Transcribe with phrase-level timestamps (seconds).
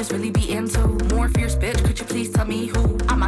[0.00, 0.86] bitches really be into.
[1.14, 2.98] More fierce bitch, could you please tell me who?
[3.08, 3.19] I'm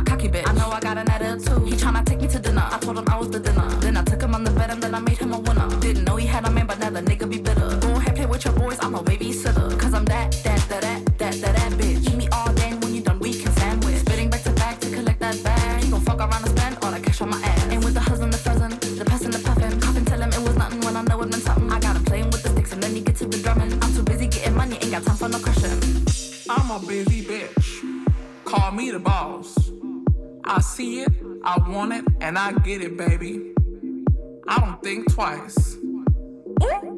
[32.53, 33.55] I get it, baby.
[34.47, 35.79] I don't think twice.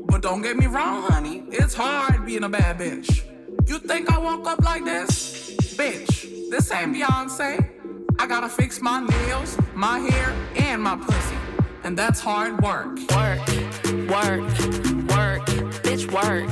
[0.08, 1.44] But don't get me wrong, honey.
[1.48, 3.22] It's hard being a bad bitch.
[3.68, 5.54] You think I woke up like this?
[5.76, 7.70] Bitch, this ain't Beyonce.
[8.18, 11.36] I gotta fix my nails, my hair, and my pussy.
[11.84, 12.98] And that's hard work.
[13.12, 13.46] Work,
[14.10, 14.42] work,
[15.14, 15.46] work,
[15.84, 16.50] bitch, work,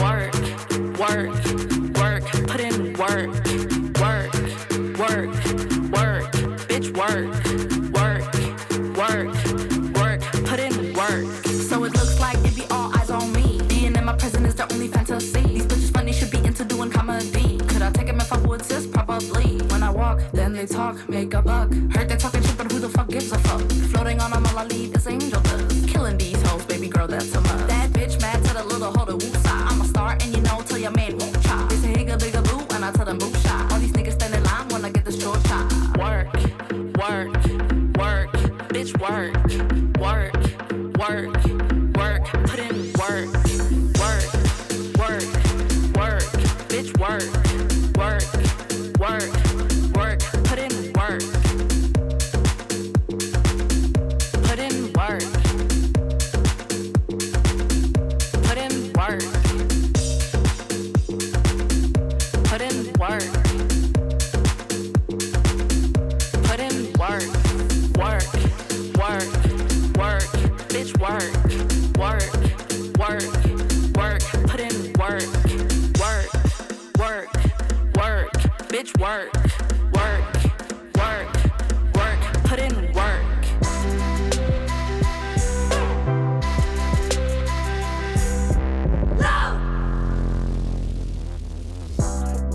[0.00, 0.32] work,
[0.98, 1.34] work,
[1.98, 3.28] work, put in work,
[4.00, 4.32] work,
[4.98, 5.30] work,
[5.92, 6.32] work,
[6.70, 7.49] bitch, work,
[14.80, 15.42] only fantasy.
[15.42, 17.58] These bitches funny should be into doing comedy.
[17.68, 18.86] Could I take him if I would, sis?
[18.86, 19.58] Probably.
[19.68, 21.70] When I walk, then they talk, make a buck.
[21.94, 23.60] Heard they talking shit, but who the fuck gives a fuck?
[23.92, 25.86] Floating on them, all leave is angel dust.
[25.86, 27.68] Killing these hoes, baby girl, that's a must.
[27.68, 29.32] That bitch mad to the little hoe to woo.
[29.44, 31.68] I'm a star, and you know, till your man won't chop.
[31.68, 33.70] They say higga bigga boo, and I tell them boop shot.
[33.70, 35.66] All these niggas stand in line when I get the short shot.
[35.98, 36.32] Work,
[36.96, 37.34] work,
[38.00, 38.32] work,
[38.72, 39.36] bitch, work,
[40.00, 40.32] work,
[40.98, 41.39] work,
[78.80, 79.34] bitch, work,
[79.92, 80.24] work,
[80.96, 81.28] work,
[81.94, 83.40] work, put in work.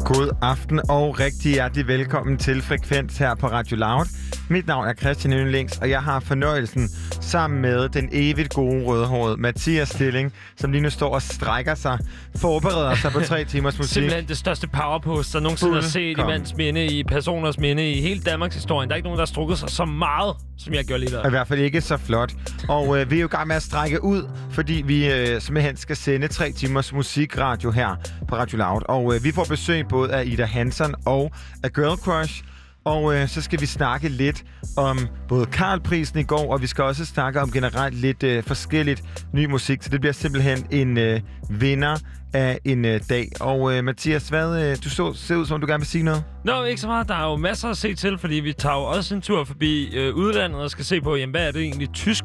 [0.05, 4.05] God aften og rigtig hjertelig velkommen til Frekvens her på Radio Loud.
[4.49, 6.89] Mit navn er Christian Yndlings, og jeg har fornøjelsen
[7.25, 11.99] sammen med den evigt gode rødhårede Mathias Stilling, som lige nu står og strækker sig,
[12.35, 13.93] forbereder sig på tre timers musik.
[13.93, 18.01] Simpelthen det største powerpost, der nogensinde har set i mands minde, i personers minde, i
[18.01, 18.87] hele Danmarks historie.
[18.87, 21.27] Der er ikke nogen, der har strukket sig så meget, som jeg gjorde lige der.
[21.27, 22.33] I hvert fald ikke så flot.
[22.69, 25.77] Og øh, vi er jo i gang med at strække ud, fordi vi øh, simpelthen
[25.77, 27.95] skal sende tre timers musikradio her
[28.27, 28.81] på Radio Loud.
[28.85, 31.31] Og øh, vi får besøg både af Ida Hansen og
[31.63, 32.43] af Girl Crush.
[32.85, 34.44] Og øh, så skal vi snakke lidt
[34.78, 34.97] om
[35.28, 39.03] både Karl-prisen i går, og vi skal også snakke om generelt lidt øh, forskelligt
[39.34, 39.84] ny musik.
[39.84, 41.97] Så det bliver simpelthen en øh, vinder
[42.34, 43.28] af en øh, dag.
[43.40, 46.03] Og øh, Mathias, hvad, øh, du så, ser ud som om, du gerne vil sige
[46.03, 46.23] noget.
[46.44, 47.07] Nå, ikke så meget.
[47.07, 49.96] Der er jo masser at se til, fordi vi tager jo også en tur forbi
[49.96, 52.23] øh, udlandet og skal se på, jamen, hvad er det egentlig tysk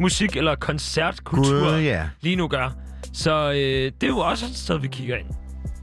[0.00, 2.08] musik eller koncertkultur Gud, ja.
[2.20, 2.76] lige nu gør.
[3.12, 5.26] Så øh, det er jo også et sted, vi kigger ind.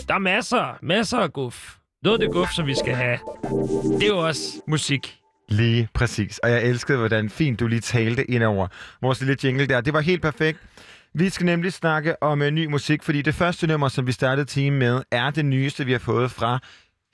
[0.07, 1.78] Der er masser, masser af guf.
[2.03, 3.19] Noget af det guf, som vi skal have,
[3.99, 5.17] det er jo også musik.
[5.49, 6.37] Lige præcis.
[6.37, 8.67] Og jeg elskede, hvordan fint du lige talte ind over
[9.01, 9.81] vores lille jingle der.
[9.81, 10.59] Det var helt perfekt.
[11.13, 14.45] Vi skal nemlig snakke om uh, ny musik, fordi det første nummer, som vi startede
[14.45, 16.59] team med, er det nyeste, vi har fået fra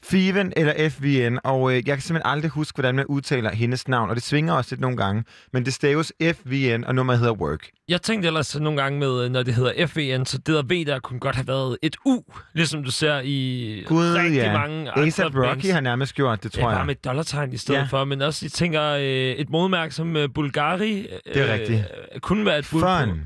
[0.09, 4.09] Fiven eller FVN, og uh, jeg kan simpelthen aldrig huske, hvordan man udtaler hendes navn,
[4.09, 5.23] og det svinger også lidt nogle gange,
[5.53, 7.69] men det staves FVN, og nummeret hedder Work.
[7.87, 10.99] Jeg tænkte ellers nogle gange med, når det hedder FVN, så det der V der
[10.99, 12.21] kunne godt have været et U,
[12.53, 14.53] ligesom du ser i Gud, rigtig ja.
[14.53, 15.35] mange andre A$AP bands.
[15.51, 16.77] Rocky har nærmest gjort det, tror ja, jeg.
[16.77, 17.85] bare med et dollartegn i stedet Ja.
[17.89, 21.83] for, men også, jeg tænker, øh, et modmærke som øh, Bulgari Det er rigtigt.
[22.13, 22.87] øh, kunne være et bud på.
[22.87, 23.21] Fun.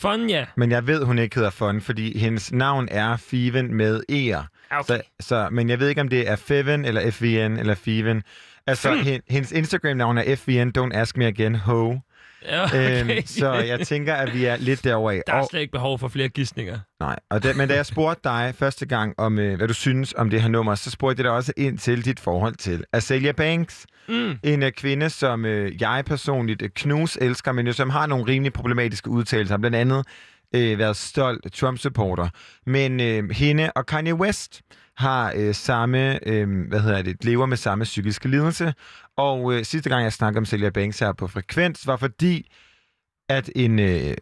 [0.00, 0.44] Fun, ja.
[0.56, 4.59] Men jeg ved, hun ikke hedder Fun, fordi hendes navn er Fiven med E'er.
[4.70, 4.98] Okay.
[5.20, 8.22] Så, så, men jeg ved ikke, om det er Feven, eller FVN, eller Fiven.
[8.66, 9.02] Altså, Hmm.
[9.02, 11.94] hen, hendes Instagram-navn er FVN, don't ask me again, ho.
[12.48, 13.00] ja okay.
[13.16, 15.22] Øhm, så jeg tænker, at vi er lidt derovre af.
[15.26, 16.78] Der er Og, slet ikke behov for flere gissninger.
[17.00, 20.14] nej, og da, men da jeg spurgte dig første gang, om øh, hvad du synes
[20.16, 23.32] om det her nummer, så spurgte jeg dig også ind til dit forhold til Azalea
[23.32, 23.86] Banks.
[24.08, 24.38] Mm.
[24.42, 28.24] En øh, kvinde, som øh, jeg personligt øh, knus elsker, men jo, som har nogle
[28.26, 29.56] rimelig problematiske udtalelser.
[29.56, 30.06] Blandt andet
[30.54, 32.28] øh, været stolt Trump-supporter.
[32.66, 34.62] Men øh, hende og Kanye West
[34.96, 38.74] har øh, samme, øh, hvad hedder det, lever med samme psykiske lidelse.
[39.16, 42.50] Og øh, sidste gang, jeg snakkede om Celia Banks her på Frekvens, var fordi,
[43.28, 44.14] at en øh,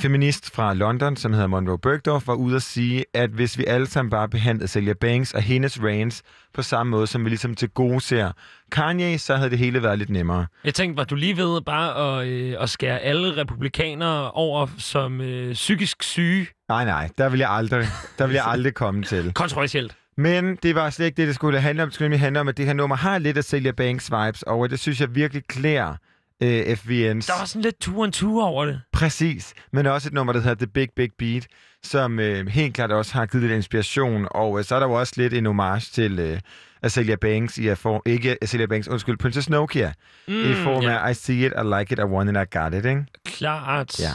[0.00, 3.86] feminist fra London, som hedder Monroe Bergdorf, var ude at sige, at hvis vi alle
[3.86, 6.22] sammen bare behandlede Celia Banks og hendes reigns
[6.54, 8.32] på samme måde, som vi ligesom til gode ser
[8.72, 10.46] Kanye, så havde det hele været lidt nemmere.
[10.64, 15.20] Jeg tænkte, var du lige ved bare at, øh, at skære alle republikanere over som
[15.20, 16.46] øh, psykisk syge?
[16.68, 17.86] Nej, nej, der vil jeg aldrig,
[18.18, 19.32] der vil jeg aldrig komme til.
[19.34, 19.96] Kontroversielt.
[20.16, 21.88] Men det var slet ikke det, det skulle handle om.
[21.88, 24.42] Det skulle nemlig handle om, at det her nummer har lidt af Celia Banks vibes
[24.42, 24.66] over.
[24.66, 25.96] Det synes jeg virkelig klæder
[26.42, 27.26] øh, FVN's.
[27.26, 28.80] Der var sådan lidt two and two over det.
[28.92, 31.46] Præcis, men også et nummer, der hedder The Big Big Beat,
[31.82, 34.92] som øh, helt klart også har givet lidt inspiration, og øh, så er der jo
[34.92, 36.40] også lidt en homage til øh,
[36.82, 39.92] Azalea Banks, i for, ikke Azalea Banks, undskyld, Princess Nokia,
[40.28, 41.06] mm, i form ja.
[41.06, 43.04] af I see it, I like it, I want it, I got it, ikke?
[43.24, 44.00] Klart.
[44.00, 44.12] Ja.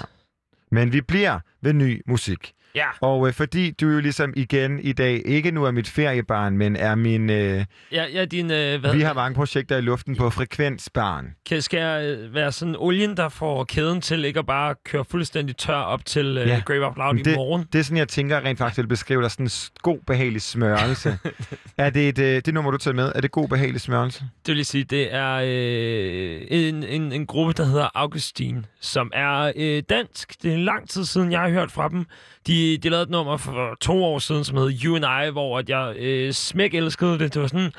[0.71, 2.54] Men vi bliver ved ny musik.
[2.75, 2.87] Ja.
[3.01, 6.75] Og øh, fordi du jo ligesom igen i dag ikke nu er mit feriebarn, men
[6.75, 7.29] er min...
[7.29, 11.25] Øh, Ja, ja, din, øh, hvad, vi har mange projekter i luften på frekvensbarn.
[11.49, 15.05] kan, skal jeg øh, være sådan olien, der får kæden til ikke at bare køre
[15.05, 16.53] fuldstændig tør op til øh, Ja.
[16.53, 16.61] ja.
[16.65, 17.65] Grave Up Loud Men i det, morgen?
[17.73, 19.49] Det er sådan, jeg tænker rent faktisk vil beskrive dig sådan en
[19.81, 21.17] god, behagelig smørelse.
[21.77, 23.11] er det et, øh, det nummer, du tager med?
[23.15, 24.23] Er det god, behagelig smørelse?
[24.45, 29.51] Det vil sige, det er øh, en, en, en gruppe, der hedder Augustin, som er
[29.55, 30.43] øh, dansk.
[30.43, 32.05] Det er lang tid siden, jeg har hørt fra dem.
[32.47, 35.59] De, de lavede et nummer for to år siden, som hed You and I, hvor
[35.59, 37.33] at jeg øh, smæk elskede det.
[37.33, 37.71] Det var sådan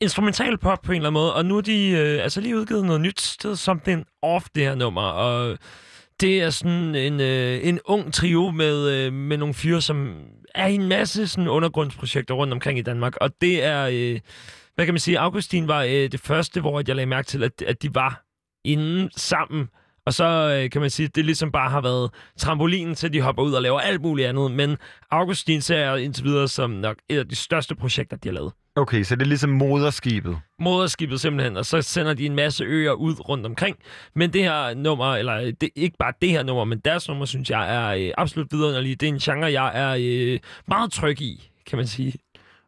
[0.00, 1.34] instrumental pop på en eller anden måde.
[1.34, 3.34] Og nu er de øh, altså lige udgivet noget nyt.
[3.36, 5.02] Det hedder Something Off, det her nummer.
[5.02, 5.58] Og
[6.20, 10.14] det er sådan en, øh, en ung trio med, øh, med nogle fyre, som
[10.54, 13.16] er i en masse sådan undergrundsprojekter rundt omkring i Danmark.
[13.20, 13.88] Og det er...
[13.92, 14.20] Øh,
[14.74, 17.62] hvad kan man sige, Augustin var øh, det første, hvor jeg lagde mærke til, at,
[17.62, 18.24] at de var
[18.64, 19.68] inde sammen.
[20.06, 23.20] Og så øh, kan man sige, at det ligesom bare har været trampolinen til, de
[23.20, 24.50] hopper ud og laver alt muligt andet.
[24.50, 24.76] Men
[25.10, 28.52] Augustin ser jeg indtil videre som nok et af de største projekter, de har lavet.
[28.76, 30.38] Okay, så det er ligesom moderskibet.
[30.60, 33.76] Moderskibet simpelthen, og så sender de en masse øer ud rundt omkring.
[34.14, 37.50] Men det her nummer, eller det, ikke bare det her nummer, men deres nummer, synes
[37.50, 39.00] jeg er øh, absolut vidunderligt.
[39.00, 40.38] Det er en genre, jeg er øh,
[40.68, 42.14] meget tryg i, kan man sige.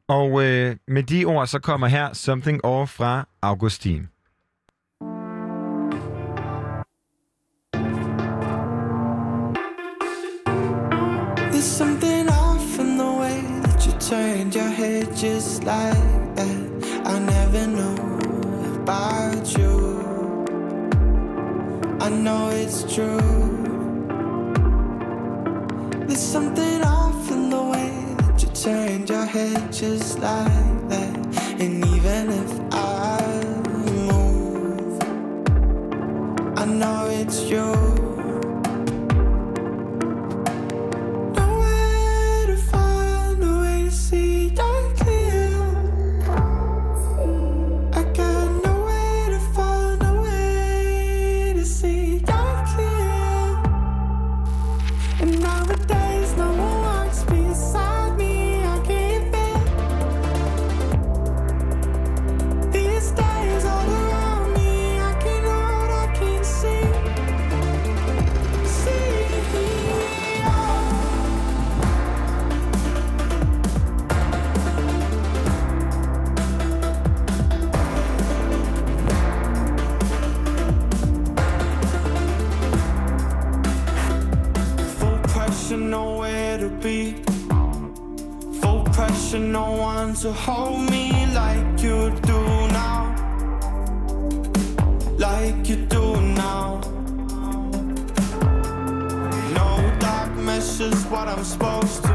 [0.08, 4.08] Og øh, med de ord, så kommer her Something Off fra Augustin.
[11.58, 17.02] There's something off in the way that you turned your head just like that.
[17.04, 17.96] I never knew
[18.82, 20.46] about you.
[21.98, 23.18] I know it's true.
[26.06, 31.16] There's something off in the way that you turned your head just like that.
[31.58, 33.18] And even if I
[33.84, 35.02] move,
[36.56, 38.07] I know it's you.
[89.28, 92.40] Pressure, no one to hold me like you do
[92.72, 93.14] now.
[95.18, 96.80] Like you do now.
[99.52, 102.07] No dark measures, what I'm supposed to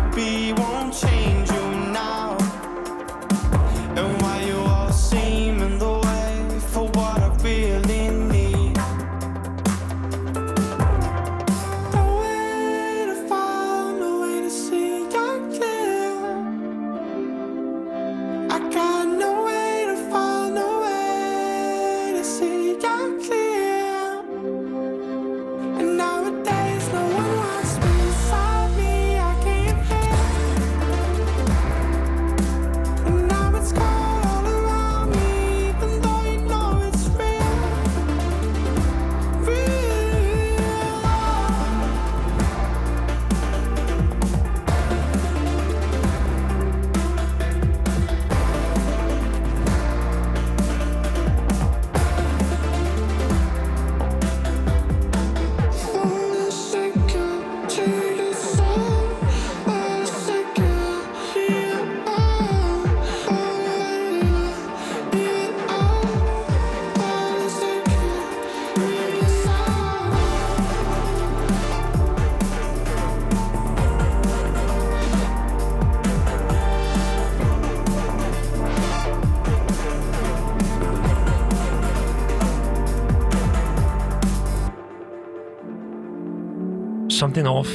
[87.43, 87.69] Something Off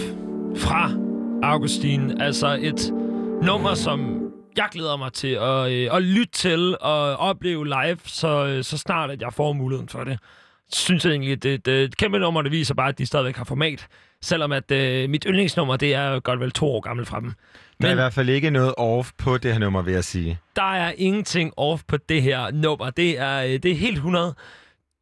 [0.56, 0.90] fra
[1.42, 2.20] Augustin.
[2.20, 2.90] Altså et
[3.42, 4.20] nummer, som
[4.56, 8.78] jeg glæder mig til at, øh, at lytte til og opleve live, så, øh, så
[8.78, 10.18] snart at jeg får muligheden for det.
[10.72, 13.36] Synes jeg egentlig, det, det er et kæmpe nummer, der viser bare, at de stadigvæk
[13.36, 13.86] har format.
[14.22, 17.32] Selvom at øh, mit yndlingsnummer, det er godt vel to år gammelt fra dem.
[17.82, 20.04] Der er i Men hvert fald ikke noget off på det her nummer, vil jeg
[20.04, 20.38] sige.
[20.56, 22.90] der er ingenting off på det her nummer.
[22.90, 24.34] Det er, øh, det er helt 100.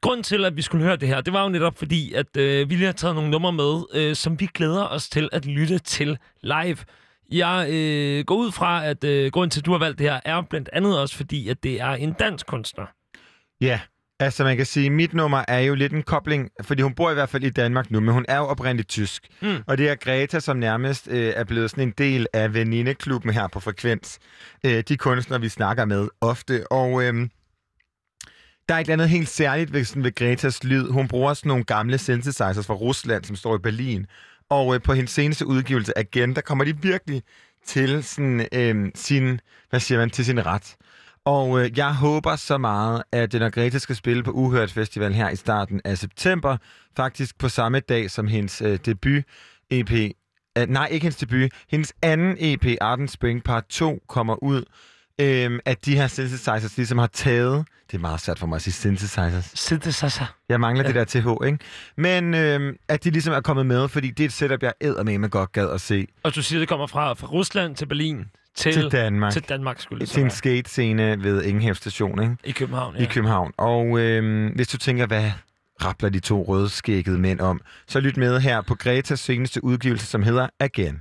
[0.06, 2.70] Grunden til, at vi skulle høre det her, det var jo netop fordi, at øh,
[2.70, 5.78] vi lige har taget nogle numre med, øh, som vi glæder os til at lytte
[5.78, 6.76] til live.
[7.32, 10.20] Jeg øh, går ud fra, at øh, grunden til, at du har valgt det her,
[10.24, 12.86] er blandt andet også fordi, at det er en dansk kunstner.
[13.60, 13.80] Ja,
[14.20, 17.10] altså man kan sige, at mit nummer er jo lidt en kobling, fordi hun bor
[17.10, 19.26] i hvert fald i Danmark nu, men hun er jo oprindeligt tysk.
[19.42, 19.56] Mm.
[19.66, 23.48] Og det er Greta, som nærmest øh, er blevet sådan en del af venindeklubben her
[23.48, 24.18] på Frekvens.
[24.66, 26.72] Øh, de kunstnere, vi snakker med ofte.
[26.72, 27.28] Og øh,
[28.68, 30.90] der er et eller andet helt særligt ved, sådan, ved Gretas lyd.
[30.90, 34.06] Hun bruger sådan nogle gamle synthesizers fra Rusland, som står i Berlin.
[34.50, 37.22] Og øh, på hendes seneste udgivelse, Again, der kommer de virkelig
[37.66, 40.76] til sådan, øh, sin, hvad siger man, til sin ret.
[41.24, 45.12] Og øh, jeg håber så meget, at øh, når Greta skal spille på Uhørt Festival
[45.14, 46.56] her i starten af september,
[46.96, 49.24] faktisk på samme dag som hendes øh, debut
[49.70, 49.92] EP,
[50.58, 54.64] øh, nej, ikke hendes debut, hendes anden EP, Arden Spring Part 2, kommer ud,
[55.20, 58.62] øh, at de her synthesizers ligesom har taget, det er meget svært for mig at
[58.62, 60.34] sige synthesizers, Synthesizer.
[60.48, 60.88] jeg mangler Ja.
[60.92, 61.58] det der TH, ikke?
[61.96, 65.02] Men øh, at de ligesom er kommet med, fordi det er et setup, jeg æder
[65.02, 67.86] med, med godt gad at se Og du siger, det kommer fra, fra Rusland til
[67.86, 69.32] Berlin til, til Danmark.
[69.32, 72.36] til Danmark skulle det Til en skate-scene ved Ingenhav Station, ikke?
[72.44, 73.02] I København, ja.
[73.02, 73.52] i København.
[73.56, 75.30] Og øh, hvis du tænker, hvad
[75.84, 80.22] rappler de to rødskækkede mænd om, så lyt med her på Gretas seneste udgivelse, som
[80.22, 80.98] hedder Again.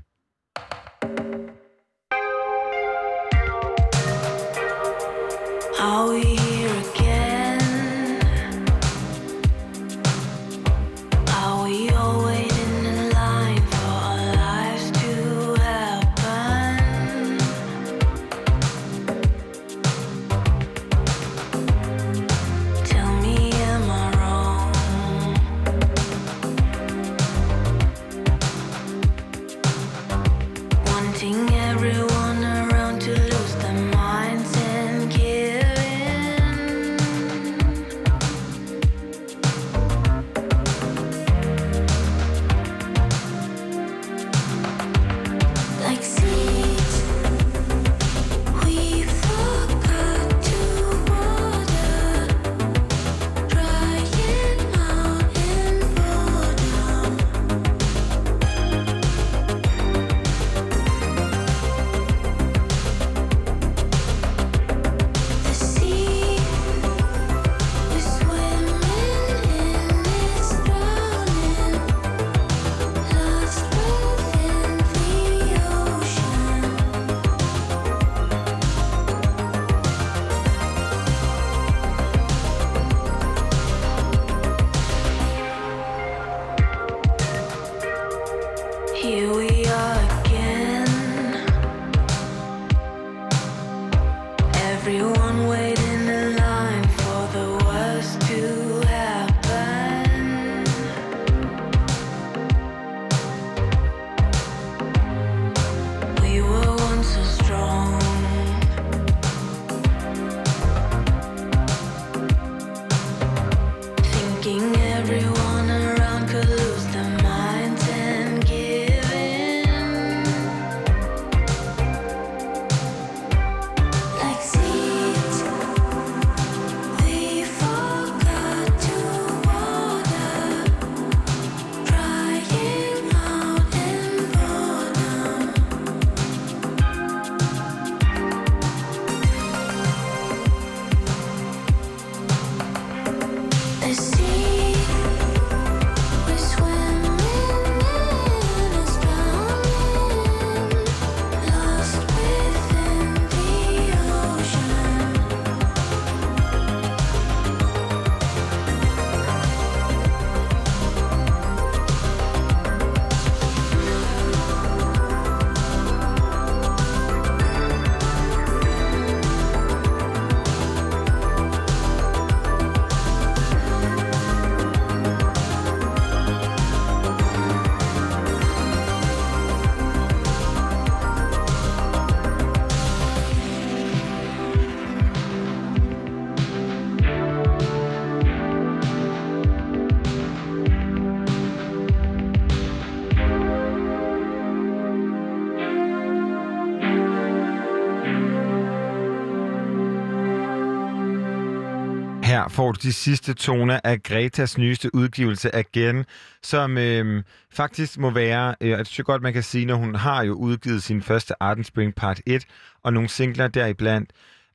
[202.46, 206.06] Her får du de sidste toner af Gretas nyeste udgivelse Again,
[206.44, 210.24] som øh, faktisk må være, øh, jeg synes godt, man kan sige, når hun har
[210.24, 212.46] jo udgivet sin første Arden Spring Part 1,
[212.84, 214.10] og nogle singler deriblandt,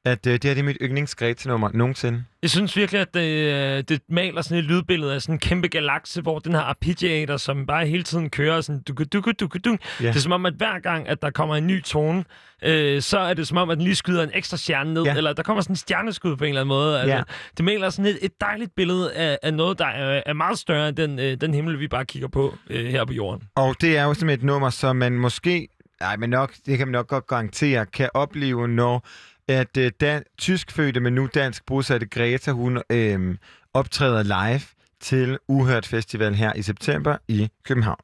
[0.05, 2.25] at øh, det her det er mit yndlings Greta-nummer nogensinde.
[2.43, 5.69] Jeg synes virkelig, at det, øh, det maler sådan et lydbillede af sådan en kæmpe
[5.69, 9.47] galakse, hvor den her arpeggiator, som bare hele tiden kører sådan du du du du
[9.65, 10.07] du Ja.
[10.09, 12.25] Det er som om, at hver gang, at der kommer en ny tone,
[12.63, 15.15] øh, så er det som om, at den lige skyder en ekstra stjerne ned, Ja.
[15.17, 17.01] eller der kommer sådan en stjerneskud på en eller anden måde.
[17.01, 17.23] Altså, Ja.
[17.57, 20.89] Det maler sådan et, et dejligt billede af, af noget, der er, er meget større
[20.89, 23.43] end den, øh, den himmel, vi bare kigger på øh, her på jorden.
[23.55, 25.69] Og det er jo simpelthen et nummer, som man måske,
[26.01, 29.07] nej, men nok, det kan man nok godt garantere, kan opleve, når
[29.51, 33.37] at øh, dan- tyskfødte, men nu dansk bosatte Greta, hun øh,
[33.75, 34.61] optræder live
[35.01, 38.01] til Uhørt Festival her i september i København.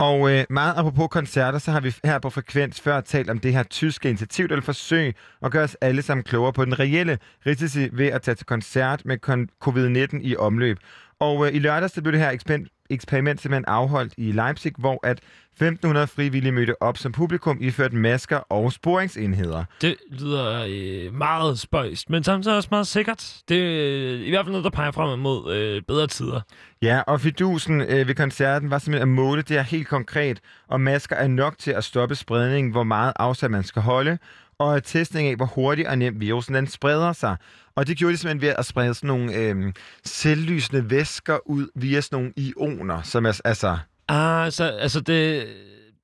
[0.00, 3.52] Og øh, meget apropos koncerter, så har vi her på Frekvens før talt om det
[3.52, 7.18] her tyske initiativ, der vil forsøge at gøre os alle sammen klogere på den reelle
[7.46, 10.78] risici ved at tage til koncert med kon- covid-19 i omløb.
[11.20, 15.20] Og øh, i lørdags blev det her eksper- eksperiment simpelthen afholdt i Leipzig, hvor at
[15.52, 19.64] 1500 frivillige mødte op som publikum, iført masker og sporingsenheder.
[19.80, 23.36] Det lyder øh, meget spøjst, men samtidig også meget sikkert.
[23.48, 26.40] Det er øh, i hvert fald noget, der peger frem mod øh, bedre tider.
[26.82, 30.80] Ja, og fidusen øh, ved koncerten var simpelthen at måle det her helt konkret, og
[30.80, 34.18] masker er nok til at stoppe spredningen, hvor meget afstand man skal holde,
[34.58, 37.36] og testning af, hvor hurtigt og nemt virusen den spreder sig.
[37.74, 39.72] Og det gjorde de simpelthen ved at sprede sådan nogle øh,
[40.04, 43.78] selvlysende væsker ud via sådan nogle ioner, som er, altså...
[44.08, 45.46] Ah, så altså det...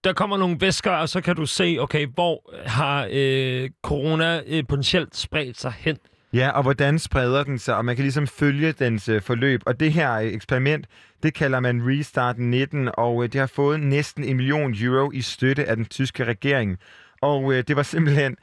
[0.05, 4.65] Der kommer nogle væsker, og så kan du se, okay, hvor har øh, corona øh,
[4.69, 5.97] potentielt spredt sig hen.
[6.33, 9.63] Ja, og hvordan spreder den sig, og man kan ligesom følge dens øh, forløb.
[9.67, 10.87] Og det her øh, eksperiment,
[11.23, 15.21] det kalder man Restart 19, og øh, det har fået næsten en million euro i
[15.21, 16.79] støtte af den tyske regering.
[17.23, 18.37] Og øh, det var simpelthen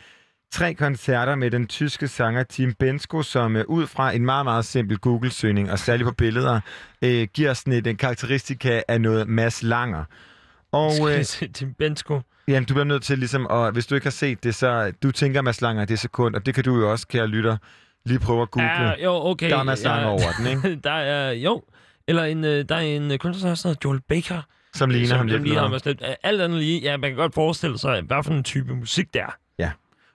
[0.52, 4.66] tre koncerter med den tyske sanger Tim Bensko, som øh, ud fra en meget, meget
[4.66, 6.60] simpel Google-søgning, og særligt på billeder,
[7.02, 10.04] øh, giver sådan et, en karakteristika af noget Mads Langer.
[10.72, 12.22] Og øh, Tim Bensko.
[12.48, 15.12] jamen, du bliver nødt til ligesom, og hvis du ikke har set det, så du
[15.12, 17.58] tænker Mads Langer i det sekund, og det kan du jo også, kære lytter,
[18.06, 18.70] lige prøve at google.
[18.70, 19.50] Ja, jo, okay.
[19.50, 20.76] Der er Mads Langer over den, ikke?
[20.84, 21.64] der er, jo.
[22.08, 24.42] Eller en, øh, der er en øh, kunstner, der hedder Joel Baker.
[24.74, 25.44] Som ligner som ham lidt.
[25.44, 26.04] ligner ham også lidt.
[26.24, 29.22] Alt andet lige, ja, man kan godt forestille sig, hvad for en type musik det
[29.22, 29.32] er.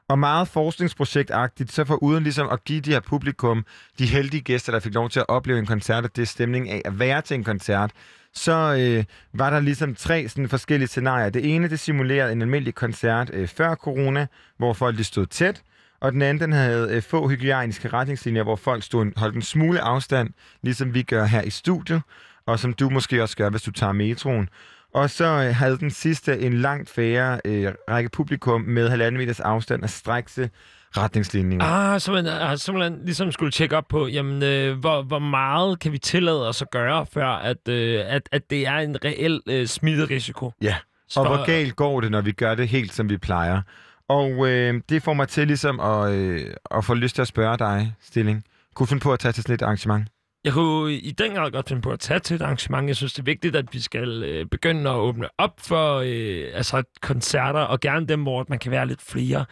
[0.09, 3.64] Og meget forskningsprojektagtigt, så for uden ligesom at give de her publikum,
[3.99, 6.71] de heldige gæster, der fik lov til at opleve en koncert, og det er stemning
[6.71, 7.90] af at være til en koncert,
[8.35, 11.31] så øh, var der ligesom tre sådan, forskellige scenarier.
[11.31, 15.62] Det ene, det simulerede en almindelig koncert øh, før corona, hvor folk de stod tæt,
[16.01, 19.81] og den anden, den havde øh, få hygiejniske retningslinjer, hvor folk stod, holdt en smule
[19.81, 20.31] afstand,
[20.62, 22.03] ligesom vi gør her i studiet,
[22.47, 24.49] og som du måske også gør, hvis du tager metroen.
[24.95, 29.41] Og så øh, havde den sidste en langt færre øh, række publikum med halvanden meters
[29.41, 30.51] afstand og strækse
[30.97, 31.63] retningslinjer.
[31.63, 35.79] Ah, så man har simpelthen ligesom skulle tjekke op på, jamen, øh, hvor, hvor meget
[35.79, 39.41] kan vi tillade os at gøre, før at, øh, at, at det er en reel
[39.47, 40.53] øh, smitterisiko.
[40.63, 40.77] Ja,
[41.17, 43.63] og hvor galt går det, når vi gør det helt, som vi plejer?
[44.09, 47.59] Og øh, det får mig til ligesom at, øh, at få lyst til at spørge
[47.59, 48.45] dig, Stilling.
[48.75, 50.09] Kunne du finde på at tage til sådan et arrangement?
[50.45, 52.89] Jeg kunne i den grad godt finde på at tage til et arrangement.
[52.89, 56.51] Jeg synes, det er vigtigt, at vi skal øh, begynde at åbne op for øh,
[56.55, 59.45] altså koncerter, og gerne dem, hvor man kan være lidt flere.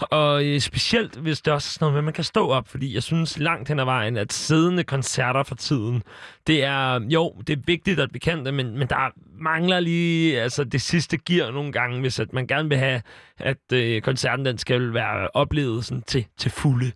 [0.00, 2.68] Og øh, specielt, hvis det også er sådan noget med, at man kan stå op,
[2.68, 6.02] fordi jeg synes langt hen ad vejen, at siddende koncerter for tiden,
[6.46, 10.40] det er, jo, det er vigtigt, at vi kan det, men, men der mangler lige
[10.40, 13.02] altså, det sidste gear nogle gange, hvis at man gerne vil have,
[13.38, 16.92] at øh, koncerten den skal være oplevet sådan, til, til fulde.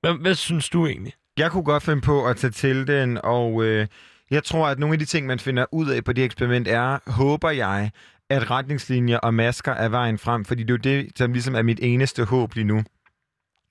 [0.00, 1.12] Hvad, hvad synes du egentlig?
[1.38, 3.86] Jeg kunne godt finde på at tage til den, og øh,
[4.30, 7.10] jeg tror, at nogle af de ting, man finder ud af på det eksperiment, er,
[7.10, 7.90] håber jeg,
[8.30, 11.62] at retningslinjer og masker er vejen frem, fordi det er jo det, som ligesom er
[11.62, 12.82] mit eneste håb lige nu.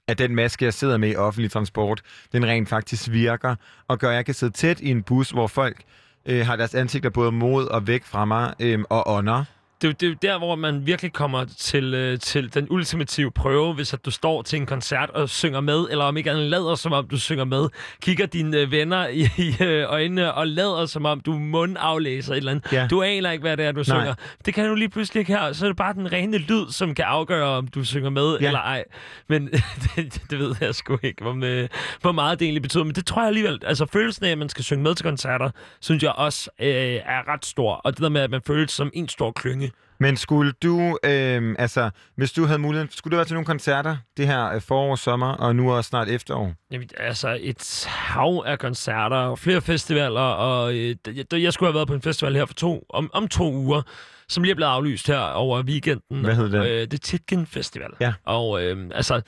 [0.08, 2.01] At den maske, jeg sidder med i offentlig transport,
[2.32, 3.56] den rent faktisk virker,
[3.88, 5.84] og gør, at jeg kan sidde tæt i en bus, hvor folk
[6.25, 9.43] øh, har deres ansigter både mod og væk fra mig, øh, og ånder
[9.88, 13.74] det er, det er der, hvor man virkelig kommer til, øh, til den ultimative prøve,
[13.74, 16.76] hvis at du står til en koncert og synger med, eller om ikke andet lader,
[16.76, 17.67] som om du synger med,
[18.02, 22.38] kigger dine øh, venner i, i øh, øjnene og lader, som om du mundaflæser et
[22.38, 22.71] eller andet.
[22.71, 22.88] Ja.
[22.89, 23.84] Du aner ikke, hvad det er, du Nej.
[23.84, 24.13] synger.
[24.45, 25.54] Det kan du lige pludselig ikke her.
[25.54, 28.48] Så er det bare den rene lyd, som kan afgøre, om du synger med Ja.
[28.48, 28.84] eller ej.
[29.30, 29.48] Men
[29.95, 31.69] det, det ved jeg sgu ikke, om, øh,
[32.02, 32.84] hvor meget det egentlig betyder.
[32.84, 33.60] Men det tror jeg alligevel.
[33.65, 35.50] Altså følelsen af, at man skal synge med til koncerter,
[35.82, 36.67] synes jeg også øh,
[37.06, 37.74] er ret stor.
[37.74, 39.71] Og det der med, at man føles som en stor klynge.
[40.00, 43.98] Men skulle du, øh, altså, hvis du havde mulighed, skulle du være til nogle koncerter
[44.18, 46.54] det her øh, forår, sommer, og nu også snart efterår?
[46.72, 50.96] Jamen, altså et hav af koncerter og flere festivaler, og øh,
[51.32, 53.82] jeg, skulle have været på en festival her for to, om, om to uger,
[54.28, 56.24] som lige er blevet aflyst her over weekenden.
[56.24, 56.62] Hvad hed den?
[56.62, 57.90] Øh, det er Titgen Festival.
[58.00, 58.14] Ja.
[58.26, 59.22] Og øh, altså,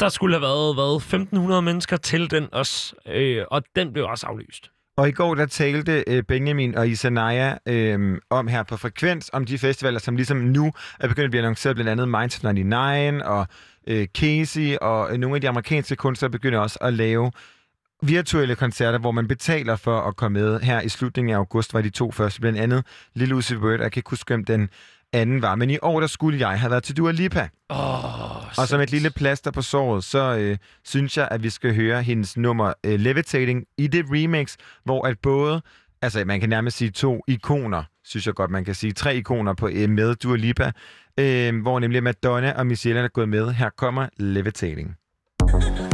[0.00, 4.26] der skulle have været, hvad, 1500 mennesker til den også, øh, og den blev også
[4.26, 4.70] aflyst.
[4.96, 9.44] Og i går der talte øh, Benjamin og Isanaya øh, om her på Frekvens, om
[9.44, 13.46] de festivaler, som ligesom nu er begyndt at blive annonceret, blandt andet Minds 99 og
[13.86, 17.32] øh, Casey, og øh, nogle af de amerikanske kunstnere begynder også at lave
[18.02, 20.60] virtuelle koncerter, hvor man betaler for at komme med.
[20.60, 23.92] Her i slutningen af august var de to første, blandt andet Lille Uzi Vert, jeg
[23.92, 24.68] kan ikke huske, hvem den
[25.14, 25.54] anden var.
[25.54, 27.48] Men i år, der skulle jeg have været til Dua Lipa.
[27.68, 31.74] Oh, Og som et lille plaster på såret, så øh, synes jeg, at vi skal
[31.74, 35.62] høre hendes nummer øh, Levitating i det remix, hvor at både,
[36.02, 39.54] altså man kan nærmest sige to ikoner, synes jeg godt, man kan sige, tre ikoner
[39.54, 40.72] på øh, med Dua Lipa,
[41.20, 43.52] øh, hvor nemlig Madonna og Michelle er gået med.
[43.52, 44.94] Her kommer Levitating.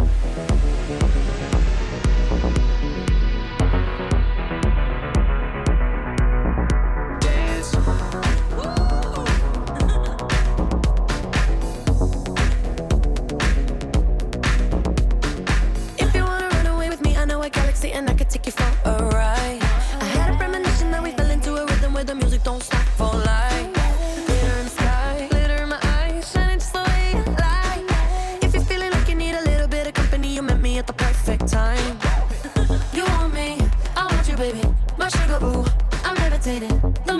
[35.11, 35.64] sugar boo,
[36.05, 36.81] I'm levitating.
[37.07, 37.19] The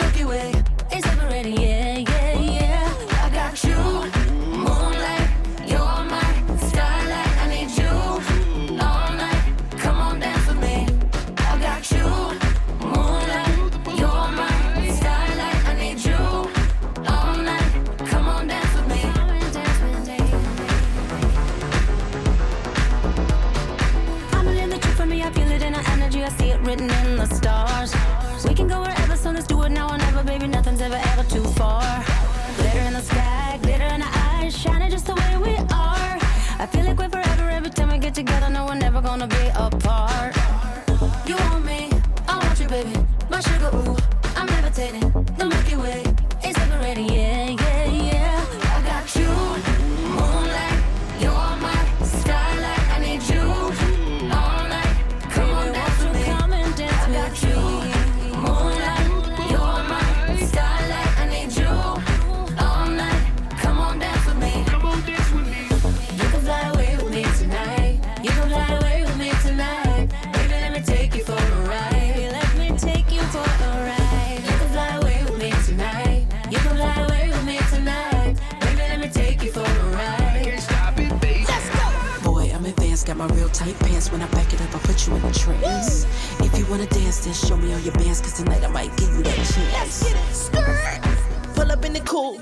[83.52, 84.10] tight pants.
[84.10, 86.06] When I back it up, I put you in a trance.
[86.40, 89.10] If you wanna dance, then show me all your bands, cause tonight I might give
[89.10, 89.72] you that chance.
[89.72, 91.54] Let's get it, Skirt.
[91.54, 92.40] Pull up in the coupe.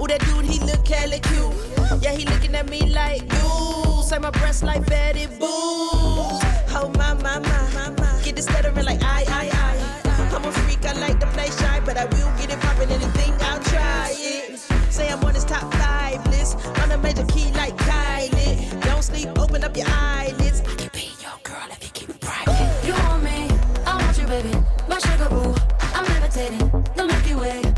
[0.00, 2.02] Ooh, that dude, he look hella cute.
[2.02, 4.02] Yeah, he looking at me like, you.
[4.02, 5.46] Say my breasts like Betty Boo.
[6.72, 8.20] Oh, my, my, my, my.
[8.24, 10.36] Get the stuttering like, I, I, I.
[10.36, 13.34] I'm a freak, I like to play shy, but I will get it poppin' anything,
[13.40, 14.58] I'll try it.
[14.90, 16.56] Say I'm on his top five list.
[16.82, 17.99] On a major key like Kylie.
[19.00, 20.60] Don't sleep, open up your eyelids.
[20.60, 22.86] I can be your girl if you keep it private.
[22.86, 23.48] You want me,
[23.86, 24.52] I want you, baby.
[24.90, 25.54] My sugar boo,
[25.94, 26.70] I'm levitating.
[26.96, 27.69] The Milky Way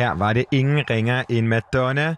[0.00, 2.14] Her var det ingen ringer end Madonna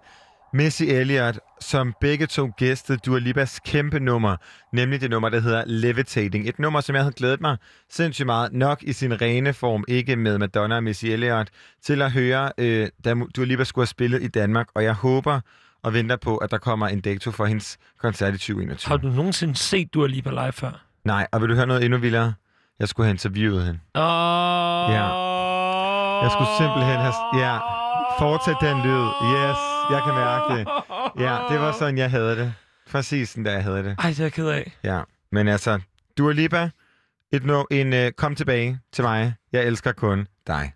[0.52, 4.36] Missy Elliott, som begge to gæstede Dua Lipas kæmpe nummer,
[4.72, 6.48] nemlig det nummer, der hedder Levitating.
[6.48, 7.56] Et nummer, som jeg havde glædet mig
[7.90, 11.48] sindssygt meget, nok i sin rene form, ikke med Madonna og Missy Elliott,
[11.84, 14.66] til at høre, øh, da Dua Lipa skulle have spillet i Danmark.
[14.74, 15.40] Og jeg håber
[15.82, 18.90] og venter på, at der kommer en dato for hendes koncert i 2021.
[18.90, 20.84] Har du nogensinde set Dua Lipa live før?
[21.04, 22.34] Nej, og vil du høre noget endnu vildere?
[22.78, 23.80] Jeg skulle have interviewet hende.
[23.94, 24.94] Oh.
[24.94, 25.41] Ja.
[26.22, 27.14] Jeg skulle simpelthen have...
[27.44, 27.54] Ja,
[28.18, 29.06] fortsæt den lyd.
[29.32, 29.58] Yes,
[29.90, 30.66] jeg kan mærke det.
[31.24, 32.54] Ja, det var sådan, jeg havde det.
[32.90, 33.96] Præcis sådan, der jeg havde det.
[33.98, 34.72] Ej, det er jeg ked af.
[34.84, 35.00] Ja,
[35.32, 35.80] men altså,
[36.18, 36.70] Dua Lipa,
[37.32, 39.34] et no, en uh, kom tilbage til mig.
[39.52, 40.72] Jeg elsker kun dig.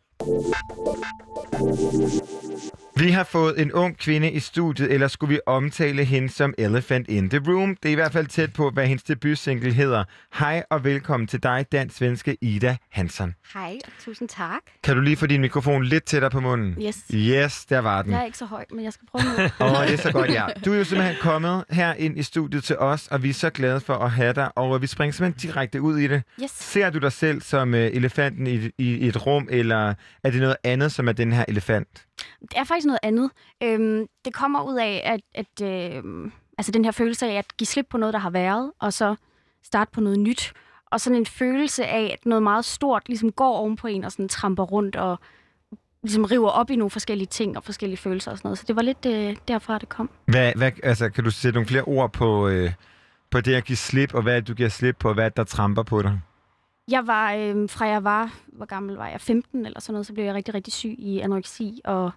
[2.98, 7.08] Vi har fået en ung kvinde i studiet, eller skulle vi omtale hende som Elephant
[7.08, 7.76] in the Room?
[7.82, 10.04] Det er i hvert fald tæt på, hvad hendes debutsingle hedder.
[10.38, 13.34] Hej og velkommen til dig, dansk svenske Ida Hansson.
[13.54, 14.60] Hej, og tusind tak.
[14.82, 16.76] Kan du lige få din mikrofon lidt tættere på munden?
[16.82, 17.04] Yes.
[17.14, 18.12] Yes, der var den.
[18.12, 19.44] Jeg er ikke så høj, men jeg skal prøve nu.
[19.66, 20.46] Åh, oh, det er så godt, ja.
[20.64, 23.50] Du er jo simpelthen kommet her ind i studiet til os, og vi er så
[23.50, 26.22] glade for at have dig, og vi springer simpelthen direkte ud i det.
[26.42, 26.50] Yes.
[26.50, 30.40] Ser du dig selv som uh, elefanten i, i, i et rum, eller er det
[30.40, 32.05] noget andet, som er den her elefant?
[32.40, 33.30] Det er faktisk noget andet.
[33.62, 37.66] Øhm, det kommer ud af, at, at øhm, altså den her følelse af at give
[37.66, 39.14] slip på noget, der har været, og så
[39.62, 40.52] starte på noget nyt.
[40.90, 44.28] Og sådan en følelse af, at noget meget stort ligesom går ovenpå en, og sådan
[44.28, 45.18] tramper rundt, og
[46.02, 48.58] ligesom river op i nogle forskellige ting og forskellige følelser og sådan noget.
[48.58, 50.10] Så det var lidt øh, derfra, det kom.
[50.24, 52.72] Hvad, hvad, altså, kan du sætte nogle flere ord på, øh,
[53.30, 55.82] på det at give slip, og hvad du giver slip på, og hvad der tramper
[55.82, 56.20] på dig?
[56.90, 60.12] Jeg var, øh, fra jeg var, hvor gammel var jeg, 15 eller sådan noget, så
[60.12, 62.10] blev jeg rigtig, rigtig syg i anoreksi og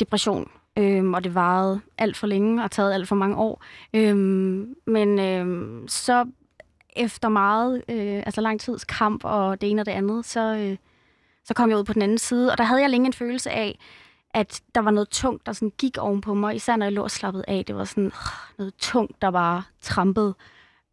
[0.00, 0.50] depression.
[0.78, 3.62] Øhm, og det varede alt for længe og taget alt for mange år.
[3.94, 6.26] Øhm, men øhm, så
[6.96, 10.76] efter meget, øh, altså lang tids kamp og det ene og det andet, så, øh,
[11.44, 12.52] så kom jeg ud på den anden side.
[12.52, 13.78] Og der havde jeg længe en følelse af,
[14.34, 17.10] at der var noget tungt, der sådan gik ovenpå mig, især når jeg lå og
[17.10, 17.64] slappede af.
[17.64, 18.12] Det var sådan øh,
[18.58, 20.34] noget tungt, der bare trampede.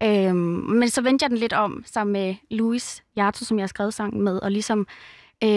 [0.06, 0.36] Øhm,
[0.80, 3.94] men så vendte jeg den lidt om sammen med Louis Hjarto, som jeg har skrevet
[3.94, 4.88] sangen med, og ligesom
[5.44, 5.50] øh,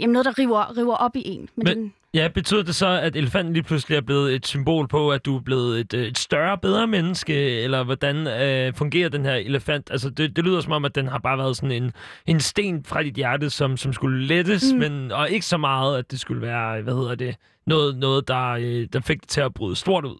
[0.00, 1.48] jamen noget, der river, river op i en.
[1.56, 4.88] Men, Men- den, Ja, betyder det så, at elefanten lige pludselig er blevet et symbol
[4.88, 7.60] på, at du er blevet et, øh, et større, bedre menneske?
[7.60, 9.90] Eller hvordan øh, fungerer den her elefant?
[9.90, 11.92] Altså, det, det lyder som om, at den har bare været sådan en,
[12.26, 14.78] en sten fra dit hjerte, som, som skulle lettes, mm.
[14.78, 18.50] men, og ikke så meget, at det skulle være, hvad hedder det, noget, noget der,
[18.50, 20.16] øh, der fik det til at bryde stort ud.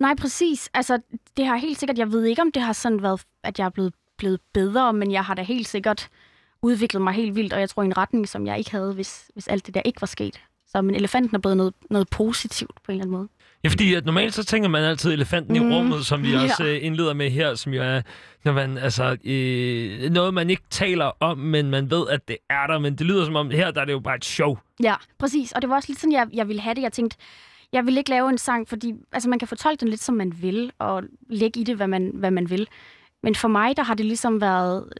[0.00, 0.70] nej, præcis.
[0.74, 0.98] Altså,
[1.36, 3.70] det har helt sikkert, jeg ved ikke, om det har sådan været, at jeg er
[3.70, 6.08] blevet, blevet bedre, men jeg har da helt sikkert
[6.62, 9.30] udviklet mig helt vildt, og jeg tror i en retning, som jeg ikke havde, hvis,
[9.32, 10.40] hvis alt det der ikke var sket.
[10.80, 13.28] Men elefanten er blevet noget, noget positivt på en eller anden måde.
[13.64, 15.70] Ja, fordi at normalt så tænker man altid elefanten mm.
[15.70, 16.42] i rummet, som vi Ja.
[16.42, 18.02] også øh, indleder med her, som jo er
[18.44, 22.66] når man, altså, øh, noget, man ikke taler om, men man ved, at det er
[22.66, 22.78] der.
[22.78, 24.56] Men det lyder som om, her der er det jo bare et show.
[24.82, 25.52] Ja, præcis.
[25.52, 26.82] Og det var også lidt sådan, jeg, jeg ville have det.
[26.82, 27.16] Jeg tænkte,
[27.72, 30.32] jeg vil ikke lave en sang, fordi altså, man kan fortolke den lidt, som man
[30.42, 32.68] vil, og lægge i det, hvad man, hvad man vil.
[33.22, 34.92] Men for mig, der har det ligesom været,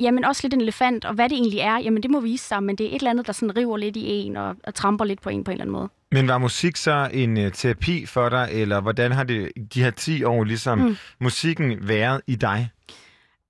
[0.00, 2.62] jamen også lidt en elefant, og hvad det egentlig er, jamen det må vise sig,
[2.62, 5.04] men det er et eller andet, der sådan river lidt i en, og, og tramper
[5.04, 5.88] lidt på en på en eller anden måde.
[6.12, 9.90] Men var musik så en uh, terapi for dig, eller hvordan har det de her
[9.90, 10.96] 10 år ligesom mm.
[11.20, 12.70] musikken været i dig?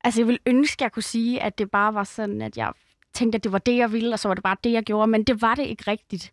[0.05, 2.73] Altså, jeg ville ønske, at jeg kunne sige, at det bare var sådan, at jeg
[3.15, 5.07] tænkte, at det var det, jeg ville, og så var det bare det, jeg gjorde.
[5.07, 6.33] Men det var det ikke rigtigt.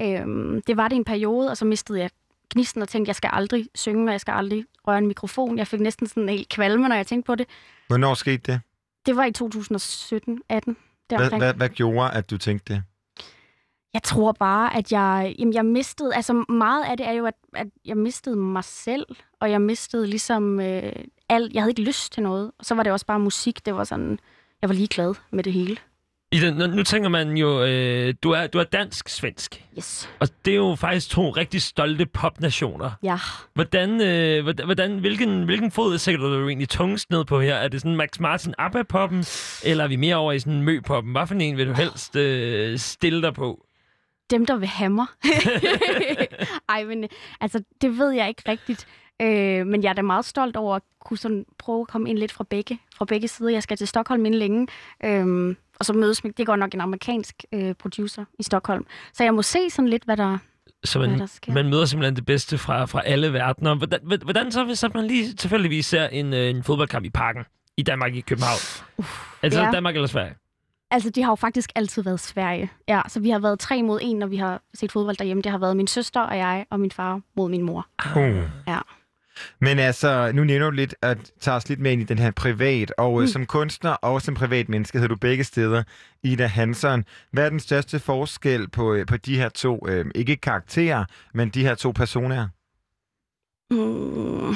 [0.00, 2.10] Øhm, det var det en periode, og så mistede jeg
[2.54, 5.58] gnisten og tænkte, at jeg skal aldrig synge, og jeg skal aldrig røre en mikrofon.
[5.58, 7.46] Jeg fik næsten sådan en helt kvalme, når jeg tænkte på det.
[7.88, 8.60] Hvornår skete det?
[9.06, 10.74] Det var i 2017-18.
[11.08, 12.82] Hvad, hvad, hvad gjorde, at du tænkte det?
[13.94, 17.34] Jeg tror bare, at jeg, jamen jeg mistede, altså meget af det er jo, at,
[17.54, 19.06] at jeg mistede mig selv,
[19.40, 20.92] og jeg mistede ligesom øh,
[21.28, 22.52] alt, jeg havde ikke lyst til noget.
[22.58, 24.18] Og så var det også bare musik, det var sådan,
[24.62, 25.76] jeg var ligeglad med det hele.
[26.32, 29.64] I den, nu, tænker man jo, øh, du er, du er dansk-svensk.
[29.78, 30.10] Yes.
[30.20, 32.90] Og det er jo faktisk to rigtig stolte popnationer.
[33.02, 33.18] Ja.
[33.54, 37.54] Hvordan, øh, hvordan, hvilken, hvilken fod sætter du egentlig tungest ned på her?
[37.54, 39.24] Er det sådan Max Martin ABBA-poppen,
[39.64, 41.12] eller er vi mere over i sådan Mø-poppen?
[41.12, 43.66] Hvad for en vil du helst øh, stille dig på?
[44.30, 45.06] Dem, der vil have mig.
[46.68, 47.08] Ej, men
[47.40, 48.86] altså, det ved jeg ikke rigtigt.
[49.22, 52.18] Øh, men jeg er da meget stolt over at kunne sådan prøve at komme ind
[52.18, 53.50] lidt fra begge, fra begge sider.
[53.50, 54.66] Jeg skal til Stockholm inden længe,
[55.04, 58.86] øh, og så mødes med, det er godt nok en amerikansk øh, producer i Stockholm.
[59.12, 60.38] Så jeg må se sådan lidt, hvad der,
[60.84, 61.52] Så hvad man, sker.
[61.52, 63.74] man møder simpelthen det bedste fra, fra alle verdener.
[63.74, 67.44] Hvordan, hvordan så, hvis man lige tilfældigvis ser en, øh, en fodboldkamp i parken
[67.76, 68.58] i Danmark i København?
[69.42, 69.70] altså ja.
[69.70, 70.34] Danmark eller Sverige?
[70.90, 72.70] Altså, de har jo faktisk altid været Sverige.
[72.88, 75.42] Ja, så vi har været tre mod en, når vi har set fodbold derhjemme.
[75.42, 77.86] Det har været min søster og jeg og min far mod min mor.
[78.16, 78.42] Uh.
[78.68, 78.78] Ja.
[79.60, 82.30] Men altså, nu nævner du lidt at tage os lidt med ind i den her
[82.30, 83.20] privat, og mm.
[83.20, 83.26] Mm.
[83.26, 85.82] som kunstner og som privat menneske hedder du begge steder,
[86.22, 87.04] Ida Hansson.
[87.32, 91.48] Hvad er den største forskel på, øh, på de her to, øh, ikke karakterer, men
[91.48, 92.48] de her to personer?
[93.70, 94.54] Mm,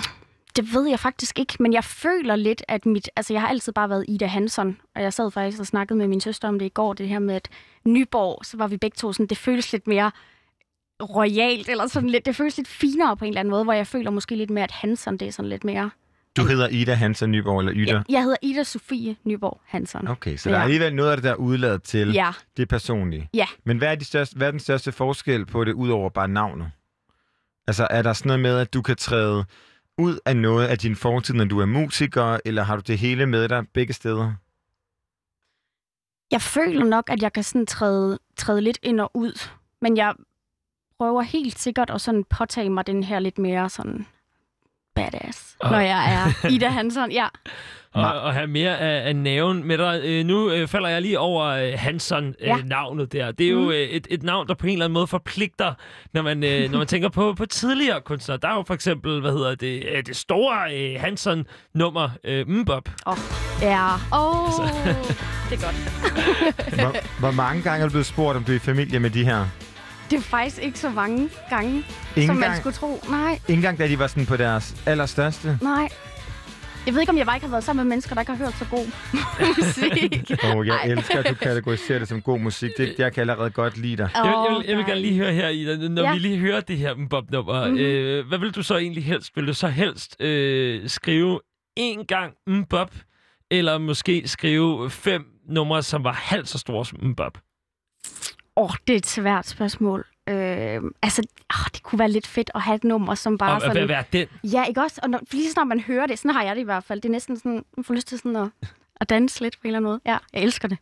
[0.57, 3.11] det ved jeg faktisk ikke, men jeg føler lidt, at mit...
[3.17, 6.09] Altså, jeg har altid bare været Ida Hansson, og jeg sad faktisk og snakkede med
[6.09, 7.49] min søster om det i går, det her med, at
[7.85, 10.11] Nyborg, så var vi begge to sådan, det føles lidt mere
[11.01, 13.87] royalt, eller sådan lidt, det føles lidt finere på en eller anden måde, hvor jeg
[13.87, 15.91] føler måske lidt mere, at Hansson, det er sådan lidt mere...
[16.37, 17.93] Du hedder Ida Hansen Nyborg, eller Ida?
[17.93, 20.09] Jeg, jeg hedder Ida Sofie Nyborg Hansson.
[20.09, 20.65] Okay, så der er Ja.
[20.65, 23.29] alligevel noget af det, der er udladet til Ja, det personlige.
[23.35, 23.47] ja.
[23.65, 26.71] Men hvad er, de største, hvad er den største forskel på det, udover bare navnet?
[27.67, 29.45] Altså, er der sådan noget med, at du kan træde
[29.99, 33.27] ud af noget af din fortid, når du er musiker, eller har du det hele
[33.27, 34.33] med dig begge steder?
[36.31, 39.49] Jeg føler nok, at jeg kan sådan træde, træde lidt ind og ud,
[39.83, 40.15] men jeg
[41.01, 44.07] prøver helt sikkert at sådan påtage mig den her lidt mere sådan
[44.95, 47.13] badass, Og- når jeg er Ida Hansson.
[47.13, 47.27] Ja,
[47.95, 50.01] Og, og have mere af, af naven med dig.
[50.05, 53.33] Øh, nu øh, falder jeg lige over øh, Hanson-navnet der.
[53.33, 53.69] Det er jo Mm.
[53.71, 55.75] øh, et, et navn, der på en eller anden måde forpligter,
[56.15, 58.39] når man, øh, når man tænker på, på tidligere kunstnere.
[58.43, 62.89] Der er jo for eksempel, hvad hedder det, øh, det store øh, Hanson-nummer, øh, Mbop.
[63.63, 63.89] ja.
[64.13, 64.63] Åh, Altså.
[65.51, 66.75] det er godt.
[66.75, 69.25] Hvor, hvor mange gange er du blevet spurgt, om du er i familie med de
[69.25, 69.47] her?
[70.11, 71.71] Det er faktisk ikke så mange gange,
[72.17, 73.01] Ingen som man gang, skulle tro.
[73.11, 75.59] Nej, ikke engang, da de var sådan på deres allerstørste?
[75.63, 75.89] nej.
[76.87, 78.39] Jeg ved ikke, om jeg bare ikke har været sammen med mennesker, der ikke har
[78.45, 78.87] hørt så god
[79.59, 80.31] musik.
[80.57, 80.91] Oh, jeg Ej.
[80.91, 82.71] elsker, at du kategoriserer det som god musik.
[82.79, 84.11] Det, jeg kan allerede godt lide dig.
[84.15, 86.13] Jeg, vil, jeg, vil, jeg vil gerne lige høre her, Ida, når Ja.
[86.13, 87.69] vi lige hører det her Mbop-nummer.
[87.69, 87.79] Mhm.
[87.79, 89.37] Øh, hvad vil du så egentlig helst?
[89.37, 91.41] Vil du så helst øh, skrive
[91.77, 92.95] en gang Mbop,
[93.51, 97.39] eller måske skrive fem numre, som var halvt så store som Mbop?
[98.61, 100.07] Åh, det er et svært spørgsmål.
[100.29, 101.23] Øh, altså,
[101.55, 103.77] oh, det kunne være lidt fedt at have et nummer, som bare Og sådan...
[103.77, 104.27] hvad være den?
[104.45, 105.01] Ja, ikke også?
[105.03, 107.01] Og når, lige så snart man hører det, sådan har jeg det i hvert fald.
[107.01, 108.49] Det er næsten sådan, man får lyst til sådan at,
[109.01, 110.01] at danse lidt på en eller anden måde.
[110.07, 110.79] Ja, jeg elsker det.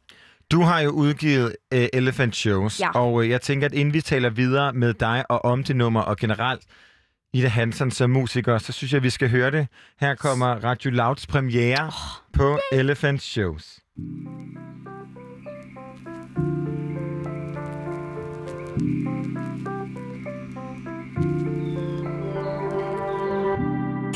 [0.52, 2.90] Du har jo udgivet uh, Elephant Shows, Ja.
[2.90, 6.00] og uh, jeg tænker, at inden vi taler videre med dig og om det nummer,
[6.00, 6.62] og generelt
[7.32, 9.66] Ida Hansen som musiker, så synes jeg, vi skal høre det.
[10.00, 13.80] Her kommer Radio Louds premiere oh, på Elephant Shows.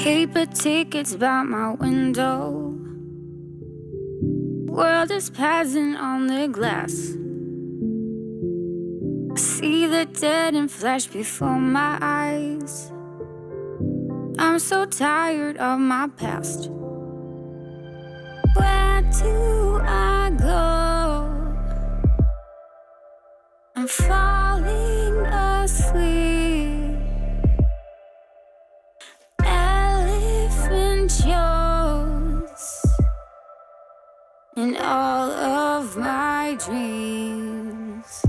[0.02, 2.74] Paper tickets by my window.
[4.66, 6.90] World is passing on the glass.
[9.40, 12.90] See the dead and flash before my eyes.
[14.40, 16.68] I'm so tired of my past.
[18.56, 21.28] Where do I go?
[23.76, 26.41] I'm falling asleep.
[34.62, 38.22] In all of my dreams.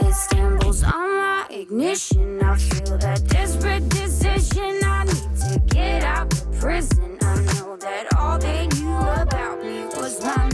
[0.00, 2.42] It stumbles on my ignition.
[2.42, 4.72] I feel that desperate decision.
[4.82, 7.18] I need to get out of prison.
[7.22, 10.53] I know that all they knew about me was my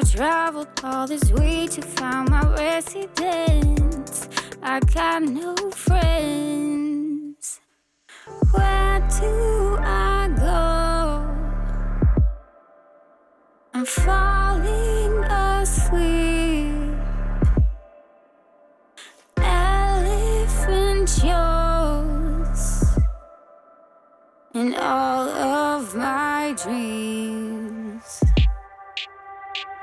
[0.00, 4.30] I've traveled all this way to find my residence.
[4.62, 7.60] I got no friends.
[8.50, 11.26] Where do I go?
[13.74, 16.96] I'm falling asleep.
[19.36, 22.64] Elephant shows
[24.54, 27.49] in all of my dreams.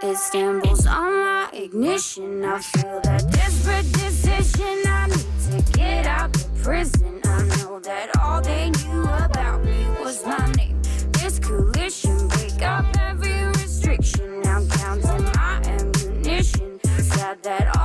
[0.08, 2.46] It stumbles on my ignition.
[2.46, 4.78] I feel that desperate decision.
[4.86, 7.20] I need to get out of prison.
[7.26, 10.82] I know that all they knew about me was my name.
[11.20, 14.48] This coalition break up every restriction.
[14.48, 16.80] I'm counting my ammunition.
[17.00, 17.76] Sad that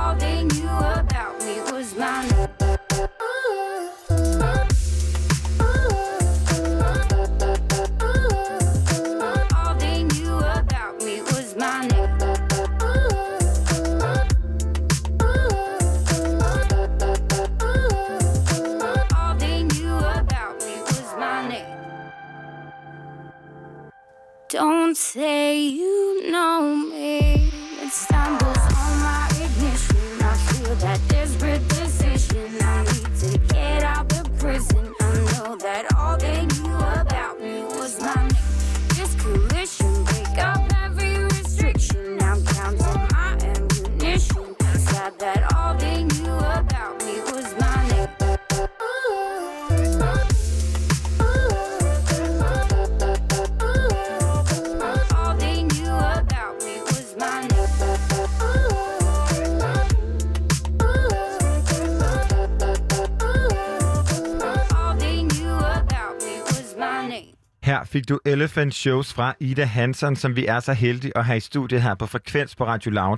[24.53, 27.02] Don't say you know me.
[68.03, 71.39] Fik du Elephant Shows fra Ida Hansen, som vi er så heldige at have i
[71.39, 73.17] studiet her på Frekvens på Radio Loud.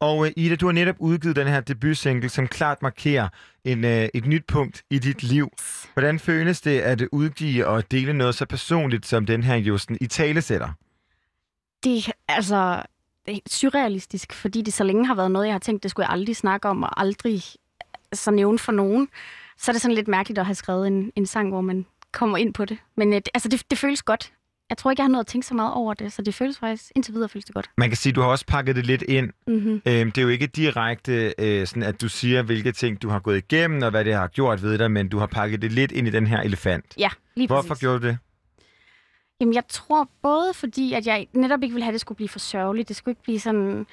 [0.00, 3.28] Og uh, Ida, du har netop udgivet den her debutsingle, som klart markerer
[3.64, 5.48] en, uh, et nyt punkt i dit liv.
[5.94, 10.06] Hvordan føles det at udgive og dele noget så personligt, som den her Justen i
[10.06, 10.68] talesætter?
[11.84, 12.82] Det, altså,
[13.26, 16.06] det er surrealistisk, fordi det så længe har været noget, jeg har tænkt, det skulle
[16.06, 17.42] jeg aldrig snakke om, og aldrig
[18.12, 19.08] så nævne for nogen.
[19.58, 22.38] Så er det sådan lidt mærkeligt at have skrevet en, en sang, hvor man kommer
[22.38, 22.78] ind på det.
[22.96, 24.32] Men øh, det, altså, det, det føles godt.
[24.70, 26.58] Jeg tror ikke, jeg har noget at tænke så meget over det, så det føles
[26.58, 27.70] faktisk, indtil videre føles det godt.
[27.78, 29.30] Man kan sige, at du har også pakket det lidt ind.
[29.46, 29.82] Mm-hmm.
[29.86, 33.18] Øhm, det er jo ikke direkte, øh, sådan at du siger, hvilke ting du har
[33.18, 35.92] gået igennem, og hvad det har gjort ved dig, men du har pakket det lidt
[35.92, 36.84] ind i den her elefant.
[36.98, 37.80] Ja, lige Hvorfor præcis.
[37.80, 38.18] gjorde du det?
[39.40, 42.28] Jamen, jeg tror både fordi, at jeg netop ikke ville have, at det skulle blive
[42.28, 42.88] for sørgeligt.
[42.88, 43.86] Det skulle ikke blive sådan,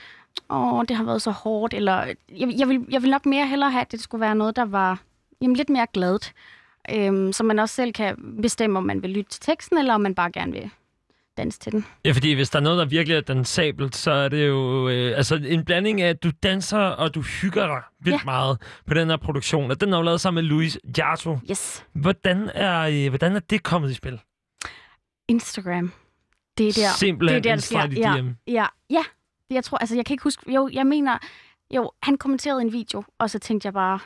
[0.49, 1.73] åh, det har været så hårdt.
[1.73, 2.05] Eller,
[2.39, 4.65] jeg, jeg, vil, jeg vil nok mere hellere have, at det skulle være noget, der
[4.65, 4.99] var
[5.41, 6.33] jamen, lidt mere gladt.
[6.91, 10.01] Øhm, så man også selv kan bestemme, om man vil lytte til teksten, eller om
[10.01, 10.69] man bare gerne vil
[11.37, 11.85] danse til den.
[12.05, 15.17] Ja, fordi hvis der er noget, der virkelig er dansabelt, så er det jo øh,
[15.17, 18.25] altså en blanding af, at du danser, og du hygger dig vildt Ja.
[18.25, 19.71] meget på den her produktion.
[19.71, 21.39] Og den er jo lavet sammen med Louis Jarto.
[21.51, 21.85] Yes.
[21.93, 24.19] Hvordan er, øh, hvordan er det kommet i spil?
[25.27, 25.91] Instagram.
[26.57, 26.97] Det er der.
[26.97, 28.29] Simpelthen det er der, i ja, DM.
[28.47, 29.03] Ja, ja.
[29.49, 30.53] Det, jeg tror, altså, jeg kan ikke huske...
[30.53, 31.17] Jo, jeg mener...
[31.75, 33.99] Jo, han kommenterede en video, og så tænkte jeg bare...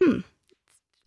[0.00, 0.24] Hmm,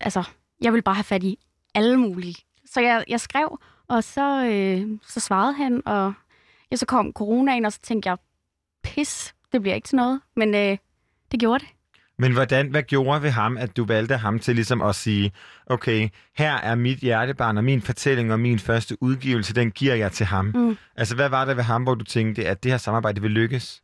[0.00, 0.22] altså,
[0.64, 1.38] jeg vil bare have fat i
[1.74, 2.34] alle mulige.
[2.72, 3.58] Så jeg, jeg skrev,
[3.88, 6.12] og så, øh, så svarede han, og
[6.70, 8.18] ja, så kom coronaen, og så tænkte jeg,
[8.82, 10.20] pis, det bliver ikke til noget.
[10.36, 10.78] Men øh,
[11.32, 11.68] det gjorde det.
[12.18, 15.32] Men hvordan, hvad gjorde ved ham, at du valgte ham til ligesom at sige,
[15.66, 20.12] okay, her er mit hjertebarn og min fortælling og min første udgivelse, den giver jeg
[20.12, 20.44] til ham.
[20.54, 20.76] Mm.
[20.96, 23.82] Altså, hvad var det ved ham, hvor du tænkte, at det her samarbejde vil lykkes?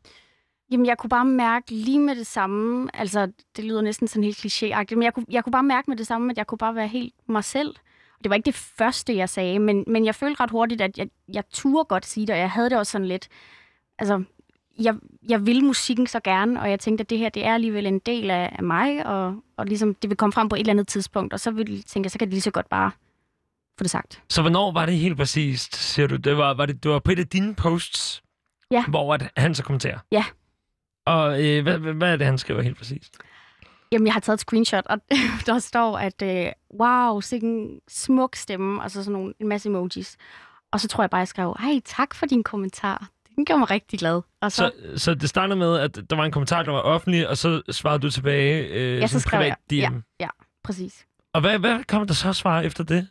[0.70, 4.36] Jamen, jeg kunne bare mærke lige med det samme, altså, det lyder næsten sådan helt
[4.38, 6.74] klichéagtigt, men jeg kunne, jeg kunne bare mærke med det samme, at jeg kunne bare
[6.74, 7.68] være helt mig selv.
[8.18, 10.98] Og det var ikke det første, jeg sagde, men, men jeg følte ret hurtigt, at
[10.98, 13.28] jeg, jeg turde godt sige det, og jeg havde det også sådan lidt,
[13.98, 14.22] altså,
[14.78, 14.94] jeg,
[15.28, 17.98] jeg vil musikken så gerne, og jeg tænkte, at det her, det er alligevel en
[17.98, 20.88] del af, af mig, og, og ligesom, det vil komme frem på et eller andet
[20.88, 22.90] tidspunkt, og så vil, tænkte jeg, så kan det lige så godt bare
[23.78, 24.22] få det sagt.
[24.28, 26.16] Så hvornår var det helt præcist, siger du?
[26.16, 28.22] Det var, var det, det var på et af dine posts,
[28.70, 28.84] Ja.
[28.88, 29.98] hvor at han så kommenterer?
[30.12, 30.24] Ja.
[31.10, 33.18] Og øh, hvad, hvad, er det, han skriver helt præcist?
[33.92, 34.98] Jamen, jeg har taget et screenshot, og
[35.46, 40.16] der står, at øh, wow, sikken smuk stemme, og så sådan nogle, en masse emojis.
[40.72, 43.08] Og så tror jeg bare, jeg skrev, ej, tak for din kommentar.
[43.36, 44.22] Den gjorde mig rigtig glad.
[44.40, 47.28] Og så, Så, så det startede med, at der var en kommentar, der var offentlig,
[47.28, 49.90] og så svarede du tilbage øh, ja, så skrev privat jeg.
[49.90, 49.94] DM.
[49.94, 50.28] Ja, ja,
[50.64, 51.06] præcis.
[51.32, 53.08] Og hvad, hvad kom der så svar efter det?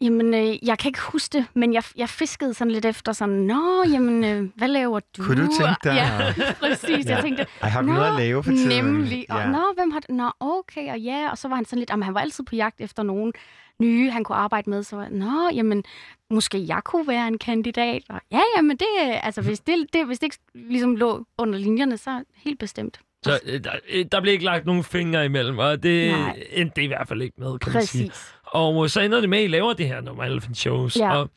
[0.00, 3.34] Jamen, øh, jeg kan ikke huske det, men jeg, jeg fiskede sådan lidt efter sådan,
[3.34, 5.22] nå, jamen, øh, hvad laver du?
[5.22, 6.32] Kunne du tænke dig- Ja,
[6.68, 7.06] præcis.
[7.06, 7.14] Ja.
[7.14, 8.84] Jeg tænkte, Ej, har noget at lave for tiden?
[8.84, 9.26] Nemlig.
[9.30, 9.50] Og, Ja.
[9.50, 10.10] Nå, hvem har det?
[10.10, 11.30] Nå, okay, og ja.
[11.30, 13.32] Og så var han sådan lidt, jamen, han var altid på jagt efter nogen
[13.80, 14.82] nye, han kunne arbejde med.
[14.82, 15.84] Så var jeg, nå, jamen,
[16.30, 18.02] måske jeg kunne være en kandidat.
[18.08, 18.86] Og, ja, jamen, det,
[19.22, 23.00] altså, hvis det, det, hvis det ikke ligesom lå under linjerne, så helt bestemt.
[23.22, 26.42] Så øh, der, øh, der blev ikke lagt nogen fingre imellem, og det Nej.
[26.50, 28.08] endte det i hvert fald ikke med, kan man sige.
[28.08, 28.34] Præcis.
[28.44, 30.96] Og øh, så ender det med, at I laver det her nummer, Elephant Shows.
[30.96, 31.16] Ja.
[31.16, 31.30] Og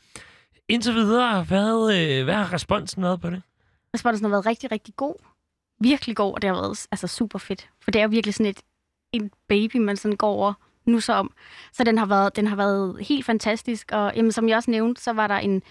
[0.67, 3.41] indtil videre, hvad, øh, hvad har responsen været på det?
[3.95, 5.15] Responsen har været rigtig, rigtig god.
[5.79, 7.69] Virkelig god, og det har været altså, super fedt.
[7.83, 8.59] For det er jo virkelig sådan et,
[9.13, 10.53] en baby, man sådan går over
[10.85, 11.33] nu så om.
[11.73, 13.91] Så den har været, den har været helt fantastisk.
[13.91, 15.63] Og jamen, som jeg også nævnte, så var der en,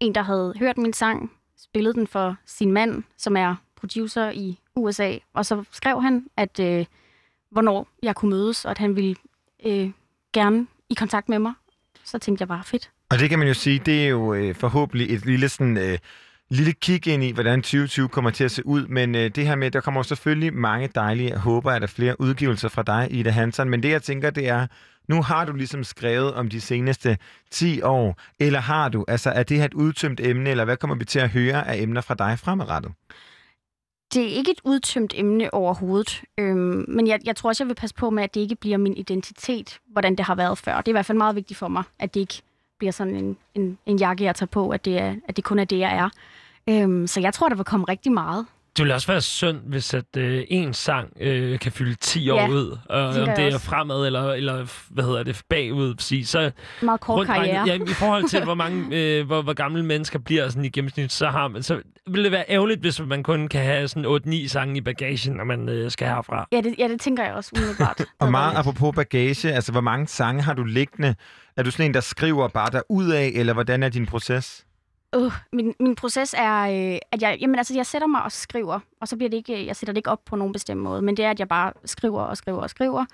[0.00, 4.58] en, der havde hørt min sang, spillet den for sin mand, som er producer i
[4.76, 5.16] USA.
[5.34, 6.86] Og så skrev han, at øh,
[7.50, 9.16] hvornår jeg kunne mødes, og at han ville
[9.66, 9.90] øh,
[10.32, 11.52] gerne i kontakt med mig.
[12.04, 12.90] Så tænkte jeg bare, fedt.
[13.10, 15.76] Og det kan man jo sige, det er jo øh, forhåbentlig et lille sådan...
[15.76, 15.98] Øh,
[16.50, 19.56] lille kig ind i, hvordan 2020 kommer til at se ud, men øh, det her
[19.56, 22.82] med, der kommer jo selvfølgelig mange dejlige, jeg håber, at der er flere udgivelser fra
[22.82, 24.66] dig, Ida Hansen, men det jeg tænker, det er,
[25.08, 27.18] nu har du ligesom skrevet om de seneste
[27.50, 30.96] 10 år, eller har du, altså er det her et udtømt emne, eller hvad kommer
[30.96, 32.92] vi til at høre af emner fra dig fremadrettet?
[34.14, 37.74] Det er ikke et udtømt emne overhovedet, øhm, men jeg, jeg tror også, jeg vil
[37.74, 40.76] passe på med, at det ikke bliver min identitet, hvordan det har været før.
[40.76, 42.42] Det er i hvert fald meget vigtigt for mig, at det ikke
[42.78, 45.58] bliver sådan en, en, en jakke, jeg tager på, at det, er, at det kun
[45.58, 46.10] er det, jeg er.
[46.68, 48.46] Øhm, så jeg tror, der vil komme rigtig meget
[48.78, 52.40] det ville også være synd, hvis at øh, en sang øh, kan fylde 10 år
[52.40, 52.78] Ja, ud.
[52.88, 53.66] Og om tænker det er også.
[53.66, 55.94] fremad eller, eller hvad hedder det, bagud.
[55.94, 56.28] Præcis.
[56.28, 56.50] Så
[56.82, 57.64] Meget kort rundt karriere.
[57.66, 61.12] Ja, i forhold til, hvor, mange, øh, hvor, hvor gamle mennesker bliver sådan i gennemsnit,
[61.12, 64.48] så, har man, så vil det være ærgerligt, hvis man kun kan have sådan 8-9
[64.48, 66.48] sange i bagagen, når man øh, skal herfra.
[66.52, 68.04] Ja det, ja, det tænker jeg også umiddelbart.
[68.20, 71.14] Og meget apropos bagage, altså hvor mange sange har du liggende?
[71.56, 74.64] Er du sådan en, der skriver bare der ud af, eller hvordan er din proces?
[75.16, 78.80] Uh, min, min proces er, øh, at jeg, jamen, altså, jeg sætter mig og skriver,
[79.00, 81.16] og så bliver det ikke, jeg sætter det ikke op på nogen bestemt måde, men
[81.16, 83.04] det er, at jeg bare skriver og skriver og skriver,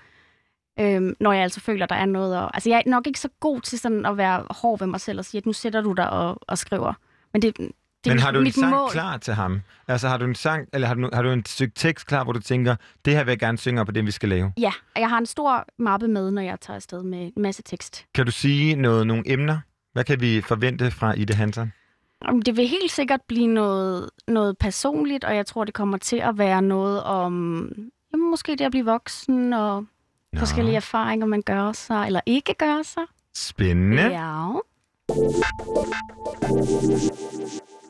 [0.79, 2.37] øhm, når jeg altså føler, der er noget.
[2.37, 5.01] Og, altså, jeg er nok ikke så god til sådan at være hård ved mig
[5.01, 6.93] selv og sige, at nu sætter du dig og, og skriver.
[7.33, 7.71] Men det, det
[8.05, 8.89] Men har du en sang mål.
[8.91, 9.61] klar til ham?
[9.87, 12.33] Altså har du en sang, eller har du, har du en stykke tekst klar, hvor
[12.33, 12.75] du tænker,
[13.05, 14.53] det her vil jeg gerne synge op på det, vi skal lave?
[14.57, 17.63] Ja, og jeg har en stor mappe med, når jeg tager afsted med en masse
[17.63, 18.05] tekst.
[18.15, 19.59] Kan du sige noget, nogle emner?
[19.93, 21.73] Hvad kan vi forvente fra Ida Hansen?
[22.45, 26.37] Det vil helt sikkert blive noget, noget personligt, og jeg tror, det kommer til at
[26.37, 27.33] være noget om
[28.13, 29.85] jamen, måske det at blive voksen, og
[30.33, 30.39] Nå.
[30.39, 33.03] forskellige erfaringer, man gør sig, eller ikke gør sig.
[33.35, 34.03] Spændende.
[34.03, 34.47] Ja.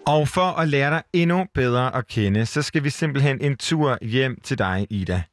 [0.08, 3.98] Og for at lære dig endnu bedre at kende, så skal vi simpelthen en tur
[4.02, 5.24] hjem til dig, Ida.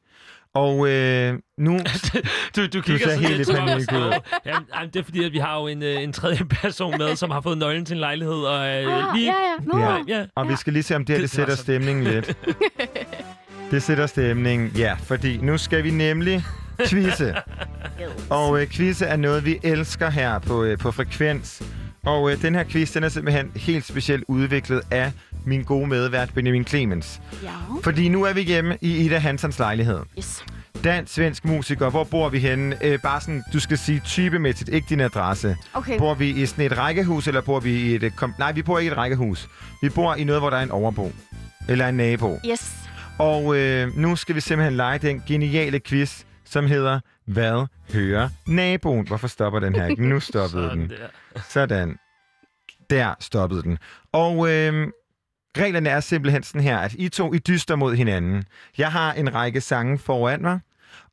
[0.55, 1.79] Og øh, nu...
[2.55, 3.49] Du, du kigger ser sådan helt lidt
[3.91, 4.13] ud.
[4.45, 7.31] Jamen, det er fordi, at vi har jo en, øh, en tredje person med, som
[7.31, 8.33] har fået nøglen til en lejlighed.
[8.35, 9.25] Og, øh, Ah, lige...
[9.25, 9.77] ja, ja.
[9.77, 9.79] Nå.
[9.79, 10.19] Ja.
[10.19, 10.25] ja.
[10.35, 12.37] Og vi skal lige se, om det her det sætter stemningen lidt.
[13.71, 14.93] Det sætter stemningen, ja.
[14.93, 16.43] Fordi nu skal vi nemlig
[16.89, 17.35] quizze.
[18.29, 21.63] Og øh, quizze er noget, vi elsker her på, øh, på Frekvens.
[22.05, 25.11] Og øh, den her quiz, den er simpelthen helt specielt udviklet af
[25.45, 27.21] min gode medvært Benjamin Clemens.
[27.43, 27.49] Ja.
[27.83, 29.99] Fordi nu er vi hjemme i Ida Hansens lejlighed.
[30.17, 30.45] Yes.
[30.83, 31.89] Dansk, svensk musiker.
[31.89, 32.77] Hvor bor vi henne?
[32.85, 35.57] Øh, bare sådan, du skal sige typemæssigt, ikke din adresse.
[35.73, 35.97] Okay.
[35.97, 38.03] Bor vi i sådan et rækkehus, eller bor vi i et...
[38.03, 39.47] øh, Kom- Nej, vi bor ikke i et rækkehus.
[39.81, 41.11] Vi bor i noget, hvor der er en overbo.
[41.69, 42.39] Eller en nabo.
[42.51, 42.71] Yes.
[43.19, 49.07] Og øh, nu skal vi simpelthen lege den geniale quiz, som hedder Hvad hører naboen?
[49.07, 50.05] Hvorfor stopper den her ikke?
[50.09, 50.89] Nu stoppede Sådan den.
[50.89, 51.41] der.
[51.49, 51.97] Sådan.
[52.89, 53.77] Der stoppede den.
[54.11, 54.87] Og øh,
[55.57, 58.43] reglerne er simpelthen sådan her, at I to I dyster mod hinanden.
[58.77, 60.59] Jeg har en række sange foran mig,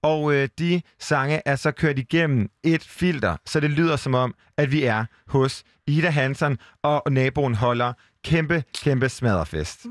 [0.02, 4.34] og øh, de sange er så kørt igennem et filter, så det lyder som om,
[4.56, 7.92] at vi er hos Ida Hansen, og naboen holder
[8.24, 9.86] kæmpe, kæmpe smadderfest.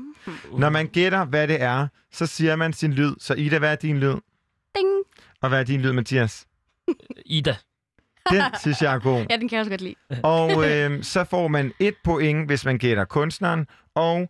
[0.58, 3.14] Når man gætter, hvad det er, så siger man sin lyd.
[3.18, 4.14] Så Ida, hvad er din lyd?
[4.76, 4.88] Ding.
[5.42, 6.46] Og hvad er din lyd, Mathias?
[7.26, 7.56] Ida.
[8.30, 9.26] Den synes jeg er god.
[9.30, 9.94] Ja, den kan jeg også godt lide.
[10.22, 14.28] Og øh, så får man et point, hvis man gætter kunstneren, og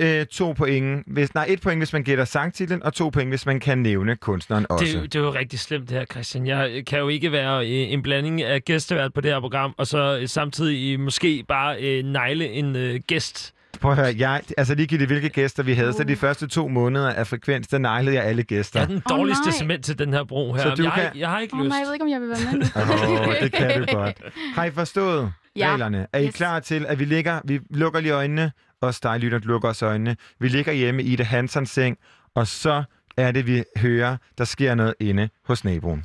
[0.00, 3.46] øh, to point, hvis, nej, et point, hvis man gætter sangtitlen, og to point, hvis
[3.46, 4.84] man kan nævne kunstneren også.
[4.84, 6.46] Det, er jo- det er jo rigtig slemt det her, Christian.
[6.46, 9.86] Jeg kan jo ikke være øh, en blanding af gæstevært på det her program, og
[9.86, 13.54] så øh, samtidig øh, måske bare øh, negle en øh, gæst.
[13.80, 17.10] Prøv at høre, jeg, altså ligegyldigt hvilke gæster vi havde, så de første to måneder
[17.10, 18.80] af frekvens, der neglede jeg alle gæster.
[18.80, 19.52] Jeg er den dårligste nej.
[19.58, 20.62] cement til den her bro her.
[20.62, 21.68] Så du jeg, har kan- ikke, jeg har ikke oh, lyst.
[21.68, 23.28] nej, jeg ved ikke, om jeg vil være med.
[23.28, 24.22] Åh, det kan du godt.
[24.54, 25.70] Har I forstået Ja.
[25.70, 26.06] reglerne?
[26.12, 26.34] Er I Yes.
[26.34, 28.52] klar til, at vi ligger, vi lukker lige øjnene,
[28.82, 30.16] og dig lytter, lukker os øjnene.
[30.40, 31.96] Vi ligger hjemme i det Hansons seng,
[32.34, 32.82] og så
[33.16, 36.04] er det, vi hører, der sker noget inde hos naboen.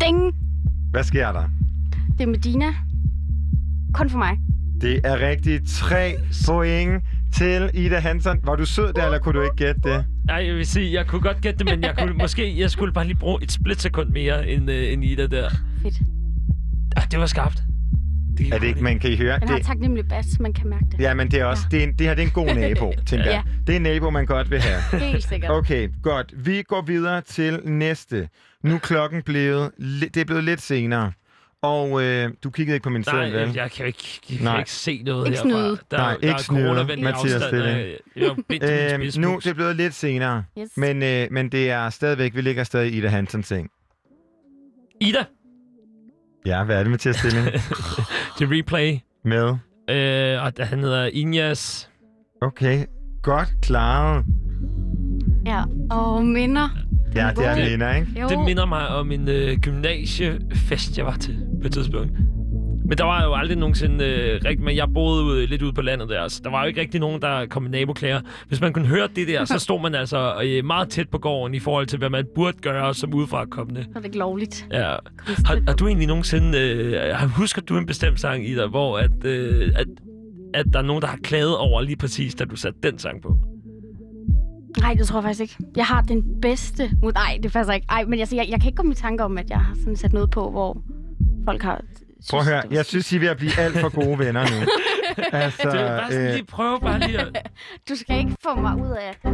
[0.00, 0.32] Ding.
[0.90, 1.44] Hvad sker der?
[2.18, 2.74] Det er Medina.
[3.94, 4.38] Kun for mig.
[4.82, 5.62] Det er rigtigt.
[5.68, 6.14] Tre
[6.46, 7.02] point
[7.34, 8.38] til Ida Hansen.
[8.44, 10.04] Var du sød der, eller kunne du ikke gætte det?
[10.24, 12.92] Nej, jeg vil sige, jeg kunne godt gætte det, men jeg kunne, måske jeg skulle
[12.92, 15.50] bare lige bruge et splitsekund mere end, øh, end Ida der.
[15.82, 15.94] Fedt.
[16.96, 17.62] Ah, det var skarpt.
[18.52, 19.40] Er det ikke, man kan I høre?
[19.40, 21.00] Den har Det, taknemmelig bas, man kan mærke det.
[21.00, 22.92] ja, men det er også, det, er en, det her det er en god nabo,
[23.06, 23.42] tænker jeg.
[23.66, 25.00] Det er en nabo, man godt vil have.
[25.10, 25.50] Helt sikkert.
[25.50, 26.34] Okay, godt.
[26.46, 28.28] Vi går videre til næste.
[28.64, 29.70] Nu er klokken blevet,
[30.00, 31.12] det er blevet lidt senere.
[31.62, 33.54] Og øh, du kiggede ikke på min Nej, søn, vel?
[33.54, 34.58] jeg kan ikke, jeg kan Nej.
[34.58, 35.50] ikke se noget Ikke herfra.
[35.50, 35.78] snyde.
[35.90, 37.62] Der, Nej, der ikke er snyde, Mathias afstand.
[38.14, 38.98] Stilling.
[38.98, 39.18] Spidsmus.
[39.18, 40.70] nu det er blevet lidt senere, Yes.
[40.76, 43.70] men, øh, men det er stadigvæk, vi ligger stadig i Ida Hansens seng.
[45.00, 45.24] Ida,
[46.46, 47.52] Ja, hvad er det at stille
[48.38, 48.98] til replay.
[49.24, 49.48] med?
[49.90, 51.90] Øh, og han hedder Injas.
[52.40, 52.84] Okay,
[53.22, 54.24] godt klaret.
[55.46, 56.68] Ja, og minder.
[57.16, 58.06] Ja, det er Det- minder, ikke?
[58.22, 58.28] Jo.
[58.28, 62.12] Det minder mig om en øh, gymnasiefest, jeg var til på et tidspunkt.
[62.88, 64.64] Men der var jo aldrig nogensinde øh, rigtig...
[64.64, 67.00] Men jeg boede ude, lidt ude på landet der, så der var jo ikke rigtig
[67.00, 68.20] nogen, der kom med naboklager.
[68.48, 71.54] Hvis man kunne høre det der, så stod man altså øh, meget tæt på gården
[71.54, 73.82] i forhold til, hvad man burde gøre som udefra kommende.
[73.82, 74.66] Så er det ikke lovligt.
[74.72, 74.78] Ja.
[75.44, 76.58] Har, har du egentlig nogensinde...
[76.58, 79.86] Øh, husker du en bestemt sang i dig, hvor at, øh, at,
[80.54, 83.22] at der er nogen, der har klaget over lige præcis, da du satte den sang
[83.22, 83.36] på?
[84.80, 85.56] Nej, det tror jeg faktisk ikke.
[85.76, 86.90] Jeg har den bedste...
[87.02, 87.86] mod- Nej, det passer ikke.
[87.90, 89.96] Ej, men altså, jeg, jeg kan ikke komme i tanke om, at jeg har sådan
[89.96, 90.82] sat noget på, hvor
[91.44, 91.80] folk har
[92.30, 94.66] Prøv at høre, jeg synes, I er ved at blive alt for gode venner nu.
[95.38, 97.50] altså, Det er bare sådan øh, lige prøve bare lige at...
[97.88, 99.30] Du skal ikke få mig ud af...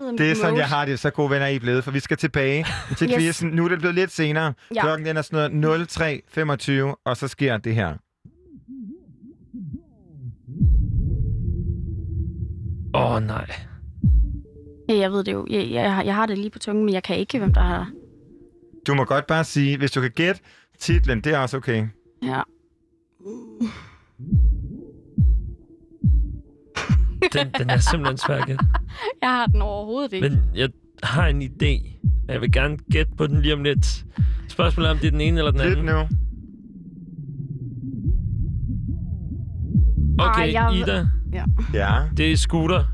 [0.00, 0.60] Ud af det er sådan, mode.
[0.60, 0.98] jeg har det.
[0.98, 2.66] Så gode venner er I blevet, for vi skal tilbage
[2.96, 3.16] til Yes.
[3.16, 3.50] quizzen.
[3.50, 4.52] Nu er det blevet lidt senere.
[4.74, 4.80] Ja.
[4.80, 5.98] Klokken den er sådan noget
[6.96, 7.94] 03.25, og så sker det her.
[12.94, 13.46] Åh, oh, nej.
[14.88, 15.46] Ja, jeg ved det jo.
[15.50, 17.60] Jeg, jeg, har- jeg har det lige på tungen, men jeg kan ikke, hvem der
[17.60, 17.90] har...
[18.86, 20.40] Du må godt bare sige, hvis du kan gætte
[20.78, 21.86] titlen, det er også okay.
[22.22, 22.42] Ja.
[27.32, 28.64] Den, den er simpelthen svær at gætte.
[29.22, 30.28] Jeg har den overhovedet ikke.
[30.28, 30.68] Men jeg
[31.02, 31.98] har en idé.
[32.28, 34.04] Jeg vil gerne gætte på den lige om lidt.
[34.48, 35.94] Spørgsmålet er, om det er den ene eller den Lidt anden.
[35.94, 36.00] nu.
[40.24, 41.06] Okay, Ej, jeg- Ida.
[41.32, 41.44] Ja.
[41.74, 42.84] Ja, Det er scooter.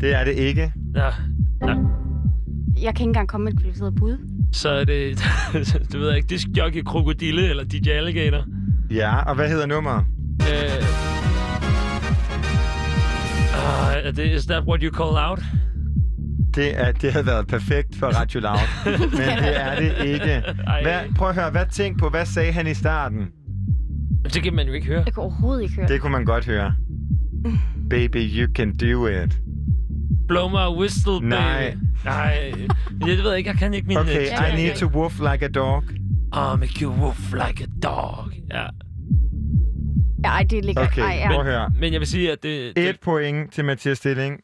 [0.00, 0.72] Det er det ikke.
[0.94, 1.06] Ja.
[1.66, 1.74] ja.
[2.82, 4.18] Jeg kan ikke engang komme med et kvalificeret bud.
[4.52, 5.24] Så er det,
[5.92, 8.44] du ved ikke, diskjockey krokodille eller DJ Alligator.
[8.90, 10.04] Ja, og hvad hedder nummeret?
[10.40, 10.82] Øh,
[13.52, 15.40] uh, er det, is that what you call out?
[16.54, 18.58] Det, er, det havde været perfekt for Radio Loud,
[19.00, 20.42] men det er det ikke.
[20.82, 23.28] Hvad, prøv at høre, hvad tænk på, hvad sagde han i starten?
[24.34, 25.02] Det kan man jo ikke høre.
[25.06, 26.74] Jeg kan overhovedet ikke høre Det kunne man godt høre.
[27.90, 29.40] Baby, you can do it.
[30.28, 31.24] Blow my whistle, baby.
[31.28, 31.76] Nej.
[32.04, 32.52] Nej.
[33.00, 33.96] Men jeg ved ikke, jeg kan ikke min...
[33.96, 35.84] Okay, øh, I need to woof like a dog.
[36.32, 38.24] Oh, make you woof like a dog.
[38.50, 38.66] Ja.
[40.24, 40.82] Ej, det ligger...
[40.86, 41.42] Okay, Ej, ja.
[41.42, 41.70] høre.
[41.80, 44.40] Men jeg vil sige, at det, det, Et point til Mathias Stilling.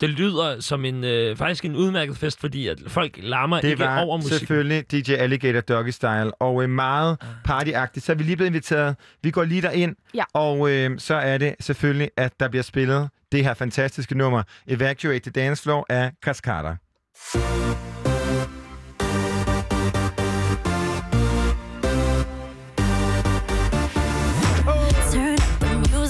[0.00, 3.84] det lyder som en øh, faktisk en udmærket fest, fordi at folk larmer Det ikke
[3.84, 4.32] var over musik.
[4.38, 8.06] selvfølgelig DJ Alligator Doggy Style, og øh, meget partyagtigt.
[8.06, 8.96] Så er vi lige blevet inviteret.
[9.22, 10.22] Vi går lige derind, Ja.
[10.34, 15.20] og øh, så er det selvfølgelig, at der bliver spillet det her fantastiske nummer, Evacuate
[15.20, 16.76] the Dance Floor af Cascada.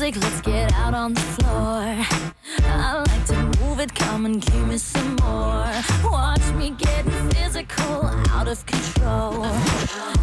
[0.04, 1.80] Let's get out on the floor.
[2.62, 5.66] I like to move it, come and give me some more.
[6.04, 6.76] Watch me
[7.32, 9.46] physical, out of control.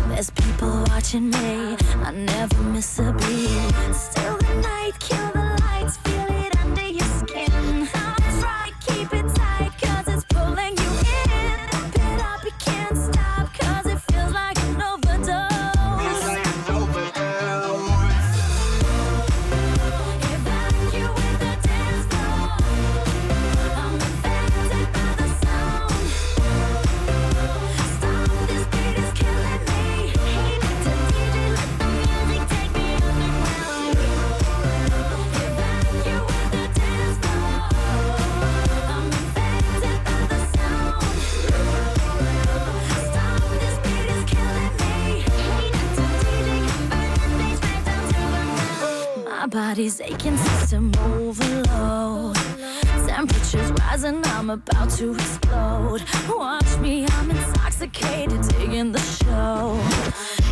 [0.10, 1.76] There's people watching me,
[2.06, 3.96] I never miss a beat.
[3.96, 5.41] Still the night, kill the
[49.52, 52.38] body's aching, system overload.
[53.06, 56.02] Temperatures rising, I'm about to explode.
[56.30, 59.78] Watch me, I'm intoxicated, digging the show.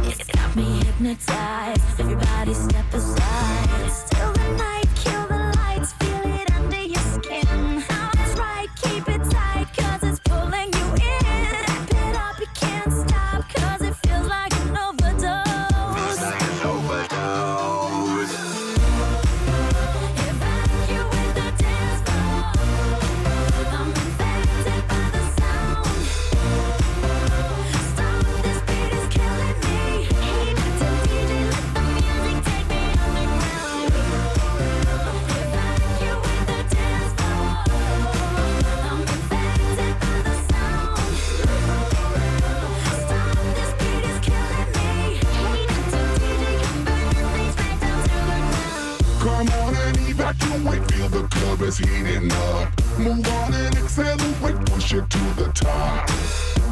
[0.03, 1.81] It's got me hypnotized.
[1.97, 3.89] Everybody step aside.
[3.89, 4.87] Still the night,
[51.29, 52.71] club is heating up.
[52.97, 56.07] Move on and accelerate, push it to the top.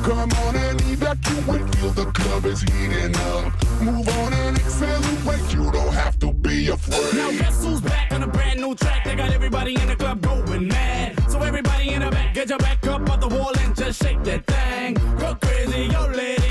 [0.04, 3.54] Come on and evacuate, feel the club is heating up.
[3.82, 7.14] Move on and accelerate, you don't have to be afraid.
[7.16, 9.04] Now who's back on a brand new track?
[9.06, 11.20] They got everybody in the club going mad.
[11.30, 14.24] So everybody in the back, get your back up on the wall and just shake
[14.24, 14.94] that thing.
[15.18, 16.47] Go crazy, yo lady,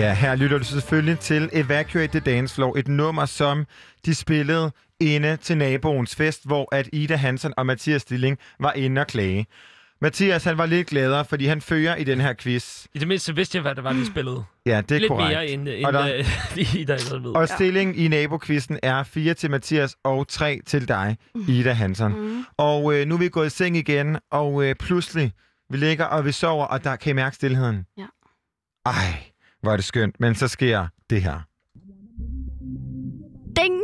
[0.00, 3.66] Ja, her lytter du selvfølgelig til Evacuate the Dance Floor, et nummer, som
[4.06, 9.00] de spillede inde til naboens fest, hvor at Ida Hansen og Mathias Stilling var inde
[9.00, 9.46] og klage.
[10.02, 12.86] Mathias, han var lidt gladere, fordi han fører i den her quiz.
[12.94, 14.44] I det mindste vidste jeg, hvad det var, vi spillede.
[14.66, 15.28] Ja, det er Lidt korrekt.
[15.30, 16.14] mere end, end Og der-
[16.58, 17.30] øh, Ida jeg ved.
[17.36, 21.16] Og stillingen i nabokvisten er 4 til Mathias og 3 til dig,
[21.48, 22.12] Ida Hansen.
[22.12, 22.44] Mm.
[22.56, 25.32] Og øh, nu er vi gået i seng igen, og øh, pludselig,
[25.70, 27.84] vi ligger og vi sover, og der kan I mærke stillheden.
[27.98, 28.06] Ja.
[28.86, 29.29] Ej,
[29.62, 30.20] hvor er det skønt.
[30.20, 31.38] Men så sker det her.
[33.56, 33.74] Ding!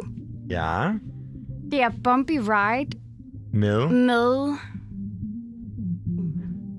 [0.50, 0.92] Ja,
[1.70, 2.90] Det er Bumpy Ride
[3.52, 4.56] med med...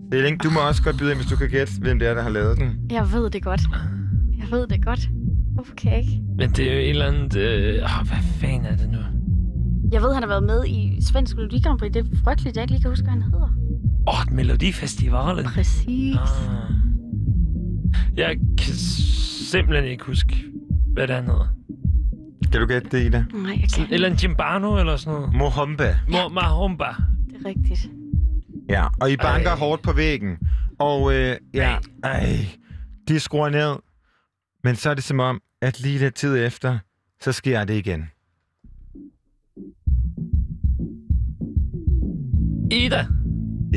[0.07, 0.43] stilling.
[0.43, 2.29] Du må også godt byde ind, hvis du kan gætte, hvem det er, der har
[2.29, 2.79] lavet den.
[2.91, 3.61] Jeg ved det godt.
[4.37, 5.09] Jeg ved det godt.
[5.59, 6.03] Okay.
[6.37, 7.35] Men det er jo et eller andet...
[7.37, 8.97] Øh, åh, hvad fanden er det nu?
[9.91, 11.93] Jeg ved, han har været med i Svensk Melodi Grand Prix.
[11.93, 13.49] Det er frygteligt, jeg ikke lige kan huske, hvad han hedder.
[14.07, 15.45] Åh, oh, Melodifestivalen.
[15.45, 16.15] Præcis.
[16.15, 16.76] Ah.
[18.17, 18.73] Jeg kan
[19.51, 20.43] simpelthen ikke huske,
[20.93, 21.47] hvad det er, han hedder.
[22.51, 23.25] Kan du gætte det, Ida?
[23.33, 25.35] Nej, jeg kan Eller en Jimbano eller sådan noget.
[25.35, 25.91] Mohomba.
[25.93, 26.85] Mo- Mahomba.
[27.29, 27.89] Det er rigtigt.
[28.69, 29.57] Ja, og I banker Ej.
[29.57, 30.37] hårdt på væggen.
[30.79, 32.45] Og øh, ja, ej,
[33.07, 33.75] de skruer ned.
[34.63, 36.79] Men så er det som om, at lige lidt tid efter,
[37.21, 38.09] så sker det igen.
[42.71, 43.07] Ida.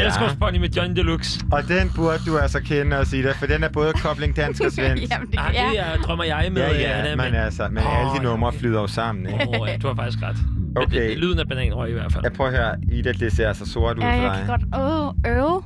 [0.00, 0.06] Ja.
[0.06, 1.40] Elskovspony med John Deluxe.
[1.52, 4.72] Og den burde du altså kende os, Ida, for den er både kobling dansk og
[4.78, 5.02] svensk.
[5.12, 6.62] Jamen, det, Ah, det er, drømmer jeg med.
[6.62, 8.58] ja, ja, Anna, men altså, men Åh, alle de ja, numre okay.
[8.58, 9.48] flyder jo sammen, ikke?
[9.60, 10.36] Åh, ja, du har faktisk ret.
[10.56, 11.08] Men Okay.
[11.10, 12.24] det, lyden af bananrøg i hvert fald.
[12.24, 14.46] Jeg prøver at høre, Ida, det ser så sort ud Ja, for jeg dig.
[14.46, 15.62] kan godt åh, øve.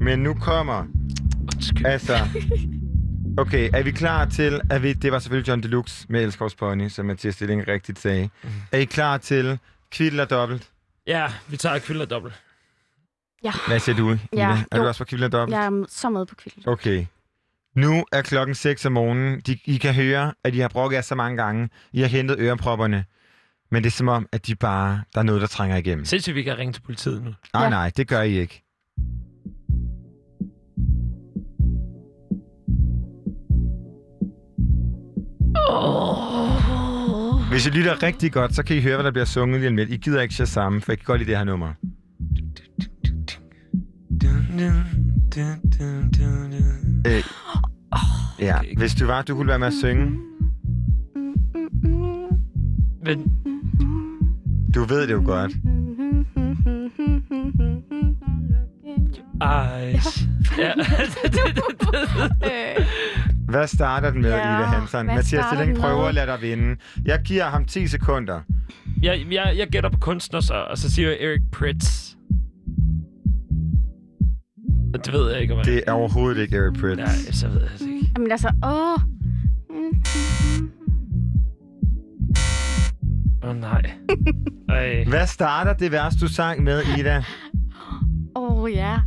[0.00, 0.84] Men nu kommer,
[1.54, 1.86] Undskyld.
[1.86, 2.16] altså...
[3.38, 6.88] Okay, er vi klar til, at vi, det var selvfølgelig John Deluxe med Elskovs Pony,
[6.88, 8.28] som Mathias Stilling rigtigt sagde.
[8.42, 8.52] Mhm.
[8.72, 9.58] Er I klar til
[10.20, 10.68] og dobbelt?
[11.06, 12.34] Ja, vi tager og dobbelt.
[13.44, 14.18] Ja, Hvad siger du, Ida?
[14.32, 14.88] Ja, er du jo.
[14.88, 15.56] også på og dobbelt?
[15.56, 16.62] jeg er så med på kvilden.
[16.66, 17.06] Okay.
[17.74, 19.40] Nu er klokken 6 om morgenen.
[19.40, 21.68] De, I kan høre, at I har brokket jer så mange gange.
[21.92, 23.04] I har hentet ørepropperne.
[23.70, 26.04] Men det er som om, at de bare, der er noget, der trænger igennem.
[26.04, 27.30] Sindssygt, vi kan ringe til politiet nu.
[27.54, 27.68] Nej, Ja.
[27.70, 28.62] nej, det gør I ikke.
[37.50, 39.76] Hvis I lytter rigtig godt, så kan I høre, hvad der bliver sunget lige om
[39.76, 39.90] lidt.
[39.90, 41.72] I gider ikke Shazam, for jeg kan godt lide det her nummer.
[47.06, 47.22] Øh,
[48.40, 50.18] ja, hvis du var, du kunne være med at synge.
[53.04, 53.32] Men
[54.74, 55.52] Du ved det jo godt.
[59.42, 60.28] Eyes.
[60.58, 60.72] Ja.
[63.48, 65.06] Hvad starter den med, Ja, Ida Hansen?
[65.06, 66.76] Mathias Stilling prøver at lade dig vinde.
[67.04, 68.40] Jeg giver ham 10 sekunder.
[69.02, 72.15] jeg, jeg, jeg gætter på kunstner, så, og så siger jeg Eric Pritz.
[74.94, 75.66] Det ved jeg ikke, om jeg...
[75.66, 76.96] Det er overhovedet ikke Eric Pritz.
[76.96, 78.10] Nej, så ved jeg det ikke.
[78.16, 78.98] Jamen altså, åh.
[83.42, 83.82] Åh, oh, nej.
[84.68, 85.04] Ej.
[85.08, 87.16] Hvad starter det vers, du sang med, Ida?
[88.36, 88.98] Åh, oh, ja.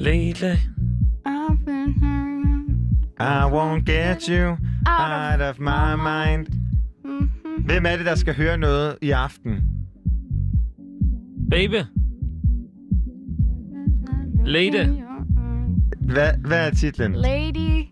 [0.00, 0.54] Lately.
[1.26, 1.94] I've been.
[3.20, 6.46] I won't get you Out of my mind.
[7.04, 7.30] Mhm.
[7.64, 9.60] Hvem er det, der skal høre noget i aften?
[11.50, 11.99] Baby.
[14.44, 14.86] Lady.
[16.00, 17.12] Hvad, hvad er titlen?
[17.14, 17.84] Lady.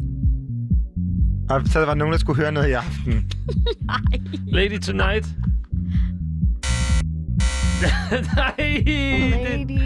[1.51, 3.30] Og så var der nogen, der skulle høre noget i aften.
[4.57, 5.26] Lady Tonight.
[8.36, 9.80] Nej, det er Lady.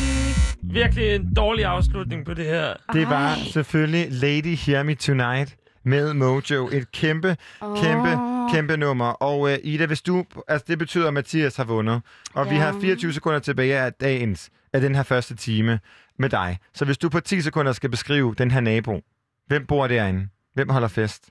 [0.63, 2.73] virkelig en dårlig afslutning på det her.
[2.93, 6.69] Det var selvfølgelig Lady Hear Me Tonight med Mojo.
[6.73, 7.37] Et kæmpe,
[7.83, 8.51] kæmpe, Åh.
[8.55, 9.05] kæmpe nummer.
[9.07, 10.25] Og uh, Ida, hvis du...
[10.49, 12.01] Altså, det betyder, at Mathias har vundet.
[12.35, 12.61] Og vi Ja.
[12.61, 15.79] har 24 sekunder tilbage af dagens, af den her første time
[16.23, 16.59] med dig.
[16.75, 19.01] Så hvis du på 10 sekunder skal beskrive den her nabo,
[19.47, 20.29] hvem bor derinde?
[20.55, 21.31] Hvem holder fest?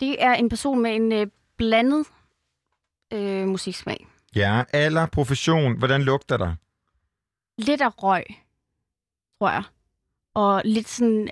[0.00, 2.06] Det er en person med en øh, blandet
[3.12, 4.06] øh, musiksmag.
[4.36, 6.54] Ja, alder, profession, hvordan lugter der?
[7.58, 8.24] Lidt af røg,
[9.38, 9.62] tror jeg.
[10.34, 11.28] Og lidt sådan...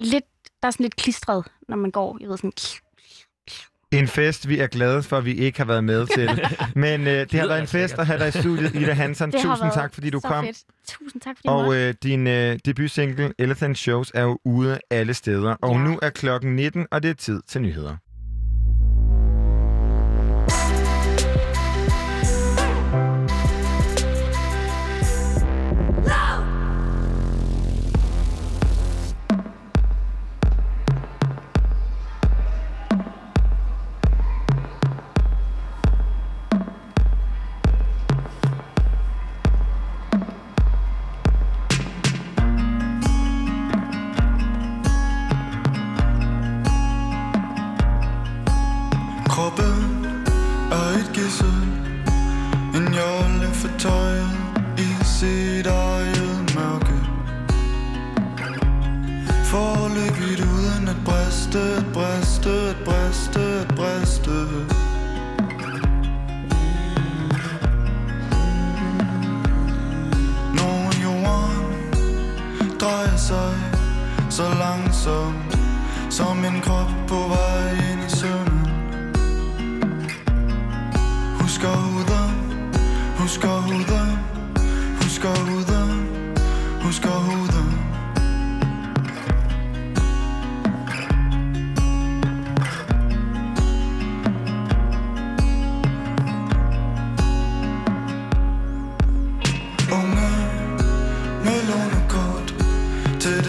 [0.00, 0.24] Lidt,
[0.62, 2.18] der er sådan lidt klistret, når man går.
[2.20, 2.52] Jeg ved sådan...
[3.92, 6.40] En fest, vi er glade for, at vi ikke har været med til.
[6.80, 7.98] Men øh, det har været en altså fest lækkert.
[7.98, 9.32] at have dig i studiet, Ida Hansen.
[9.32, 10.44] Tusind tak, fordi du kom.
[10.44, 10.58] Fedt.
[10.88, 15.54] Tusind tak, fordi Og øh, din øh, debutsingle, Elephant Shows, er jo ude alle steder.
[15.62, 15.78] Og Ja.
[15.82, 17.96] nu er klokken 19, og det er tid til nyheder.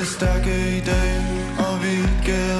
[0.10, 1.14] Stærke i dag
[1.58, 1.96] Og vi
[2.26, 2.59] gælder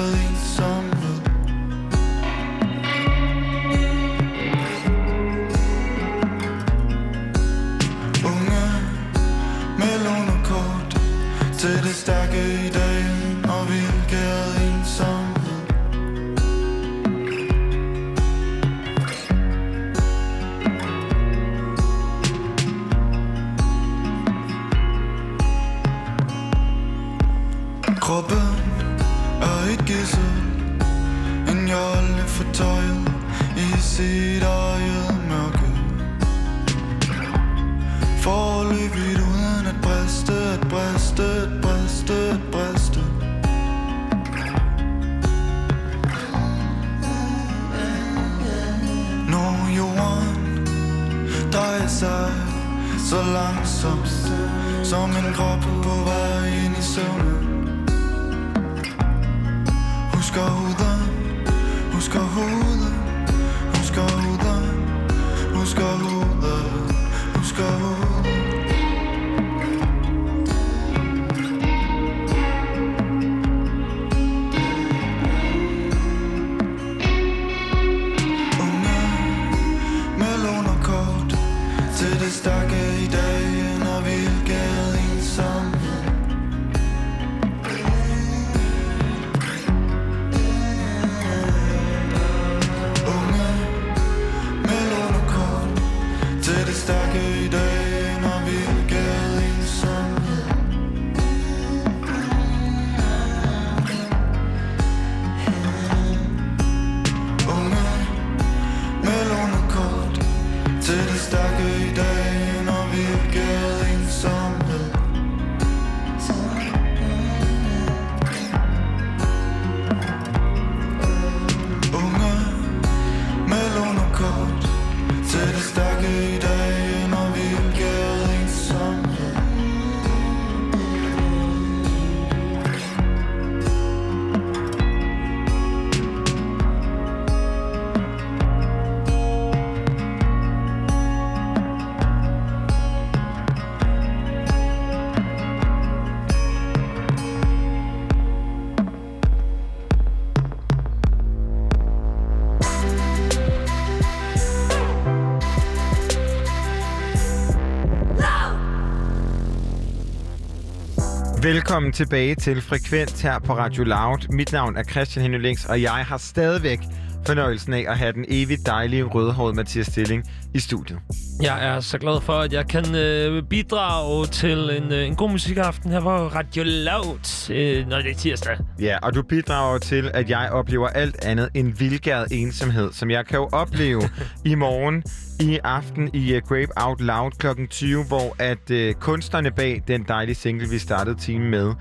[161.50, 164.32] Velkommen tilbage til Frekvent her på Radio Loud.
[164.32, 166.78] Mit navn er Christian Henning Links, og jeg har stadigvæk
[167.26, 170.24] fornøjelsen af at have den evigt dejlige rødhårede Mathias Stilling
[170.54, 170.98] i studiet.
[171.42, 175.30] Jeg er så glad for, at jeg kan øh, bidrage til en, øh, en god
[175.30, 178.58] musikaften her på Radio Loud, øh, når det er tirsdag.
[178.80, 183.26] Ja, og du bidrager til, at jeg oplever alt andet end vildgæret ensomhed, som jeg
[183.26, 184.02] kan jo opleve
[184.44, 185.02] i morgen
[185.40, 187.66] i aften i øh, uh, Grape Out Loud kl.
[187.70, 191.74] 20, hvor at uh, kunstnerne bag den dejlige single, vi startede timen med,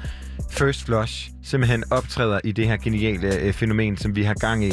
[0.52, 4.72] First Flush, simpelthen optræder i det her geniale uh, fænomen, som vi har gang i.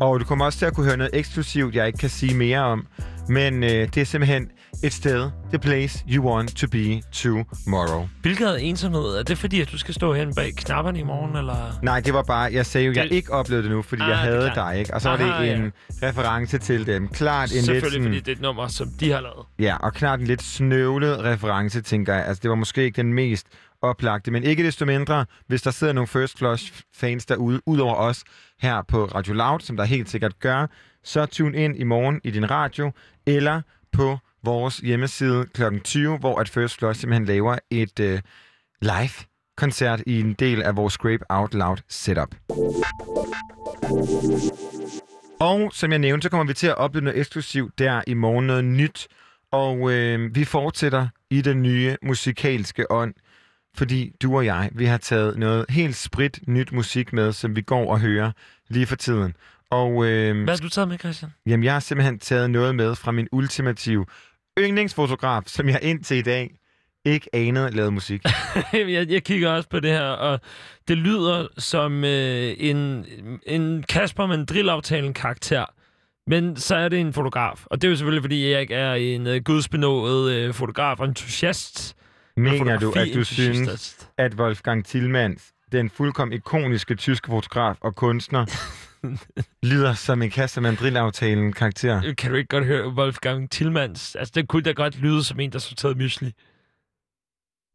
[0.00, 2.60] Og du kommer også til at kunne høre noget eksklusivt, jeg ikke kan sige mere
[2.60, 2.86] om,
[3.28, 4.50] men uh, det er simpelthen
[4.82, 8.08] et sted, the place you want to be tomorrow.
[8.22, 9.02] Hvilket ensomhed?
[9.18, 11.78] Er det fordi, at du skal stå hen bag knapperne i morgen, eller?
[11.82, 14.08] Nej, det var bare, jeg sagde jo, jeg Det- ikke oplevede det nu, fordi Ah,
[14.08, 14.94] jeg havde dig, ikke?
[14.94, 15.72] Og så var Aha, det en
[16.02, 17.08] reference til dem.
[17.08, 19.46] Klart en lidt Selvfølgelig, sådan, fordi det er et nummer, som de har lavet.
[19.58, 22.24] Ja, og klart en lidt snøvlet reference, tænker jeg.
[22.26, 23.46] Altså, det var måske ikke den mest
[23.82, 27.94] oplagte, men ikke desto mindre, hvis der sidder nogle First Flush fans derude, ud over
[27.94, 28.24] os
[28.62, 30.66] her på Radio Loud, som der helt sikkert gør,
[31.04, 32.92] så tune ind i morgen i din radio,
[33.26, 33.60] eller
[33.92, 35.62] på vores hjemmeside kl.
[35.84, 38.20] 20, hvor at First Flush simpelthen laver et øh,
[38.82, 42.34] live-koncert i en del af vores Scrape Out Loud setup.
[45.40, 48.46] Og som jeg nævnte, så kommer vi til at opleve noget eksklusivt der i morgen,
[48.46, 49.08] noget nyt.
[49.52, 53.14] Og øh, vi fortsætter i den nye musikalske ånd,
[53.76, 57.60] fordi du og jeg, vi har taget noget helt sprit nyt musik med, som vi
[57.62, 58.32] går og hører
[58.68, 59.34] lige for tiden.
[59.70, 61.30] Og øh, Hvad har du taget med, Christian?
[61.46, 64.06] jamen, jeg har simpelthen taget noget med fra min ultimative
[64.58, 66.50] yndlingsfotograf, som jeg indtil i dag
[67.04, 68.22] ikke anede lavede musik.
[68.72, 70.40] jeg, jeg kigger også på det her, og
[70.88, 73.06] det lyder som øh, en,
[73.46, 75.64] en Kasper Mandrill-aftalen karakter.
[76.26, 77.64] Men så er det en fotograf.
[77.66, 81.06] Og det er jo selvfølgelig, fordi jeg ikke er en øh, gudsbenået øh, fotograf og
[81.06, 81.96] entusiast.
[82.36, 88.46] Mener du, at du synes, at Wolfgang Tillmans, den fuldkommen ikoniske tyske fotograf og kunstner,
[89.62, 92.14] lyder som en Kasper Mandrill-aftalen karakter?
[92.14, 94.16] Kan du ikke godt høre Wolfgang Tillmans?
[94.16, 96.32] Altså, det kunne da godt lyde som en, der sorterede mysli.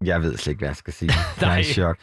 [0.06, 1.12] Jeg ved slet ikke, hvad jeg skal sige.
[1.42, 1.58] Jeg er Nej.
[1.58, 1.98] i chok.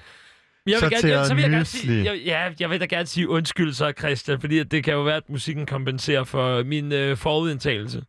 [0.66, 3.07] Jeg vil gerne, jeg, så vil jeg gerne sige, jeg, ja, jeg vil da gerne
[3.07, 6.93] sige undskyld så, Christian, fordi at det kan jo være, at musikken kompenserer for min
[6.93, 8.03] øh, forudindtagelse.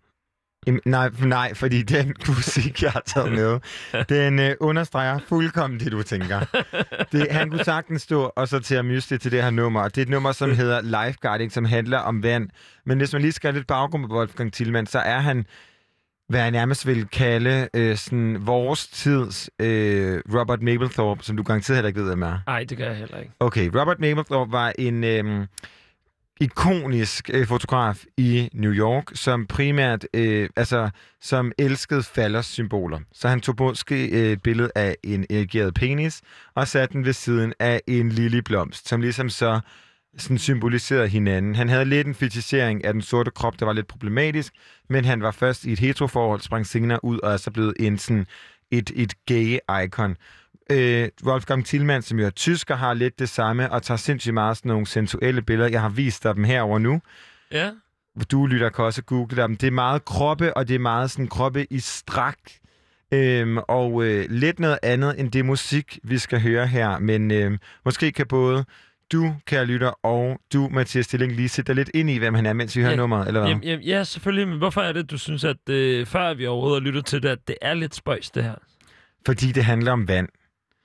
[0.68, 3.60] Jamen, Nej, nej, fordi den musik, jeg har taget med,
[4.10, 6.40] den øh, understreger fuldkommen det, du tænker.
[7.12, 9.88] Det, han kunne sagtens stå og så til at myste til det her nummer.
[9.88, 12.50] Det er et nummer, som hedder Lifeguarding, som handler om vand.
[12.86, 15.46] Men hvis man lige skal have lidt baggrund på Wolfgang Tillman, så er han,
[16.30, 21.78] hvad jeg nærmest vil kalde øh, sådan vores tids øh, Robert Mapplethorpe, som du garanteret
[21.78, 22.38] heller ikke ved, hvem er.
[22.48, 23.32] Nej, det gør jeg heller ikke.
[23.40, 25.46] Okay, Robert Mapplethorpe var en øhm,
[26.42, 30.90] ikonisk øh, fotograf i New York, som primært, øh, altså,
[31.22, 33.00] som elskede faldersymboler.
[33.14, 36.22] Så han tog måske øh, et billede af en erigeret penis,
[36.56, 39.60] og satte den ved siden af en lille blomst, som ligesom så
[40.18, 41.56] sådan symboliserede hinanden.
[41.56, 44.54] Han havde lidt en fetisering af den sorte krop, der var lidt problematisk,
[44.90, 47.98] men han var først i et heteroforhold, sprang senere ud og er så blevet en
[47.98, 48.26] sådan
[48.72, 50.16] et, et gay-icon.
[50.72, 54.58] Øh, Wolfgang Tillmann, som jo er tysker, har lidt det samme, og tager sindssygt meget
[54.58, 55.70] sådan nogle sensuelle billeder.
[55.70, 57.02] Jeg har vist dig dem herover nu.
[57.52, 57.72] Ja.
[58.32, 59.58] Du lytter kan også google dem.
[59.58, 62.38] Det er meget kroppe, og det er meget sådan kroppe i strak.
[63.14, 67.00] Øhm, og øh, lidt noget andet end det musik, vi skal høre her.
[67.00, 68.66] Men øh, måske kan både
[69.12, 72.46] du, kære lytter, og du, Mathias Stilling, lige sætte dig lidt ind i, hvem han
[72.46, 72.98] er, mens vi hører Ja.
[72.98, 73.50] nummeret, eller hvad?
[73.50, 74.48] Jamen, jamen, ja, selvfølgelig.
[74.48, 77.30] Men hvorfor er det, du synes, at øh, før vi overhovedet har lyttet til det,
[77.30, 78.56] at det er lidt spøjs, det her?
[79.26, 80.28] Fordi det handler om vand.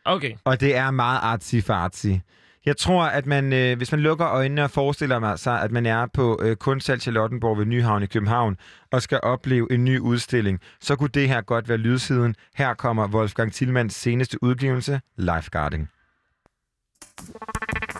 [0.06, 0.32] Okay.
[0.44, 2.20] Og det er meget artsy-fartsy.
[2.66, 5.86] Jeg tror, at man, øh, hvis man lukker øjnene og forestiller mig sig, at man
[5.86, 8.56] er på øh, Kunsthal Charlottenborg ved Nyhavn i København
[8.92, 12.34] og skal opleve en ny udstilling, så kunne det her godt være lydsiden.
[12.54, 15.88] Her kommer Wolfgang Tillmans seneste udgivelse, Lifeguarding.
[17.18, 17.95] Lifeguarding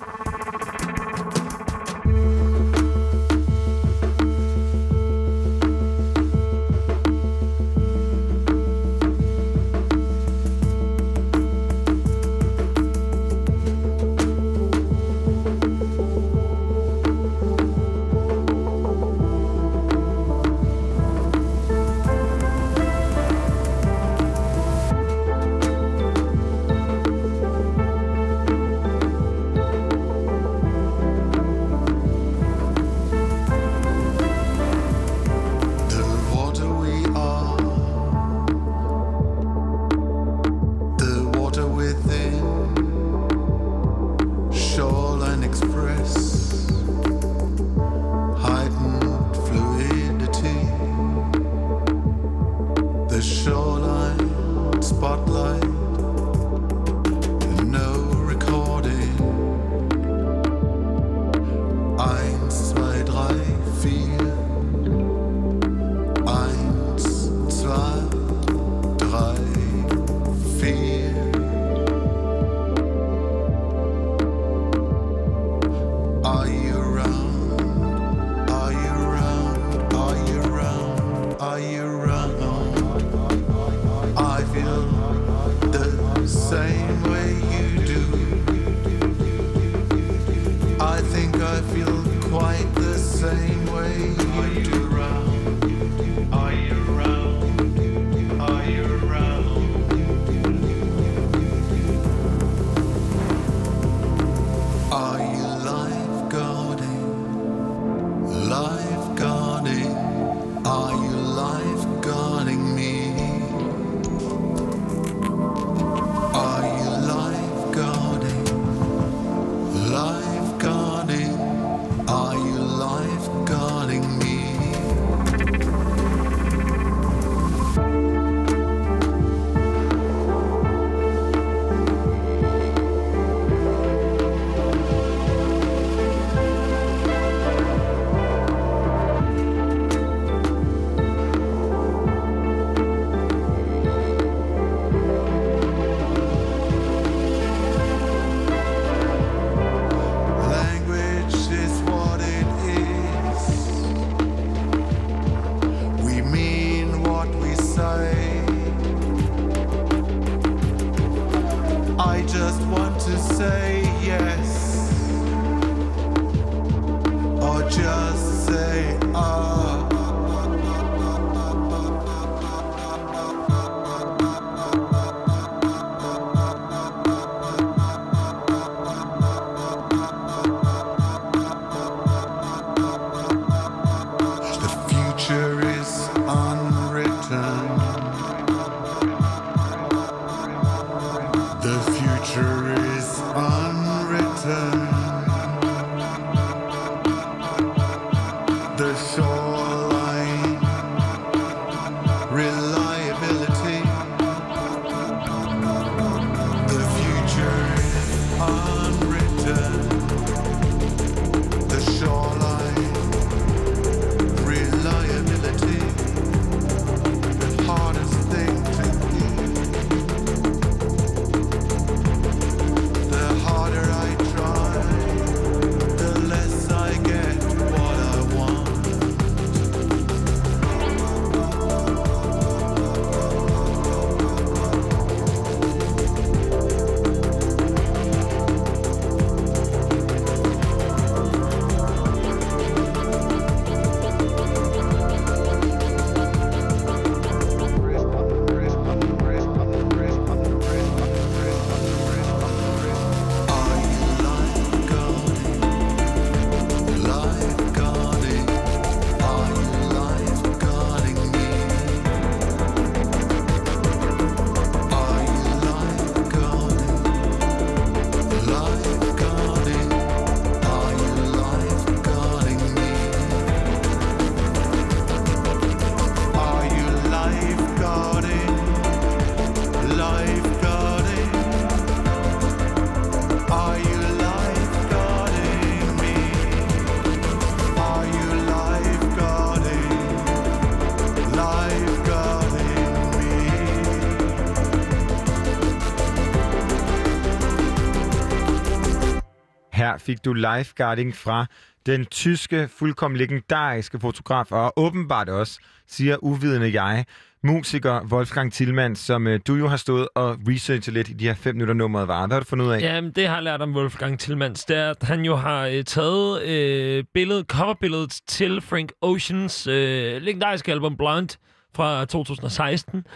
[300.06, 301.46] fik du lifeguarding fra
[301.86, 307.04] den tyske, fuldkommen legendariske fotograf, og åbenbart også, siger uvidende jeg,
[307.42, 311.34] musiker Wolfgang Tillmann, som øh, du jo har stået og researchet lidt i de her
[311.34, 312.26] fem minutter nummeret var.
[312.26, 312.80] Hvad har du fundet ud af?
[312.80, 315.84] Jamen, det har jeg lært om Wolfgang Tillmanns, Det er, at han jo har øh,
[315.84, 321.34] taget øh, billedet, coverbilledet til Frank Oceans øh, legendariske album Blonde
[321.74, 323.06] fra 2016.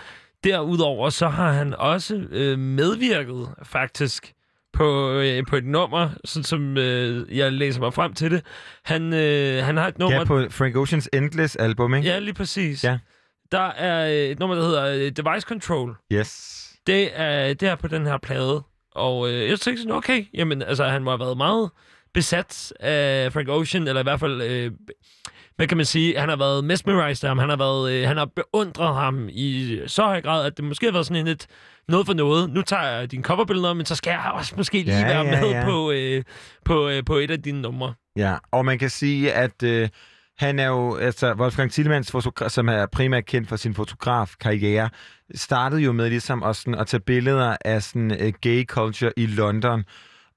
[0.45, 4.33] Derudover så har han også øh, medvirket faktisk
[4.73, 8.45] på, øh, på et nummer, sådan som øh, jeg læser mig frem til det.
[8.85, 10.19] Han, øh, han har et nummer...
[10.19, 12.09] Ja, på Frank Oceans Endless album, ikke?
[12.09, 12.85] Ja, lige præcis.
[12.85, 12.99] Ja.
[13.53, 15.97] Der er et nummer, der hedder øh, Device Control.
[16.13, 16.57] Yes.
[16.87, 18.63] Det er, det er på den her plade.
[18.95, 21.71] Og øh, jeg tænkte sådan, okay, jamen, altså, han må have været meget
[22.15, 24.71] besat af Frank Ocean, eller i hvert fald, øh,
[25.61, 28.17] hvad kan man sige, han har været mesmerized af ham, han har, været, øh, han
[28.17, 31.47] har beundret ham i så høj grad, at det måske har været sådan en lidt
[31.89, 32.51] noget for noget.
[32.51, 35.41] Nu tager jeg dine coverbilleder, men så skal jeg også måske lige Ja, være ja,
[35.41, 35.65] med ja.
[35.65, 36.23] På, øh,
[36.65, 37.95] på, øh, på et af dine numre.
[38.17, 39.89] Ja, og man kan sige, at øh,
[40.39, 42.15] han er jo, altså Wolfgang Tillmans,
[42.49, 44.91] som er primært kendt for sin fotografkarriere,
[45.35, 49.27] startede jo med ligesom at, sådan, at tage billeder af sådan, uh, gay culture i
[49.27, 49.85] London.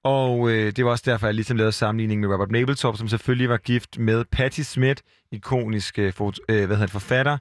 [0.03, 3.49] Og øh, det var også derfor, jeg ligesom lavede sammenligning med Robert Mapplethorpe, som selvfølgelig
[3.49, 5.01] var gift med Patti Smith,
[5.31, 6.13] ikonisk øh, øh,
[6.47, 7.38] hvad hedder det, forfatter,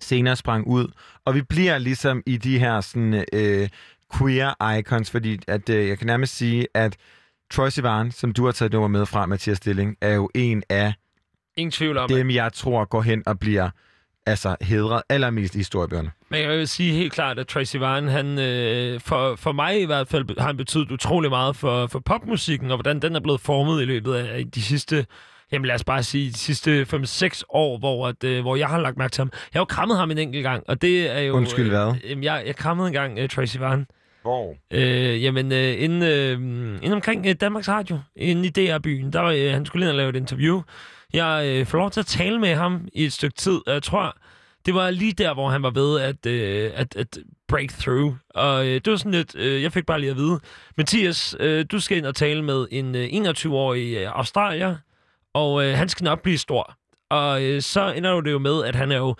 [0.00, 0.88] senere sprang ud.
[1.24, 3.68] Og vi bliver ligesom i de her sådan, øh,
[4.18, 6.96] queer icons, fordi at, øh, jeg kan nærmest sige, at
[7.50, 10.62] Troy Sivan, som du har taget et nummer med fra, Mathias Stilling, er jo en
[10.68, 10.94] af
[11.56, 13.70] Ingen tvivl om, dem, jeg tror går hen og bliver
[14.26, 16.10] altså hedret allermest i historiebøgerne.
[16.28, 19.84] Men jeg vil sige helt klart, at Tracy Vine, han, øh, for, for mig i
[19.84, 23.40] hvert fald, har han betydet utrolig meget for, for popmusikken, og hvordan den er blevet
[23.40, 25.06] formet i løbet af de sidste,
[25.52, 28.80] jamen lad os bare sige, de sidste 5-6 år, hvor, at, øh, hvor jeg har
[28.80, 29.30] lagt mærke til ham.
[29.32, 31.34] Jeg har jo krammet ham en enkelt gang, og det er jo...
[31.34, 31.94] Undskyld, hvad?
[32.04, 33.86] Øh, jamen, jeg, jeg krammede engang øh, Tracy Vine.
[34.22, 34.54] Hvor?
[34.70, 36.32] Øh, jamen, øh, inde, øh,
[36.82, 39.96] inde omkring øh, Danmarks Radio, inde i DR-byen, der var øh, han skulle ind og
[39.96, 40.62] lave et interview.
[41.12, 43.82] Jeg øh, får lov til at tale med ham i et stykke tid, og jeg
[43.82, 44.16] tror,
[44.66, 47.18] det var lige der, hvor han var ved at, øh, at, at
[47.48, 48.14] break through.
[48.30, 50.40] Og øh, det var sådan lidt, øh, jeg fik bare lige at vide,
[50.76, 54.76] Mathias, øh, du skal ind og tale med en øh, 21-årig øh, australier,
[55.34, 56.76] og øh, han skal nok blive stor.
[57.10, 59.16] Og øh, så ender det jo med, at han er jo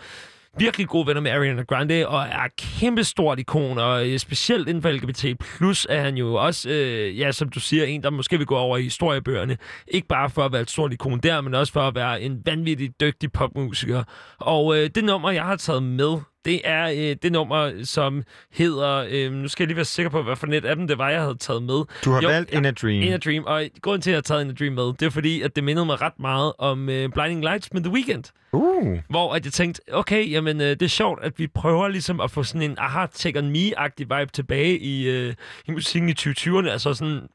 [0.59, 4.69] virkelig gode venner med Ariana Grande, og er et kæmpe stort ikon, og øh, specielt
[4.69, 8.11] inden for LGBT+, plus er han jo også, øh, ja, som du siger, en, der
[8.11, 9.57] måske vil gå over i historiebøgerne.
[9.89, 12.43] Ikke bare for at være et stort ikon der, men også for at være en
[12.45, 14.03] vanvittig dygtig popmusiker.
[14.39, 18.23] Og øh, det nummer, jeg har taget med, det er øh, det nummer, som
[18.53, 19.07] hedder...
[19.11, 21.11] Øh, nu skal jeg lige være sikker på, hvad for net af dem det var,
[21.11, 21.85] jeg havde taget med.
[22.05, 23.03] Du har valgt In a Dream.
[23.03, 23.45] In a Dream.
[23.45, 25.57] Og grunden til, at jeg har taget In a Dream med, det er fordi, at
[25.57, 28.25] det mindede mig ret meget om øh, Blinding Lights med The Weeknd.
[28.57, 28.99] Uh.
[29.09, 32.31] Hvor at jeg tænkte, okay, jamen øh, det er sjovt, at vi prøver ligesom at
[32.31, 35.35] få sådan en aha, take on me-agtig vibe tilbage i, øh,
[35.69, 36.69] i musikken i 2020'erne.
[36.69, 37.29] Altså sådan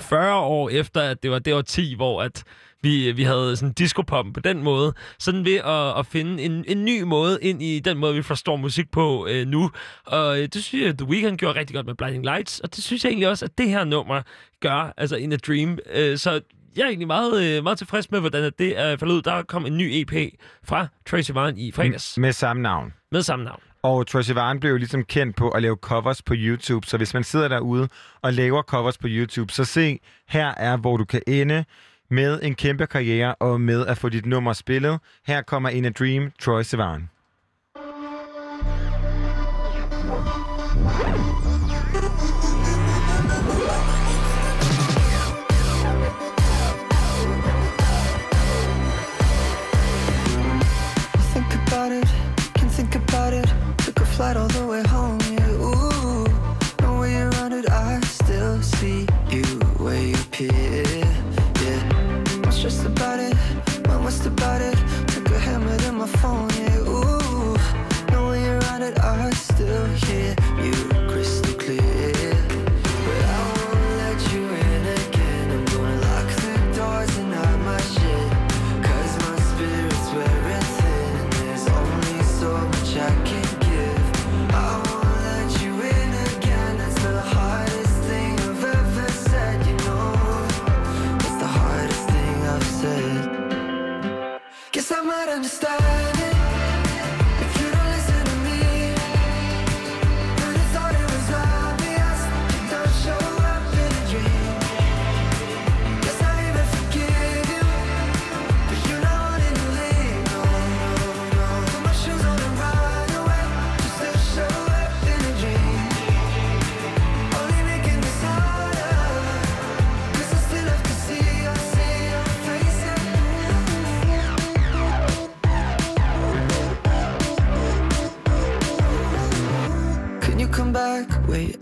[0.00, 2.44] 40 år efter, at det var det år 10, hvor at
[2.82, 4.92] vi, øh, vi havde sådan disco-pop på den måde.
[5.18, 8.56] Sådan ved at, at finde en, en ny måde ind i den måde, vi forstår
[8.56, 9.70] musik på øh, nu.
[10.06, 12.60] Og øh, det synes jeg, The Weeknd gjorde rigtig godt med Blinding Lights.
[12.60, 14.22] Og det synes jeg egentlig også, at det her nummer
[14.60, 15.78] gør, altså In a Dream.
[15.92, 16.40] Øh, så
[16.76, 19.22] jeg er egentlig meget, øh, meget tilfreds med, hvordan det er faldet ud.
[19.22, 20.34] Der kom en ny EP
[20.64, 22.18] fra Tracy Vine i fredags.
[22.18, 22.92] Med samme navn.
[23.12, 23.60] Med samme navn.
[23.82, 27.14] Og Troy Sivan blev jo ligesom kendt på at lave covers på YouTube, så hvis
[27.14, 27.88] man sidder derude
[28.22, 31.64] og laver covers på YouTube, så se, her er, hvor du kan ende
[32.10, 34.98] med en kæmpe karriere og med at få dit nummer spillet.
[35.26, 37.08] Her kommer In a Dream, Troy Sivan.
[40.90, 41.29] think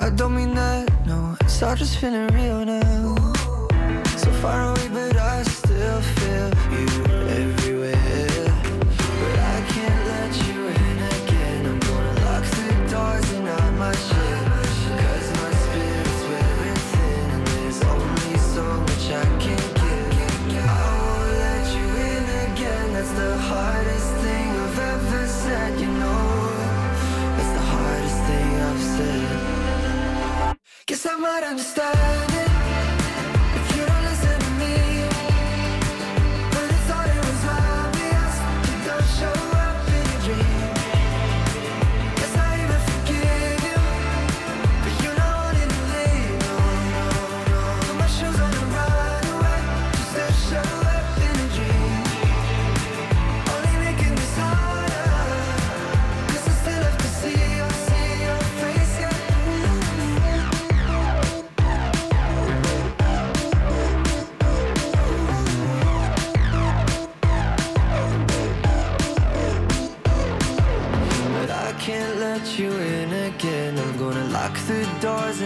[0.00, 1.36] I don't mean that, no.
[1.40, 3.16] It's all just feeling real now.
[4.16, 5.17] So far away, but
[31.18, 32.27] might understand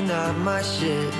[0.03, 1.13] and hide my shit.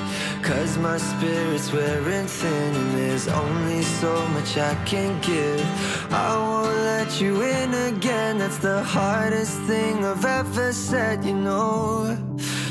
[0.43, 5.65] Cause my spirit's wearing thin, and there's only so much I can give.
[6.13, 8.39] I won't let you in again.
[8.39, 12.17] That's the hardest thing I've ever said, you know.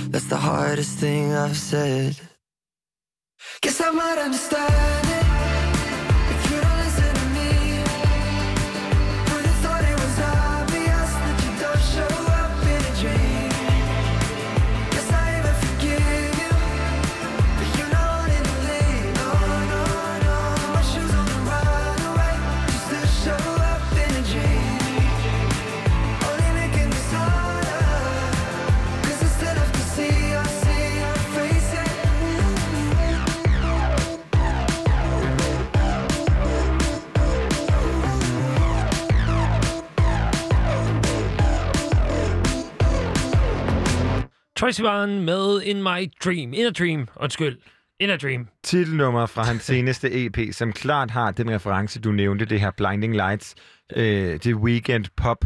[0.10, 2.20] That's the hardest thing I've said.
[3.62, 5.01] Guess I might understand
[44.62, 46.54] Troye Sivan med In My Dream.
[46.54, 47.08] In a Dream.
[47.16, 47.58] Undskyld.
[48.00, 48.48] In a Dream.
[48.64, 53.16] Titelnummer fra hans seneste EP, som klart har den reference, du nævnte, det her Blinding
[53.16, 53.56] Lights,
[53.96, 55.46] øh, det weekend pop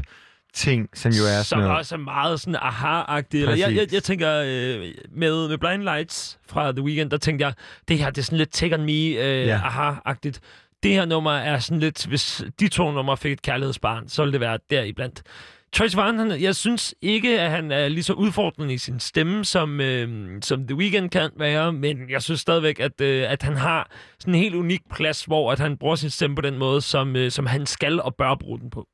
[0.54, 1.78] ting, som jo er sådan noget.
[1.78, 3.42] også er meget sådan aha-agtigt.
[3.42, 7.46] Eller Jeg, jeg, jeg tænker, øh, med, med Blind Lights fra The Weeknd, der tænkte
[7.46, 7.54] jeg,
[7.88, 9.60] det her det er sådan lidt Take On Me øh, Ja.
[9.64, 10.40] aha-agtigt.
[10.84, 14.34] Det her nummer er sådan lidt, hvis de to numre fik et kærlighedsbarn, så ville
[14.34, 14.84] det være der
[15.76, 19.46] Tracy Troye han, jeg synes ikke, at han er lige så udfordrende i sin stemme,
[19.46, 23.56] som, øh, som The Weeknd kan være, men jeg synes stadigvæk, at, øh, at han
[23.56, 23.90] har
[24.20, 27.16] sådan en helt unik plads, hvor at han bruger sin stemme på den måde, som,
[27.16, 28.88] øh, som han skal og bør bruge den på.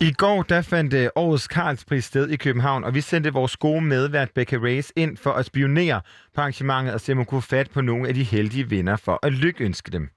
[0.00, 3.80] I går der fandt øh, årets Karlspris sted i København, og vi sendte vores gode
[3.80, 6.00] medvært Becca Race ind for at spionere
[6.34, 9.18] på arrangementet og se, om hun kunne fat på nogle af de heldige vinder for
[9.22, 10.10] at lykønske dem.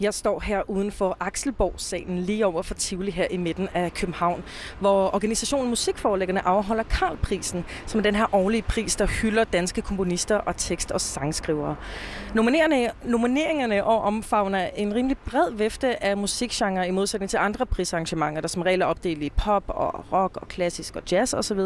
[0.00, 4.44] Jeg står her uden for Akselborg-salen lige over for Tivoli her i midten af København,
[4.80, 10.36] hvor organisationen Musikforlæggerne afholder Karlprisen, som er den her årlige pris, der hylder danske komponister
[10.36, 11.76] og tekst- og sangskrivere.
[12.34, 18.40] Nomineringerne, nomineringerne og omfavner en rimelig bred vifte af musikgenre i modsætning til andre prisarrangementer,
[18.40, 21.60] der som regel er opdelt i pop og rock og klassisk og jazz osv.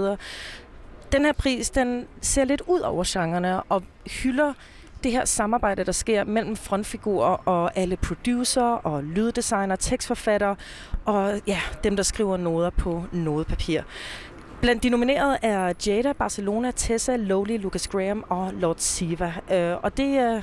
[1.12, 4.52] Den her pris, den ser lidt ud over genrerne og hylder
[5.02, 10.56] det her samarbejde, der sker mellem frontfigurer og alle producer og lyddesigner, tekstforfattere
[11.04, 13.82] og ja, dem, der skriver noder på nodepapir.
[14.60, 19.34] Blandt de nominerede er Jada, Barcelona, Tessa, Lowly, Lucas Graham og Lord Siva.
[19.52, 20.42] Øh, og det øh,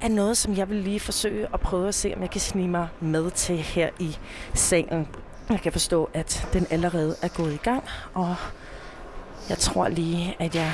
[0.00, 2.68] er noget, som jeg vil lige forsøge at prøve at se, om jeg kan snige
[2.68, 4.16] mig med til her i
[4.54, 5.08] salen.
[5.50, 7.84] Jeg kan forstå, at den allerede er gået i gang,
[8.14, 8.34] og
[9.48, 10.72] jeg tror lige, at jeg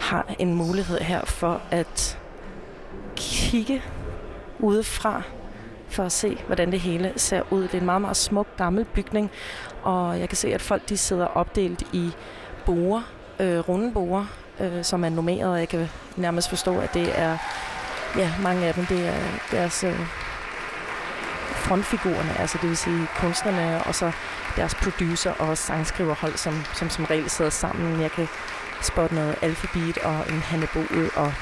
[0.00, 2.18] har en mulighed her for at
[3.16, 3.82] kigge
[4.58, 5.22] udefra
[5.88, 7.62] for at se, hvordan det hele ser ud.
[7.62, 9.30] Det er en meget, meget smuk gammel bygning,
[9.82, 12.12] og jeg kan se, at folk de sidder opdelt i
[12.66, 13.02] borer,
[13.40, 14.26] øh, runde borer,
[14.60, 17.38] øh, som er normeret, og jeg kan nærmest forstå, at det er,
[18.16, 19.14] ja, mange af dem, det er
[19.50, 19.98] deres øh,
[21.52, 24.12] frontfigurerne, altså det vil sige kunstnerne, og så
[24.56, 28.00] deres producer og sangskriverhold, som, som som regel sidder sammen.
[28.00, 28.28] Jeg kan
[28.82, 30.68] spotte noget alfabet og en Hanne
[31.16, 31.32] og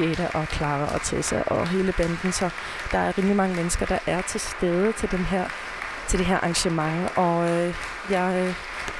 [0.00, 2.50] Jada og Clara og Tessa og hele banden, så
[2.92, 5.44] der er rimelig mange mennesker, der er til stede til, den her,
[6.08, 7.74] til det her arrangement, og øh,
[8.10, 8.54] jeg øh,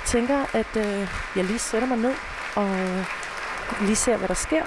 [0.06, 2.14] tænker, at øh, jeg lige sætter mig ned
[2.56, 3.04] og øh,
[3.80, 4.62] lige ser, hvad der sker,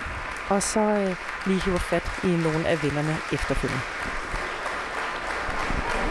[0.49, 1.15] og så øh,
[1.45, 3.81] lige hiver fat i nogle af vennerne efterfølgende.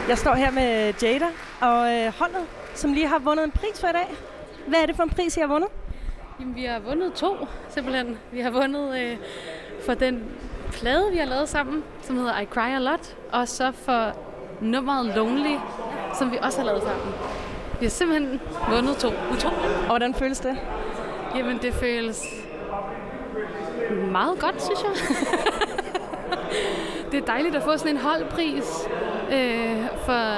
[0.08, 1.26] Jeg står her med Jada,
[1.60, 4.14] og øh, holdet som lige har vundet en pris for i dag.
[4.68, 5.68] Hvad er det for en pris, I har vundet?
[6.40, 7.36] Jamen, vi har vundet to,
[7.68, 8.18] simpelthen.
[8.32, 9.16] Vi har vundet øh,
[9.86, 10.24] for den
[10.72, 14.12] plade, vi har lavet sammen, som hedder I Cry A Lot, og så for
[14.60, 15.56] nummeret Lonely,
[16.18, 17.14] som vi også har lavet sammen.
[17.80, 18.40] Vi har simpelthen
[18.70, 19.08] vundet to.
[19.08, 19.76] Utroligt.
[19.80, 20.56] Og hvordan føles det?
[21.36, 22.24] Jamen, det føles
[24.12, 25.16] meget godt, synes jeg.
[27.12, 28.88] det er dejligt at få sådan en holdpris,
[29.32, 30.36] øh, for,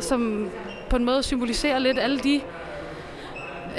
[0.00, 0.50] som
[0.90, 2.40] på en måde symboliserer lidt alle de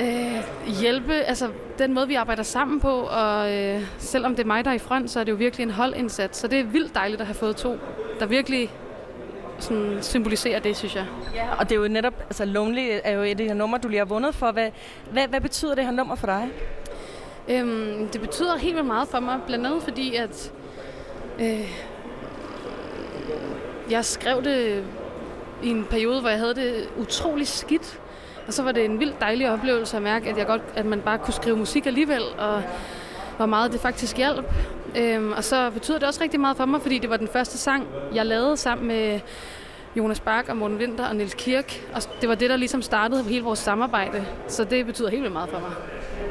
[0.01, 0.43] øh,
[0.81, 4.71] hjælpe, altså den måde, vi arbejder sammen på, og øh, selvom det er mig, der
[4.71, 6.37] er i front, så er det jo virkelig en holdindsats.
[6.37, 7.77] Så det er vildt dejligt at have fået to,
[8.19, 8.69] der virkelig
[9.59, 11.05] sådan, symboliserer det, synes jeg.
[11.35, 13.79] Ja, og det er jo netop, altså Lonely er jo et af de her numre,
[13.79, 14.51] du lige har vundet for.
[14.51, 14.69] Hvad,
[15.11, 16.49] hvad, hvad betyder det her nummer for dig?
[17.49, 20.51] Øhm, det betyder helt vildt meget for mig, blandt andet fordi, at
[21.39, 21.71] øh,
[23.89, 24.83] jeg skrev det
[25.63, 28.00] i en periode, hvor jeg havde det utrolig skidt.
[28.51, 31.01] Og så var det en vild dejlig oplevelse at mærke, at, jeg godt, at man
[31.01, 32.63] bare kunne skrive musik alligevel, og
[33.37, 34.45] hvor meget det faktisk hjalp.
[34.97, 37.57] Øhm, og så betyder det også rigtig meget for mig, fordi det var den første
[37.57, 39.19] sang, jeg lavede sammen med
[39.95, 41.87] Jonas Bak og Morten Winter og Niels Kirk.
[41.93, 44.25] Og det var det, der ligesom startede hele vores samarbejde.
[44.47, 45.71] Så det betyder helt vildt meget for mig.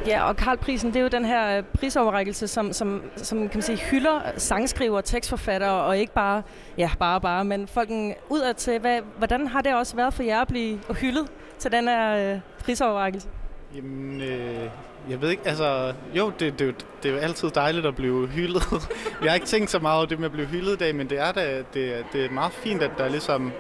[0.07, 3.63] Ja, og Karl-prisen, det er jo den her øh, prisoverrækkelse, som, som, som kan man
[3.63, 6.43] sige, hylder sangskriver og tekstforfattere, og ikke bare,
[6.79, 8.79] ja, bare bare, men folken mm, udad til.
[8.79, 11.27] Hvad, hvordan har det også været for jer at blive hyldet
[11.61, 13.29] til den her øh, prisoverrækkelse?
[13.77, 14.69] Jamen, øh,
[15.11, 18.63] jeg ved ikke, altså, jo, det, det, det er jo altid dejligt at blive hyldet.
[19.23, 21.11] jeg har ikke tænkt så meget over det med at blive hyldet i dag, men
[21.11, 23.53] det er, da, det, det er meget fint, at der ligesom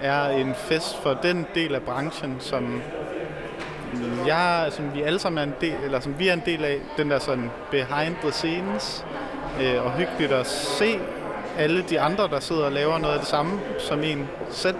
[0.00, 2.82] er en fest for den del af branchen, som
[4.26, 6.80] jeg, som vi alle sammen er en del, eller som vi er en del af,
[6.96, 9.06] den der sådan behind the scenes,
[9.60, 10.98] øh, og hyggeligt at se
[11.58, 14.76] alle de andre, der sidder og laver noget af det samme som en selv.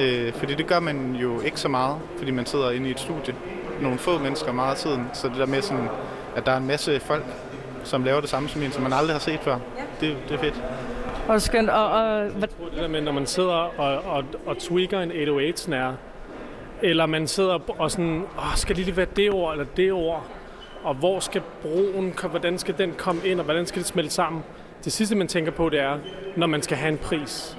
[0.00, 3.00] Øh, fordi det gør man jo ikke så meget, fordi man sidder inde i et
[3.00, 3.34] studie.
[3.80, 5.10] Nogle få mennesker meget af tiden.
[5.12, 5.88] Så det der med sådan,
[6.36, 7.24] at der er en masse folk,
[7.84, 9.58] som laver det samme som en, som man aldrig har set før.
[10.00, 10.62] Det, det er fedt.
[11.28, 11.70] Og det er skønt.
[11.70, 12.48] Og, og, hvad...
[12.48, 15.96] Det der med, når man sidder og, og, og tweaker en 808-snare,
[16.82, 20.26] eller man sidder og sådan, Åh, skal det lige være det ord eller det ord?
[20.82, 24.42] Og hvor skal broen, hvordan skal den komme ind, og hvordan skal det smelte sammen?
[24.84, 25.98] Det sidste, man tænker på, det er,
[26.36, 27.56] når man skal have en pris.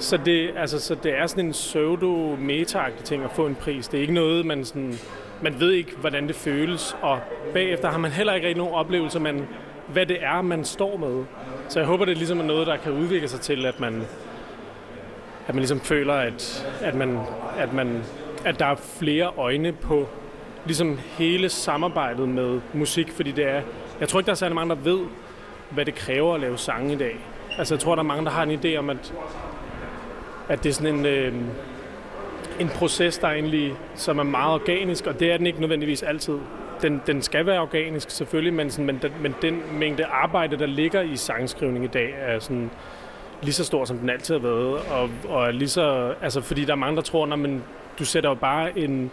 [0.00, 3.88] Så det, altså, så det er sådan en pseudo meta ting at få en pris.
[3.88, 4.98] Det er ikke noget, man sådan...
[5.42, 7.20] Man ved ikke, hvordan det føles, og
[7.52, 9.48] bagefter har man heller ikke rigtig nogen oplevelse, man,
[9.88, 11.24] hvad det er, man står med.
[11.68, 14.02] Så jeg håber, det er ligesom noget, der kan udvikle sig til, at man,
[15.46, 17.18] at man ligesom føler, at, at, man,
[17.58, 18.02] at, man,
[18.44, 20.08] at der er flere øjne på
[20.64, 23.62] ligesom hele samarbejdet med musik, fordi det er,
[24.00, 25.00] jeg tror ikke, der er særlig mange, der ved,
[25.70, 27.16] hvad det kræver at lave sange i dag.
[27.58, 29.12] Altså, jeg tror, der er mange, der har en idé om, at,
[30.50, 31.34] at det er sådan en, øh,
[32.60, 36.38] en proces, der egentlig, som er meget organisk, og det er den ikke nødvendigvis altid.
[36.82, 40.66] Den, den skal være organisk, selvfølgelig, men, sådan, men, den, men den mængde arbejde, der
[40.66, 42.70] ligger i sangskrivning i dag, er sådan
[43.42, 44.78] lige så stor, som den altid har været.
[44.90, 47.50] Og, og er lige så, altså, fordi der er mange, der tror, at
[47.98, 49.10] du sætter jo bare en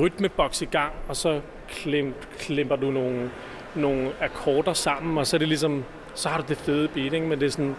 [0.00, 3.30] rytmeboks i gang, og så klem, klemper du nogle,
[3.74, 5.84] nogle akkorder sammen, og så er det ligesom,
[6.14, 7.26] så har du det fede beat, ikke?
[7.26, 7.76] men det er sådan,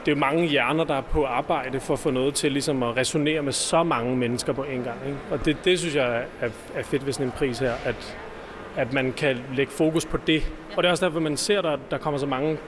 [0.00, 2.82] det er jo mange hjerner, der er på arbejde for at få noget til ligesom
[2.82, 4.98] at resonere med så mange mennesker på en gang.
[5.06, 5.18] Ikke?
[5.30, 8.18] Og det, det synes jeg er, er fedt ved sådan en pris her, at,
[8.76, 10.52] at man kan lægge fokus på det.
[10.76, 12.58] Og det er også derfor, man ser, der, der kommer så mange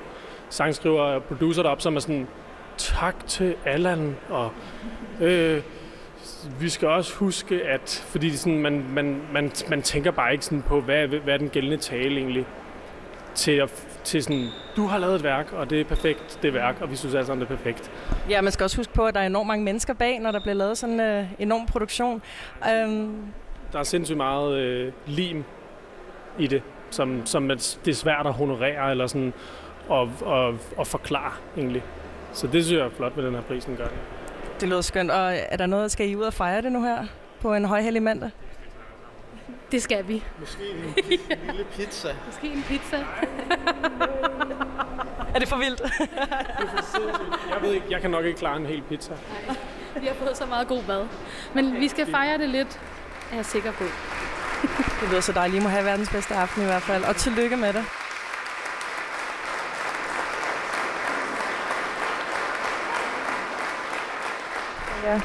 [0.48, 2.26] sangskriver og producer derop, som er sådan,
[2.76, 4.50] tak til Allan, og
[5.20, 5.62] øh,
[6.60, 10.62] vi skal også huske, at fordi sådan, man, man, man, man tænker bare ikke sådan
[10.62, 12.46] på, hvad, hvad er den gældende tale egentlig,
[13.34, 16.76] til, at, til sådan, du har lavet et værk, og det er perfekt, det værk,
[16.80, 17.90] og vi synes alle sammen, det er perfekt.
[18.30, 20.40] Ja, man skal også huske på, at der er enormt mange mennesker bag, når der
[20.40, 22.22] bliver lavet sådan en uh, enorm produktion.
[22.86, 23.32] Um...
[23.72, 25.44] Der er sindssygt meget øh, lim
[26.38, 29.32] i det, som, som det er svært at honorere, eller sådan,
[29.88, 31.82] og, og, og forklare egentlig.
[32.32, 33.86] Så det synes jeg er flot ved den her prisen gør.
[34.60, 35.10] Det lyder skønt.
[35.10, 37.06] Og er der noget, skal I ud og fejre det nu her
[37.40, 38.30] på en højhellig mandag?
[39.72, 40.24] Det skal vi.
[40.40, 40.94] Måske en
[41.46, 42.08] lille pizza.
[42.26, 42.96] Måske en pizza.
[45.34, 45.82] er det for vildt?
[47.50, 49.12] jeg ved ikke, jeg kan nok ikke klare en hel pizza.
[49.46, 49.56] Nej,
[50.00, 51.06] vi har fået så meget god mad.
[51.54, 52.80] Men vi skal fejre det lidt,
[53.32, 53.84] er jeg sikker på.
[55.00, 55.60] det lyder så dejligt.
[55.60, 57.04] I må have verdens bedste aften i hvert fald.
[57.04, 57.84] Og tillykke med det.
[65.04, 65.20] Ja.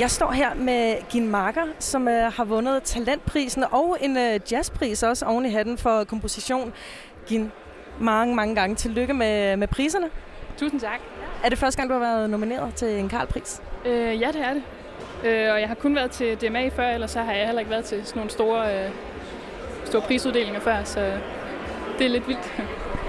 [0.00, 5.02] Jeg står her med Gin Marker, som uh, har vundet talentprisen og en uh, jazzpris
[5.02, 6.72] også oven i hatten for komposition.
[7.26, 7.52] Gin,
[8.00, 10.06] mange, mange gange tillykke med, med priserne.
[10.56, 11.00] Tusind tak.
[11.44, 13.62] Er det første gang, du har været nomineret til en Karl-pris?
[13.84, 14.62] Øh, ja, det er det.
[15.24, 17.70] Øh, og jeg har kun været til DMA før, ellers så har jeg heller ikke
[17.70, 18.90] været til sådan nogle store, øh,
[19.84, 21.00] store prisuddelinger før, så
[21.98, 22.52] det er lidt vildt.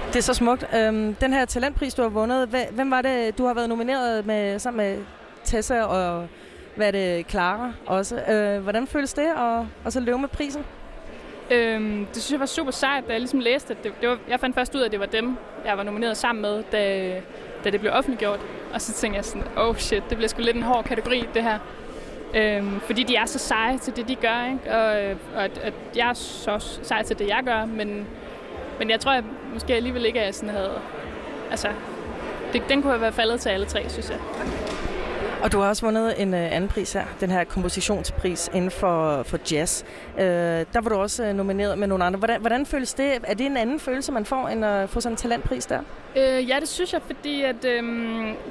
[0.08, 0.68] Det er så smukt.
[0.76, 4.60] Øhm, den her talentpris, du har vundet, hvem var det, du har været nomineret med
[4.60, 4.98] sammen med
[5.44, 6.28] Tessa og
[6.76, 8.16] hvad er det, Clara også.
[8.16, 10.66] Øh, hvordan føles det at, at så løbe med prisen?
[11.52, 14.18] Øhm, det synes jeg var super sejt, da jeg ligesom læste, at det, det var,
[14.30, 17.12] jeg fandt først ud af, at det var dem, jeg var nomineret sammen med, da,
[17.64, 18.40] da det blev offentliggjort.
[18.74, 21.44] Og så tænkte jeg sådan, oh shit, det bliver sgu lidt en hård kategori, det
[21.44, 21.60] her.
[22.36, 24.78] Øhm, fordi de er så seje til det, de gør, ikke?
[24.78, 28.08] Og, øh, og at, at jeg er så sej til det, jeg gør, men,
[28.80, 30.72] men jeg tror, jeg måske alligevel ikke, at jeg sådan havde...
[31.52, 31.68] Altså,
[32.54, 34.20] det, den kunne have været faldet til alle tre, synes jeg.
[35.44, 39.24] Og du har også vundet en øh, anden pris her, den her kompositionspris inden for,
[39.24, 39.84] for jazz.
[40.20, 42.18] Øh, der var du også øh, nomineret med nogle andre.
[42.18, 43.20] Hvordan, hvordan føles det?
[43.24, 45.80] Er det en anden følelse, man får, end at få sådan en talentpris der?
[46.16, 47.84] Øh, ja, det synes jeg, fordi at, øh,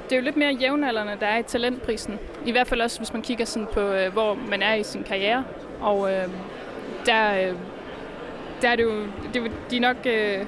[0.09, 2.19] det er jo lidt mere jævnaldrende, der er i talentprisen.
[2.45, 5.03] I hvert fald også, hvis man kigger sådan på, øh, hvor man er i sin
[5.03, 5.43] karriere.
[5.81, 6.27] Og øh,
[7.05, 7.55] der, øh,
[8.61, 9.03] der er det jo,
[9.33, 10.45] det de er nok øh,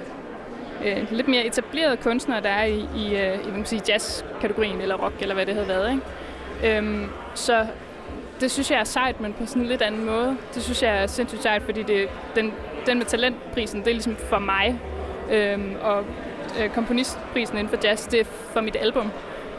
[0.86, 4.82] øh, lidt mere etablerede kunstnere, der er i, i, øh, i hvad man sige, jazz-kategorien,
[4.82, 5.92] eller rock, eller hvad det havde været.
[5.92, 6.04] Ikke?
[6.64, 7.68] Øhm, så
[8.40, 10.38] det synes jeg er sejt, men på sådan en lidt anden måde.
[10.54, 12.54] Det synes jeg er sindssygt sejt, fordi det, den,
[12.86, 14.80] den med talentprisen, det er ligesom for mig.
[15.32, 16.06] Øhm, og
[16.60, 19.12] øh, komponistprisen inden for jazz, det er for mit album.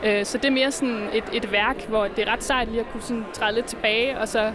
[0.05, 2.81] Øh, så det er mere sådan et, et værk, hvor det er ret sejt lige
[2.81, 4.52] at kunne sådan træde lidt tilbage, og så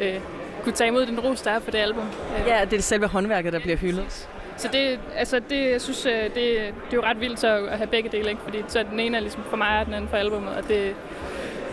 [0.00, 0.20] øh,
[0.64, 2.04] kunne tage imod den ros, der er for det album.
[2.38, 2.46] Øh.
[2.46, 4.28] Ja, det er selve håndværket, der bliver hyldet.
[4.56, 7.76] Så det, altså det, jeg synes, øh, det, det er jo ret vildt så at
[7.76, 8.42] have begge dele, ikke?
[8.42, 10.94] fordi så den ene er ligesom for mig, og den anden for albumet, og det,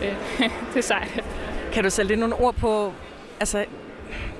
[0.72, 1.24] det er sejt.
[1.72, 2.92] Kan du sætte lidt nogle ord på
[3.40, 3.64] altså,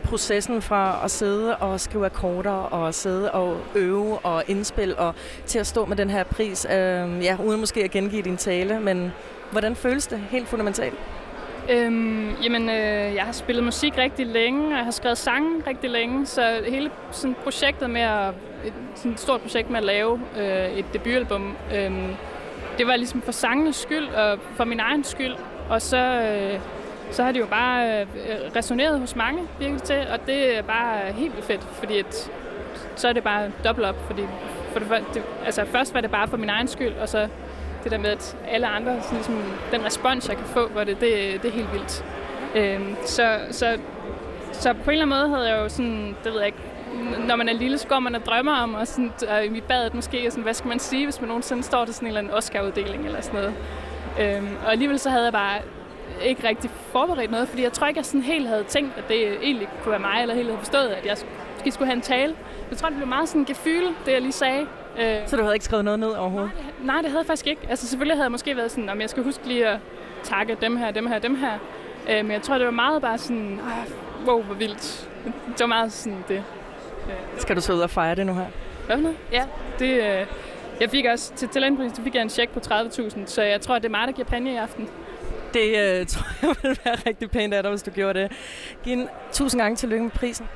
[0.05, 5.15] processen fra at sidde og skrive akkorder og sidde og øve og indspil og
[5.47, 8.81] til at stå med den her pris, øh, ja, uden måske at gengive din tale,
[8.81, 9.13] men
[9.53, 10.99] hvordan føles det helt fundamentalt?
[11.71, 15.91] Øhm, jamen, øh, jeg har spillet musik rigtig længe, og jeg har skrevet sange rigtig
[15.91, 18.29] længe, så hele sådan, projektet med at,
[18.65, 21.93] et sådan et stort projekt med at lave øh, et debutalbum, øh,
[22.79, 25.35] det var ligesom for sangenes skyld og for min egen skyld,
[25.71, 26.61] og så, øh,
[27.11, 28.07] så har det jo bare øh,
[28.57, 32.31] resoneret hos mange virkelig til, og det er bare helt vildt fedt, fordi at,
[32.97, 34.23] så er det bare dobbelt op, fordi
[34.73, 37.29] for det, det, altså først var det bare for min egen skyld, og så
[37.85, 39.43] det der med, at alle andre, sådan ligesom,
[39.73, 42.05] den respons, jeg kan få hvor det, det, det er helt vildt.
[42.55, 43.79] Øhm, så, så,
[44.53, 46.59] så på en eller anden måde havde jeg jo sådan, det ved jeg ikke,
[47.29, 49.95] når man er lille, så går man og drømmer om, og, sådan, og i badet
[49.95, 52.21] måske, og sådan, hvad skal man sige, hvis man nogensinde står til sådan en eller
[52.21, 53.55] anden Oscar-uddeling eller sådan noget.
[54.21, 55.59] Øhm, og alligevel så havde jeg bare
[56.25, 59.39] ikke rigtig forberedt noget, fordi jeg tror ikke, jeg sådan helt havde tænkt, at det
[59.43, 61.17] egentlig kunne være mig, eller helt havde forstået, at jeg
[61.55, 62.35] måske skulle have en tale.
[62.71, 64.67] Jeg tror, det blev meget sådan en gefyl, det jeg lige sagde.
[64.99, 66.51] Øh, så du havde ikke skrevet noget ned overhovedet?
[66.55, 67.61] Nej, nej, det havde jeg faktisk ikke.
[67.71, 69.79] Altså selvfølgelig havde jeg måske været sådan, om jeg skal huske lige at
[70.23, 71.53] takke dem her, dem her, dem her.
[72.11, 73.61] Øh, men jeg tror, det var meget bare sådan,
[74.27, 75.09] wow, hvor vildt.
[75.25, 76.45] Det var meget sådan det.
[77.39, 78.47] Skal du så ud og fejre det nu her?
[78.87, 79.15] Hvad nu?
[79.33, 79.45] Ja,
[79.79, 80.27] det, øh,
[80.81, 83.79] jeg fik også til talentprisen, så fik jeg en check på 30.000, så jeg tror,
[83.79, 84.89] det er mig, der giver panje i aften.
[85.55, 88.33] Det øh, tror jeg vil være rigtig pænt af dig, hvis du gjorde det.
[88.85, 90.47] Giv tusind gange tillykke med prisen.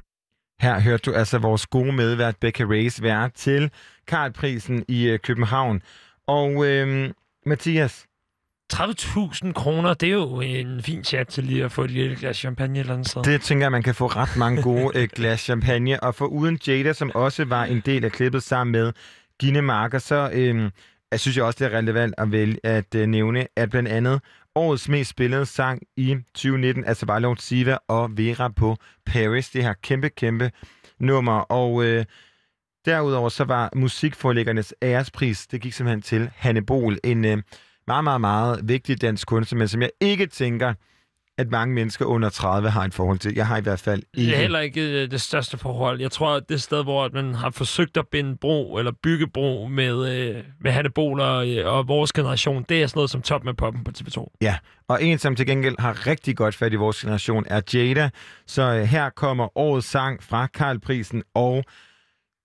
[0.61, 3.71] Her hørte du altså vores gode medvært Becca Race være til
[4.07, 5.83] Karlprisen i øh, København.
[6.27, 7.11] Og øh,
[7.47, 8.07] Mathias?
[8.75, 12.37] 30.000 kroner, det er jo en fin chat til lige at få et lille glas
[12.37, 13.23] champagne eller andet sted.
[13.23, 16.03] Det tænker jeg, man kan få ret mange gode øh, glas champagne.
[16.03, 18.93] Og for uden Jada, som også var en del af klippet sammen med
[19.41, 20.71] Gine Marker, så øh,
[21.11, 24.21] jeg synes jeg også, det er relevant at, vælge, at øh, nævne, at blandt andet
[24.55, 28.77] årets mest spillede sang i 2019, altså Vejlov Siva og Vera på
[29.07, 29.51] Paris.
[29.51, 30.51] Det her kæmpe, kæmpe
[30.99, 31.33] nummer.
[31.33, 32.05] Og øh,
[32.85, 37.39] derudover så var musikforlæggernes ærespris, det gik simpelthen til Hanne Bol, en øh,
[37.91, 40.75] meget, meget, meget vigtig dansk kunstner, men som jeg ikke tænker,
[41.39, 43.35] at mange mennesker under 30 har et forhold til.
[43.35, 44.31] Jeg har i hvert fald ikke.
[44.31, 46.01] Det er heller ikke øh, det største forhold.
[46.01, 49.67] Jeg tror, at det sted, hvor man har forsøgt at binde bro, eller bygge bro
[49.67, 53.23] med, øh, med Hanne Bol og, øh, og vores generation, det er sådan noget som
[53.23, 54.37] Top med Poppen på TV2.
[54.41, 54.57] Ja,
[54.89, 58.11] og en, som til gengæld har rigtig godt fat i vores generation, er Jada.
[58.47, 61.65] Så øh, her kommer årets sang fra Karlprisen, og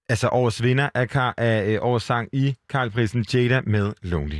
[0.10, 4.40] altså årets vinder af, Kar- af øh, årets sang i Karlprisen, Jada med Lonely.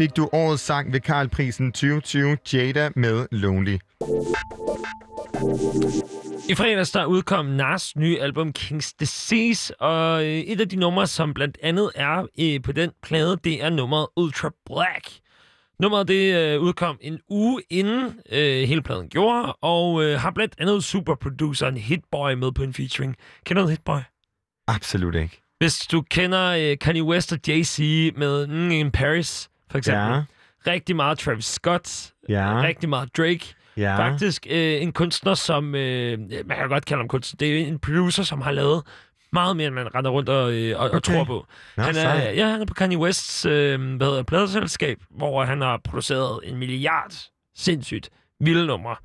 [0.00, 3.78] Fik du årets sang ved Karl-prisen 2020, Jada med Lonely.
[6.48, 11.06] I fredags der udkom Nas nye album King's Disease, og øh, et af de numre,
[11.06, 15.08] som blandt andet er øh, på den plade, det er nummeret Ultra Black.
[15.80, 20.54] Nummeret det øh, udkom en uge inden øh, hele pladen gjorde, og øh, har blandt
[20.58, 23.16] andet superproduceren Hitboy med på en featuring.
[23.44, 24.00] Kender du Hitboy?
[24.68, 25.42] Absolut ikke.
[25.58, 27.82] Hvis du kender øh, Kanye West og Jay-Z
[28.18, 30.02] med mm, in Paris, for eksempel.
[30.02, 30.22] Ja.
[30.66, 32.12] Rigtig meget Travis Scott.
[32.28, 32.62] Ja.
[32.62, 33.54] Rigtig meget Drake.
[33.76, 33.98] Ja.
[33.98, 35.74] Faktisk øh, en kunstner, som...
[35.74, 37.36] Øh, man kan godt kalde ham kunstner.
[37.38, 38.82] Det er en producer, som har lavet
[39.32, 40.94] meget mere, end man render rundt og, øh, og, okay.
[40.94, 41.46] og tror på.
[41.78, 42.32] Han, er, sej.
[42.36, 46.56] ja, han er på Kanye Wests øh, hvad hedder, pladeselskab, hvor han har produceret en
[46.56, 47.14] milliard
[47.56, 48.10] sindssygt
[48.40, 48.96] vilde numre.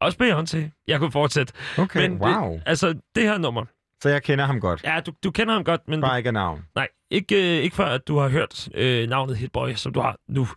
[0.00, 0.82] Også Beyoncé.
[0.88, 1.52] Jeg kunne fortsætte.
[1.78, 2.52] Okay, Men wow.
[2.52, 3.64] Det, altså, det her nummer.
[4.02, 4.80] Så jeg kender ham godt.
[4.84, 6.00] Ja, du, du kender ham godt, men...
[6.00, 6.64] Bare ikke af navn.
[6.74, 10.16] Nej, ikke, øh, ikke før, at du har hørt øh, navnet Hitboy, som du har
[10.28, 10.48] nu.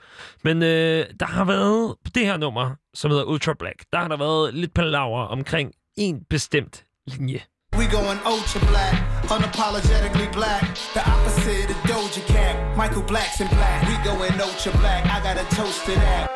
[0.44, 4.08] Men øh, der har været på det her nummer, som hedder Ultra Black, der har
[4.08, 7.42] der været lidt palaver omkring en bestemt linje.
[7.78, 8.96] We going ultra black,
[9.36, 10.64] unapologetically black.
[10.98, 12.56] The opposite of Doja Cat.
[12.82, 13.80] Michael Black's in black.
[13.90, 15.02] We going ultra black.
[15.06, 16.28] I got a toast to that.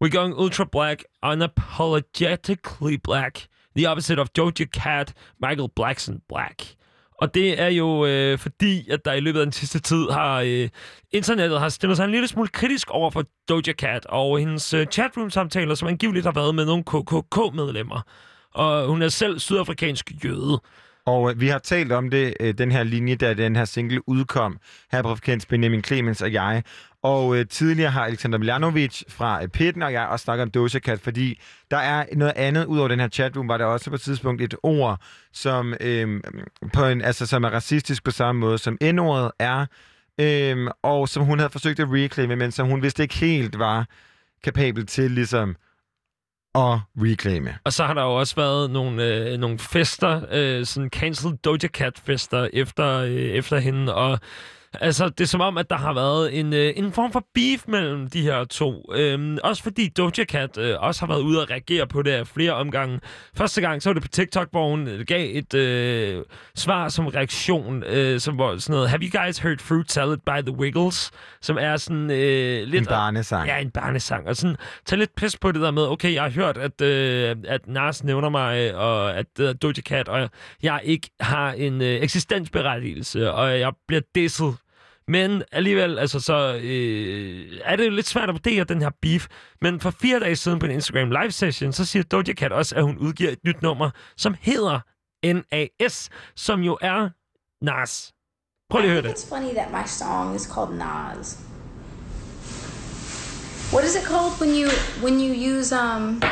[0.00, 3.49] We're going ultra black, unapologetically black.
[3.76, 6.74] The opposite of Georgia Cat, Michael Blackson Black.
[7.20, 10.40] Og det er jo øh, fordi, at der i løbet af den sidste tid har
[10.46, 10.68] øh,
[11.10, 14.86] internettet har stillet sig en lille smule kritisk over for Doja Cat og hendes øh,
[14.86, 18.00] chatroom-samtaler, som angiveligt har været med nogle KKK-medlemmer.
[18.54, 20.60] Og hun er selv sydafrikansk jøde.
[21.06, 24.08] Og øh, vi har talt om det, øh, den her linje, da den her single
[24.08, 24.58] udkom,
[24.92, 26.62] her på Frekvens Benjamin Clemens og jeg.
[27.02, 30.78] Og øh, tidligere har Alexander Miljanovic fra øh, Pitten og jeg også snakket om Doja
[30.78, 31.40] Cat, fordi
[31.70, 34.54] der er noget andet, udover den her chatroom, var der også på et tidspunkt et
[34.62, 35.00] ord,
[35.32, 36.20] som, øh,
[36.72, 39.66] på en, altså, som er racistisk på samme måde, som N-ordet er,
[40.20, 43.86] øh, og som hun havde forsøgt at reclaime, men som hun vist ikke helt var
[44.44, 45.56] kapabel til ligesom
[46.54, 47.58] og reclaime.
[47.64, 51.68] Og så har der jo også været nogle, øh, nogle fester, øh, sådan cancelled Doja
[51.68, 54.18] Cat-fester efter, øh, efter hende, og
[54.74, 57.64] Altså, det er som om, at der har været en, øh, en form for beef
[57.68, 58.92] mellem de her to.
[58.94, 62.26] Øhm, også fordi Doja Cat øh, også har været ude og reagere på det af
[62.26, 63.00] flere omgange.
[63.36, 66.24] Første gang, så var det på TikTok, hvor hun øh, gav et øh,
[66.54, 70.50] svar som reaktion, øh, som var sådan noget, Have you guys heard Fruit Salad by
[70.50, 71.10] the Wiggles?
[71.40, 72.82] Som er sådan øh, lidt...
[72.82, 73.48] En barnesang.
[73.48, 74.28] Ja, en barnesang.
[74.28, 74.56] Og sådan,
[74.86, 78.04] tag lidt pis på det der med, okay, jeg har hørt, at, øh, at Nas
[78.04, 80.30] nævner mig, og at øh, Doja Cat, og
[80.62, 84.54] jeg ikke har en øh, eksistensberettigelse, og jeg bliver disset
[85.08, 89.26] men alligevel, altså, så øh, er det jo lidt svært at vurdere den her beef.
[89.60, 92.74] Men for fire dage siden på en Instagram live session, så siger Doja Cat også,
[92.76, 94.80] at hun udgiver et nyt nummer, som hedder
[95.24, 97.08] NAS, som jo er
[97.64, 98.12] Nas.
[98.70, 99.18] Prøv lige at høre det.
[99.18, 101.38] It's funny that my song is called Nas.
[103.72, 104.68] What is it called when you
[105.02, 106.22] when you use um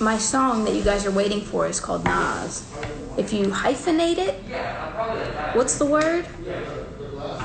[0.00, 2.70] my song that you guys are waiting for is called Nas.
[3.16, 4.34] If you hyphenate it,
[5.54, 6.26] what's the word?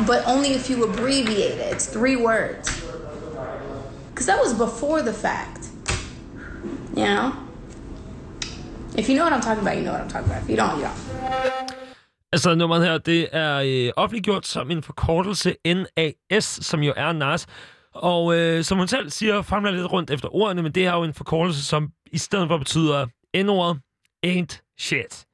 [0.08, 1.74] But only if you abbreviate it.
[1.74, 2.68] It's three words.
[4.10, 5.62] Because that was before the fact.
[6.96, 7.32] You know?
[8.98, 10.44] If you know what I'm talking about, you know what I'm talking about.
[10.44, 11.76] If you don't, you don't.
[12.32, 17.48] Altså, nummeret her, det er øh, offentliggjort som en forkortelse NAS, som jo er NAS.
[17.94, 21.04] Og øh, som hun selv siger, famler lidt rundt efter ordene, men det er jo
[21.04, 23.08] en forkortelse, som i stedet for betyder
[23.44, 23.82] N-ordet
[24.26, 25.26] ain't shit.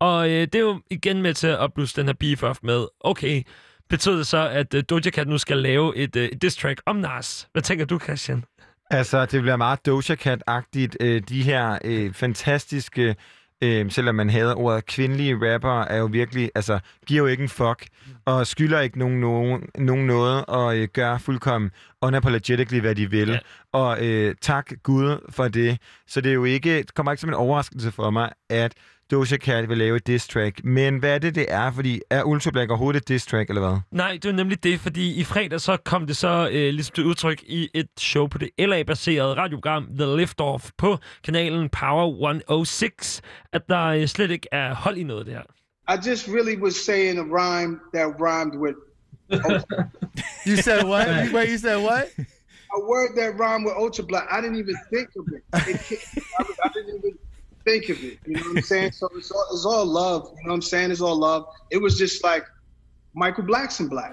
[0.00, 2.86] Og øh, det er jo igen med til at blusse den her beef off med,
[3.00, 3.42] okay,
[3.90, 6.96] betyder det så, at øh, Doja Cat nu skal lave et, øh, diss track om
[6.96, 7.48] Nas?
[7.52, 8.44] Hvad tænker du, Christian?
[8.90, 10.96] Altså, det bliver meget Doja Cat-agtigt.
[11.00, 13.16] Øh, de her øh, fantastiske,
[13.62, 17.48] øh, selvom man hader ordet, kvindelige rapper er jo virkelig, altså, giver jo ikke en
[17.48, 17.86] fuck,
[18.24, 21.70] og skylder ikke nogen, nogen, nogen noget, og øh, gør fuldkommen
[22.02, 23.28] unapologetically, hvad de vil.
[23.28, 23.38] Ja.
[23.72, 25.78] Og øh, tak Gud for det.
[26.06, 28.72] Så det er jo ikke, det kommer ikke som en overraskelse for mig, at
[29.10, 30.64] Doja Cat vil lave et diss track.
[30.64, 31.72] Men hvad er det, det er?
[31.72, 33.78] Fordi er Ultra Black overhovedet et diss track, eller hvad?
[33.90, 37.04] Nej, det er nemlig det, fordi i fredag så kom det så øh, ligesom til
[37.04, 43.22] udtryk i et show på det LA-baserede radioprogram The Liftoff på kanalen Power 106,
[43.52, 45.42] at der øh, slet ikke er hold i noget der.
[45.88, 48.76] I just really was saying a rhyme that rhymed with.
[50.46, 51.06] You said what?
[51.34, 52.04] Wait, you said what?
[52.78, 54.26] A word that rhymed with Ultra Black.
[54.30, 55.42] I didn't even think of it.
[55.72, 55.98] it
[56.38, 57.19] I, I didn't even
[57.66, 58.18] think of it.
[58.26, 58.92] You know what I'm saying?
[58.92, 60.24] So it's all, it's all love.
[60.24, 60.90] You know what I'm saying?
[60.90, 61.44] It's all love.
[61.70, 62.44] It was just like
[63.16, 64.12] Michael Blackson Black.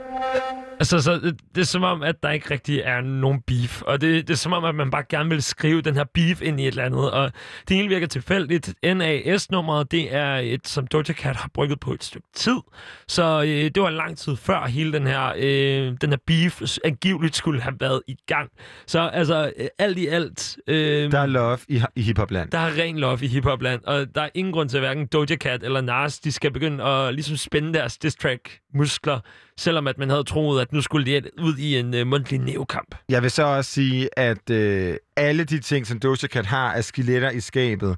[0.79, 3.81] Altså, så det, det er som om, at der ikke rigtig er nogen beef.
[3.81, 6.41] Og det, det er som om, at man bare gerne vil skrive den her beef
[6.41, 7.11] ind i et eller andet.
[7.11, 7.31] Og
[7.67, 8.73] det hele virker tilfældigt.
[8.83, 12.57] NAS-nummeret, det er et, som Doja Cat har brugt på et stykke tid.
[13.07, 17.35] Så øh, det var lang tid før hele den her, øh, den her beef angiveligt
[17.35, 18.49] skulle have været i gang.
[18.87, 20.57] Så altså, øh, alt i alt...
[20.67, 22.49] Øh, Der er love i, i hiphopland.
[22.51, 25.35] der er ren love i hiphopland, og der er ingen grund til, at hverken Doja
[25.35, 29.19] Cat eller Nas, de skal begynde at ligesom spænde deres diss track muskler,
[29.57, 32.95] selvom at man havde troet, at nu skulle de ud i en uh, mundtlig neokamp.
[33.09, 36.83] Jeg vil så også sige, at øh, alle de ting, som Doja Cat har af
[36.83, 37.97] skeletter i skabet,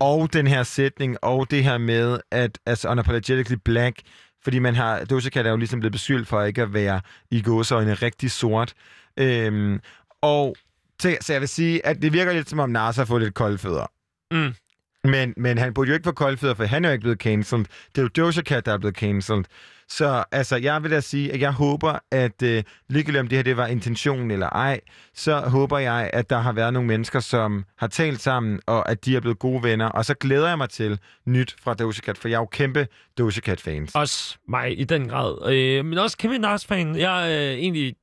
[0.00, 4.00] og den her sætning, og det her med, at altså, unapologetically black,
[4.44, 7.00] fordi man har, Doja Cat er jo ligesom blevet beskyldt for ikke at være
[7.30, 8.74] i gåseøjne rigtig sort.
[9.16, 9.80] Øhm,
[10.22, 10.56] og
[11.02, 13.34] så, så jeg vil sige, at det virker lidt som om Nas har fået lidt
[13.34, 13.86] kolde fødder.
[14.30, 14.54] Mm.
[15.04, 17.18] Men, men han burde jo ikke få kolde fødder, for han er jo ikke blevet
[17.18, 17.66] cancelled.
[17.94, 19.44] Det er jo Doja Cat, der er blevet cancelled.
[19.96, 23.42] Så altså, jeg vil da sige, at jeg håber, at øh, ligegyldigt om det her
[23.42, 24.80] det var intentionen eller ej,
[25.14, 29.04] så håber jeg, at der har været nogle mennesker, som har talt sammen, og at
[29.04, 29.88] de er blevet gode venner.
[29.88, 32.86] Og så glæder jeg mig til nyt fra Doja Cat, for jeg er jo kæmpe
[33.18, 33.94] Doja Cat-fans.
[33.94, 35.52] Også mig i den grad.
[35.52, 36.96] Øh, men også kæmpe Nars-fan.
[36.96, 37.94] Jeg øh, egentlig...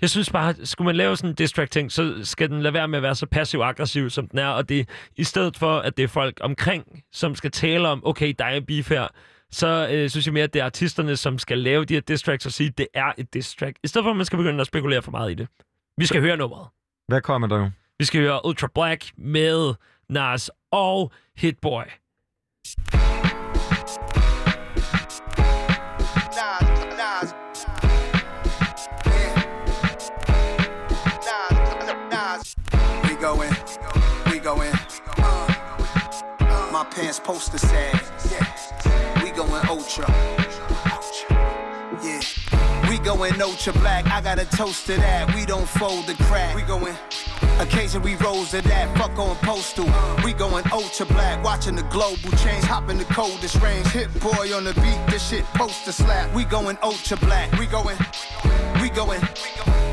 [0.00, 2.98] Jeg synes bare, skulle man lave sådan en distract-ting, så skal den lade være med
[2.98, 4.48] at være så passiv-aggressiv, som den er.
[4.48, 8.34] Og det i stedet for, at det er folk omkring, som skal tale om, okay,
[8.38, 9.08] der er beef her,
[9.50, 12.22] så øh, synes jeg mere, at det er artisterne, som skal lave de her diss
[12.22, 13.76] tracks og sige, at det er et diss track.
[13.84, 15.48] I stedet for, at man skal begynde at spekulere for meget i det.
[15.98, 16.68] Vi skal høre nummeret.
[17.08, 17.70] Hvad kommer der jo?
[17.98, 19.74] Vi skal høre Ultra Black med
[20.08, 21.82] Nas og Hitboy.
[34.26, 34.72] We go in.
[36.40, 37.92] Uh, my pants poster sad.
[38.32, 38.59] Yeah,
[39.50, 40.06] going ultra.
[42.02, 42.20] Yeah,
[42.88, 44.06] we going ultra black.
[44.06, 45.34] I got a toast to that.
[45.34, 46.54] We don't fold the crack.
[46.54, 46.94] We going.
[47.58, 49.86] Occasion we rose to that, fuck on postal.
[50.24, 53.86] We going ultra black, watching the global change, hop in the coldest range.
[53.88, 56.32] Hit boy on the beat, this shit poster slap.
[56.34, 57.98] We going ultra black, we going,
[58.80, 59.20] we going.
[59.20, 59.89] Uh,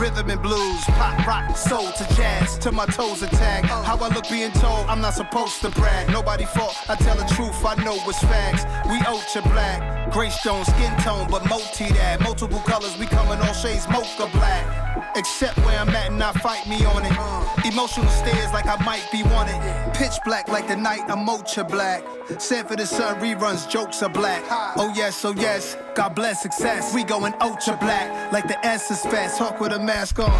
[0.00, 2.58] Rhythm and blues, pop, rock, soul to jazz.
[2.58, 3.64] Till my toes attack.
[3.64, 6.08] How I look being told I'm not supposed to brag.
[6.10, 8.64] Nobody fault, I tell the truth, I know it's facts.
[8.88, 12.20] We ultra black, gray stone, skin tone, but multi that.
[12.20, 14.64] Multiple colors, we come in all shades, mocha black.
[15.16, 17.66] Except where I'm at and I fight me on it.
[17.66, 19.58] Emotional stares like I might be wanted.
[19.94, 22.04] Pitch black like the night, I'm ultra black.
[22.38, 24.44] Sent for the sun reruns, jokes are black.
[24.76, 26.94] Oh yes, oh yes, God bless success.
[26.94, 29.38] We going ultra black like the S is fast.
[29.38, 30.30] Talk with a mask on,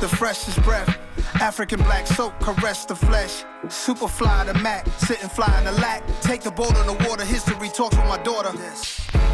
[0.00, 0.98] the freshest breath.
[1.40, 3.44] African black soap caress the flesh.
[3.68, 6.02] Super fly the Mac, sitting fly in the lack.
[6.20, 8.52] Take the boat on the water, history talks with my daughter.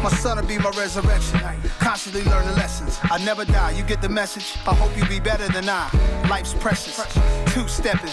[0.01, 1.39] My son will be my resurrection.
[1.79, 2.99] Constantly learning lessons.
[3.03, 4.57] I never die, you get the message.
[4.67, 5.89] I hope you be better than I.
[6.29, 6.97] Life's precious.
[7.53, 8.11] Two stepping.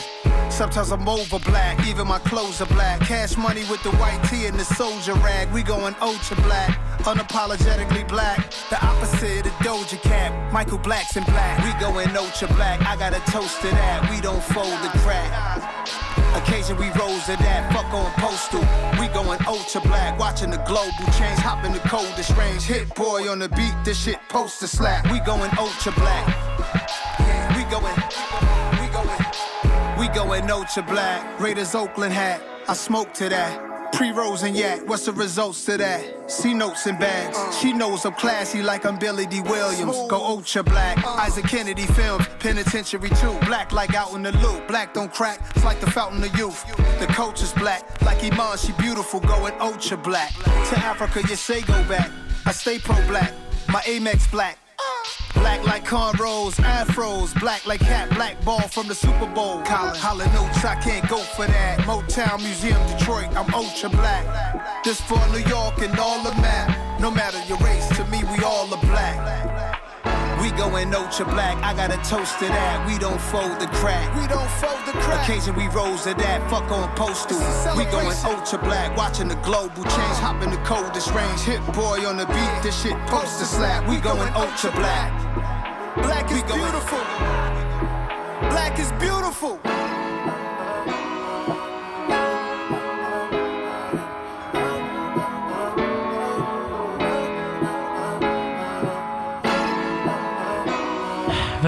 [0.50, 3.00] Sometimes I'm over black, even my clothes are black.
[3.00, 5.50] Cash money with the white tee and the soldier rag.
[5.52, 8.50] We going ultra black, unapologetically black.
[8.70, 10.52] The opposite of Doja Cat.
[10.52, 11.62] Michael Black's in black.
[11.64, 12.80] We going ultra black.
[12.82, 14.10] I got a toast to that.
[14.10, 15.30] We don't fold the crack.
[16.36, 18.60] Occasion we rose to that, fuck on postal.
[19.00, 22.62] We going ultra black, watching the global change, hop in the coldest range.
[22.62, 25.10] Hit boy on the beat, this shit poster slap.
[25.10, 26.26] We going ultra black.
[27.56, 27.96] We going,
[28.80, 29.24] we going,
[29.98, 31.40] we going ultra black.
[31.40, 33.67] Raiders Oakland hat, I smoke to that.
[33.92, 36.30] Pre-rolls and yak, what's the results to that?
[36.30, 37.38] C notes and bags.
[37.58, 39.40] She knows I'm classy like I'm Billy D.
[39.40, 39.96] Williams.
[40.08, 41.04] Go ultra black.
[41.04, 43.36] Isaac Kennedy films, penitentiary too.
[43.46, 44.68] Black like out in the loop.
[44.68, 46.64] Black don't crack, it's like the fountain of youth.
[47.00, 50.32] The coach is black, like Iman, she beautiful, going ultra black.
[50.34, 52.10] To Africa, you say go back.
[52.46, 53.32] I stay pro black,
[53.68, 54.58] my Amex black.
[55.40, 59.62] Black like cornrows, afros, black like hat, black ball from the Super Bowl.
[59.62, 61.78] Colin, holla notes, I can't go for that.
[61.80, 64.84] Motown Museum, Detroit, I'm ultra black.
[64.84, 67.00] This for New York and all the map.
[67.00, 69.77] No matter your race, to me we all are black.
[70.40, 72.86] We going ultra black, I got a toast to that.
[72.86, 74.06] We don't fold the crack.
[74.14, 75.28] We don't fold the crack.
[75.28, 77.38] Occasion we rose to that, fuck on postal.
[77.76, 81.40] We going ultra black, watching the global change, hop in the coldest range.
[81.40, 83.88] Hit boy on the beat, this shit poster slap.
[83.88, 85.10] We going ultra black.
[86.02, 87.02] Black is beautiful.
[88.48, 89.60] Black is beautiful.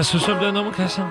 [0.01, 1.07] Hvad synes du om det nummer, Christian?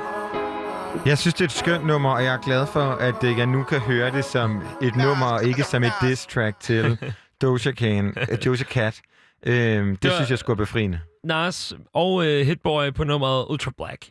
[1.06, 3.46] Jeg synes, det er et skønt nummer, og jeg er glad for, at øh, jeg
[3.46, 6.98] nu kan høre det som et nummer, og ikke som et diss track til
[7.42, 9.00] Doja, Can, uh, Doja Cat.
[9.46, 11.00] Øhm, det Det synes jeg skulle befriende.
[11.24, 14.10] Nas og øh, Hitboy på nummeret Ultra Black.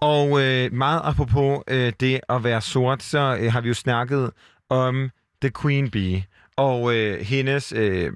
[0.00, 4.30] Og øh, meget apropos øh, det at være sort, så øh, har vi jo snakket
[4.70, 5.10] om
[5.42, 6.24] The Queen Bee
[6.56, 8.12] og øh, hendes øh,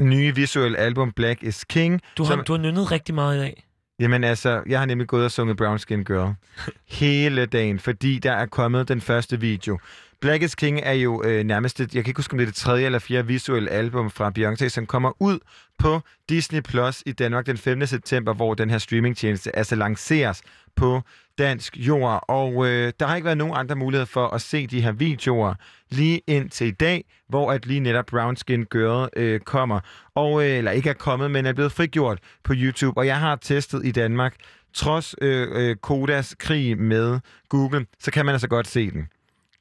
[0.00, 2.00] nye visuelle album Black is King.
[2.18, 3.66] Du har, som, du har nynnet rigtig meget i dag.
[4.00, 6.34] Jamen altså, jeg har nemlig gået og sunget Brown Skin Girl
[7.00, 9.78] hele dagen, fordi der er kommet den første video.
[10.20, 12.48] Black is King er jo øh, nærmest, et, jeg kan ikke huske, om det er
[12.48, 15.38] det tredje eller fjerde visuelle album fra Beyoncé, som kommer ud
[15.78, 17.86] på Disney Plus i Danmark den 5.
[17.86, 20.42] september, hvor den her streamingtjeneste altså lanceres
[20.76, 21.02] på
[21.38, 22.24] dansk jord.
[22.28, 25.54] Og øh, der har ikke været nogen andre muligheder for at se de her videoer
[25.90, 29.80] lige indtil i dag, hvor at lige netop Brown Skin Girl øh, kommer.
[30.14, 32.98] Og, øh, eller ikke er kommet, men er blevet frigjort på YouTube.
[32.98, 34.34] Og jeg har testet i Danmark,
[34.74, 39.08] trods øh, øh, Kodas krig med Google, så kan man altså godt se den.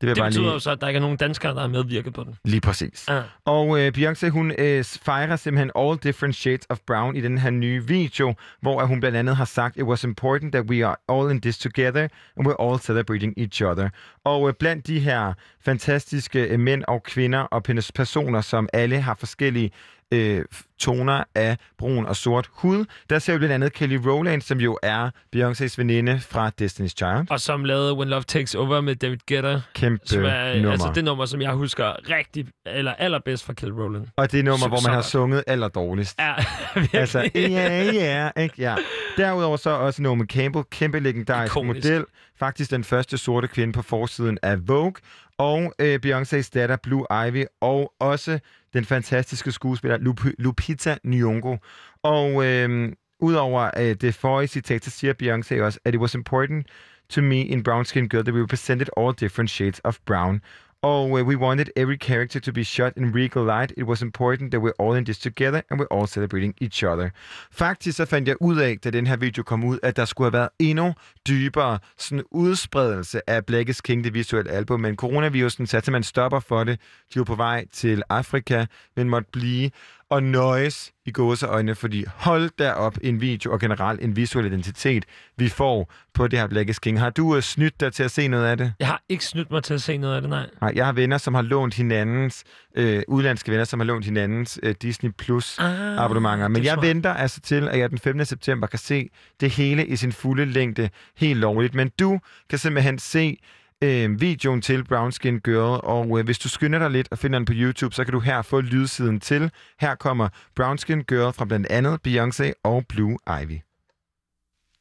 [0.01, 0.53] Det Det betyder lige...
[0.53, 2.35] jo så, at der ikke er nogen danskere, der har medvirket på den.
[2.45, 3.05] Lige præcis.
[3.07, 3.23] Ah.
[3.45, 7.49] Og øh, Beyoncé, hun øh, fejrer simpelthen All Different Shades of Brown i den her
[7.49, 11.31] nye video, hvor hun blandt andet har sagt, It was important that we are all
[11.31, 12.07] in this together,
[12.37, 13.89] and we're all celebrating each other.
[14.23, 15.33] Og øh, blandt de her
[15.65, 19.71] fantastiske øh, mænd og kvinder og pers- personer, som alle har forskellige
[20.13, 20.45] øh,
[20.79, 24.77] toner af brun og sort hud, der ser vi blandt andet Kelly Rowland, som jo
[24.83, 27.25] er Beyoncés veninde fra Destiny's Child.
[27.31, 29.61] Og som lavede When Love Takes Over med David Guetta.
[29.73, 30.71] Kæmpe som er, nummer.
[30.71, 34.07] Altså det nummer, som jeg husker rigtig, eller allerbedst fra Kelly Rowland.
[34.17, 36.19] Og det er nummer, hvor man har sunget allerdårligst.
[36.19, 36.33] Ja,
[36.75, 36.99] virkelig.
[36.99, 38.55] Altså, ja, ja, ikke?
[38.57, 38.75] Ja.
[39.17, 41.85] Derudover så også Naomi Campbell, kæmpe legendarisk Ikonisk.
[41.87, 42.05] model.
[42.39, 44.93] Faktisk den første sorte kvinde på forsiden af Vogue.
[45.37, 47.45] Og øh, Beyoncés datter Blue Ivy.
[47.61, 48.39] Og også
[48.73, 51.57] den fantastiske skuespiller Lup- Lupita Nyong'o.
[52.03, 56.67] Og øh, udover øh, det forrige citat, så siger Beyoncé også, at it was important
[57.09, 60.41] to me in Brown Skin Girl that we represented all different shades of brown.
[60.81, 63.73] Og uh, we wanted every character to be shot in regal light.
[63.77, 67.09] It was important that we're all in this together, and we're all celebrating each other.
[67.51, 70.25] Faktisk så fandt jeg ud af, da den her video kom ud, at der skulle
[70.25, 70.93] have været endnu
[71.27, 74.79] dybere sådan udspredelse af Blackest King, det visuelle album.
[74.79, 76.79] Men coronavirusen satte man stopper for det.
[77.13, 78.65] De var på vej til Afrika,
[78.95, 79.71] men måtte blive
[80.09, 85.05] og nøjes i gåseøjne, fordi hold derop en video og generelt en visuel identitet,
[85.37, 86.99] vi får på det her Black King.
[86.99, 88.73] Har du uh, snydt dig til at se noget af det?
[88.79, 90.45] Jeg har ikke snydt mig til at se noget af det, nej.
[90.61, 92.43] Nej, jeg har venner, som har lånt hinandens,
[92.75, 96.47] øh, udlandske venner, som har lånt hinandens øh, Disney Plus Ah, abonnementer.
[96.47, 96.85] Men jeg smart.
[96.87, 98.25] venter altså til, at jeg den 15.
[98.25, 99.09] september kan se
[99.39, 101.75] det hele i sin fulde længde helt lovligt.
[101.75, 102.19] Men du
[102.49, 103.37] kan simpelthen se
[103.83, 107.39] øh, videoen til Brown Skin Girl, og øh, hvis du skynder dig lidt og finder
[107.39, 109.51] den på YouTube, så kan du her få lydsiden til.
[109.79, 113.59] Her kommer Brown Skin Girl fra blandt andet Beyoncé og Blue Ivy.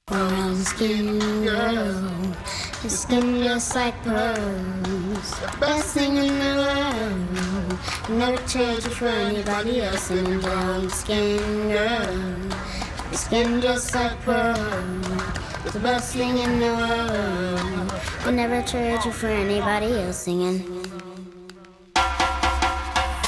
[0.06, 2.10] Brown skin girl,
[2.82, 5.40] your skin just like pearls.
[5.58, 8.18] Best thing in the world.
[8.18, 10.10] Never trade you for anybody else.
[10.10, 11.38] And brown skin
[11.70, 12.52] girl,
[13.16, 14.62] skin just like pearls.
[15.72, 17.92] The best thing in the world.
[18.24, 20.18] Would never trade you for anybody else.
[20.18, 20.60] Singing.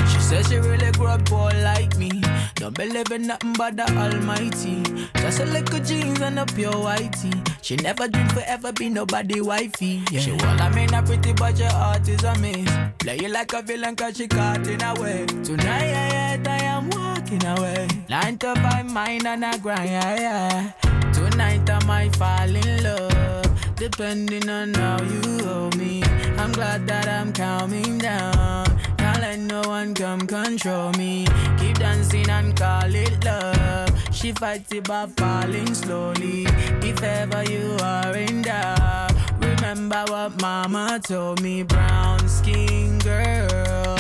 [0.09, 2.11] She says she really grew up poor like me.
[2.57, 4.83] Don't believe in nothing but the Almighty.
[5.21, 7.35] Just a little jeans and a pure whitey.
[7.63, 10.03] She never dreamed forever be nobody wifey.
[10.11, 10.21] Yeah.
[10.21, 12.71] She well, I mean, a pretty but your heart is a miss.
[12.99, 15.27] Play you like a villain cause she caught in a way.
[15.45, 17.89] Tonight, yeah, yeah, I am walking away.
[18.09, 21.13] Nine to five, mine and I grind, yeah, yeah.
[21.13, 26.03] Tonight I might fall in love, depending on how you hold me.
[26.39, 28.67] I'm glad that I'm calming down.
[28.99, 31.27] Can't let no one come control me.
[31.59, 33.91] Keep dancing and call it love.
[34.15, 36.47] She fights it by falling slowly.
[36.83, 41.63] If ever you are in doubt, remember what mama told me.
[41.63, 43.99] Brown skin girl,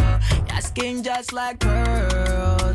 [0.48, 1.58] your skin just like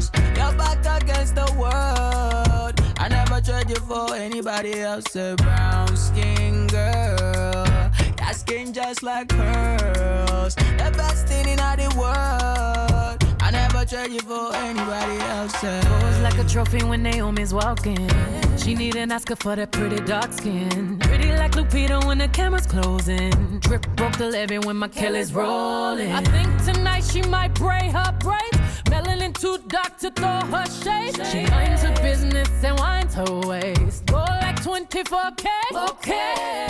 [0.09, 0.37] pearls.
[0.37, 2.79] Your back against the world.
[2.97, 5.15] I never trade you for anybody else.
[5.15, 7.91] A brown skin girl.
[8.19, 10.55] Your skin just like hers.
[10.55, 13.20] The best thing in the world.
[13.51, 15.51] I never trade you for anybody else.
[15.59, 18.09] Pose like a trophy when Naomi's walking.
[18.57, 20.97] She need an Oscar for that pretty dark skin.
[20.99, 23.59] Pretty like Lupita when the camera's closing.
[23.59, 26.13] Drip broke the levee when my Kelly's rolling.
[26.13, 28.57] I think tonight she might braid her braids.
[28.85, 31.15] Melanin too dark to throw her shade.
[31.27, 34.05] She minds her business and winds her waist.
[34.05, 35.47] Go like 24K.
[35.89, 36.67] Okay.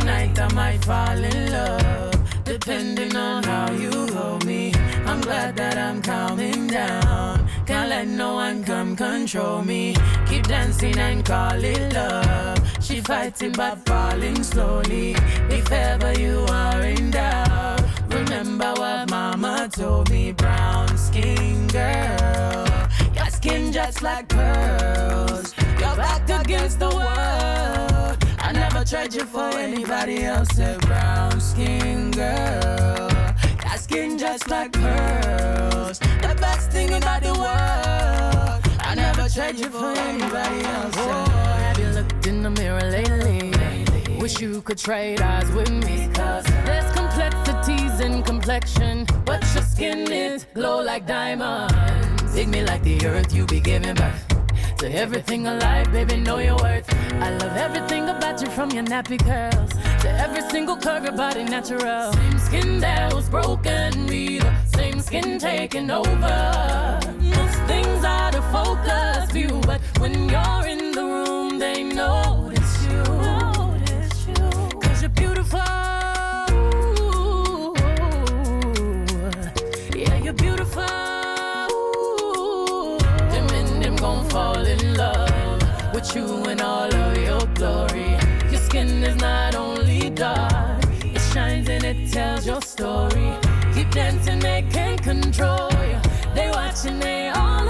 [0.00, 2.13] Tonight I might fall in love,
[2.44, 4.72] depending on how you hold me.
[5.06, 7.48] I'm glad that I'm calming down.
[7.66, 9.94] Can't let no one come control me.
[10.28, 12.58] Keep dancing and call it love.
[12.82, 15.12] She fighting but falling slowly.
[15.50, 20.32] If ever you are in doubt, remember what mama told me.
[20.32, 22.66] Brown skin girl,
[23.14, 25.54] your skin just like pearls.
[25.80, 28.23] Your back against the world.
[28.74, 30.58] I never trade you for anybody else.
[30.58, 33.08] A brown skin girl.
[33.62, 36.00] Your skin just like pearls.
[36.00, 38.62] The best thing in all the world.
[38.80, 40.94] I never trade you for anybody else.
[40.96, 41.24] Oh,
[41.60, 43.52] have you looked in the mirror lately?
[44.20, 46.08] Wish you could trade eyes with me.
[46.12, 52.34] Cause there's complexities in complexion, but your skin is glow like diamonds.
[52.34, 54.33] Dig me like the earth you be giving birth.
[54.78, 56.86] To everything alive, baby, know your worth.
[57.14, 59.70] I love everything about you from your nappy curls
[60.02, 62.12] to every single curve, your body natural.
[62.12, 67.00] Same skin that was broken, be the same skin taking over.
[67.20, 72.33] Most things out of focus view, but when you're in the room, they notice
[85.94, 88.18] with you in all of your glory.
[88.50, 93.30] Your skin is not only dark, it shines and it tells your story.
[93.74, 96.00] Keep dancing, they can't control you.
[96.34, 97.63] They watching, they all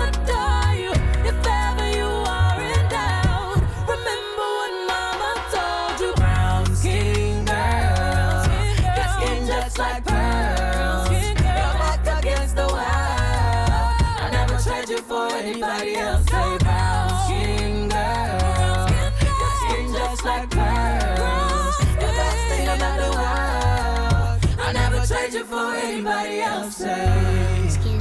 [26.79, 27.69] Say.
[27.69, 28.01] Skin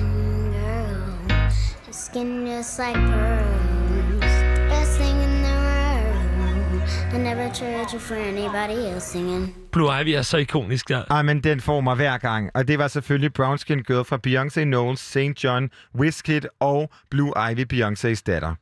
[0.52, 1.28] girl,
[1.86, 4.22] your skin just like pearls.
[4.70, 7.14] Best thing in the world.
[7.14, 9.56] I never trade you for anybody else singing.
[9.72, 11.04] Blue Ivy er så ikonisk der.
[11.12, 12.50] Ej, men den får mig hver gang.
[12.54, 15.44] Og det var selvfølgelig Brown Skin Girl fra Beyoncé Knowles, St.
[15.44, 15.70] John,
[16.00, 18.56] Wizkid og Blue Ivy, Beyoncés datter.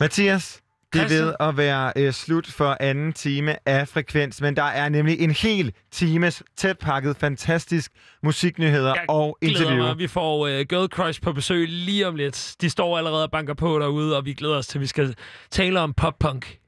[0.00, 0.60] Mathias,
[0.96, 4.88] Det er ved at være øh, slut for anden time af Frekvens, men der er
[4.88, 7.92] nemlig en hel times tæt pakket, fantastisk
[8.22, 9.84] musiknyheder og glæder interview.
[9.84, 9.98] mig.
[9.98, 12.54] Vi får uh, Girl Crush på besøg lige om lidt.
[12.60, 15.14] De står allerede og banker på derude, og vi glæder os til, at vi skal
[15.50, 16.58] tale om pop-punk.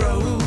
[0.00, 0.39] froze.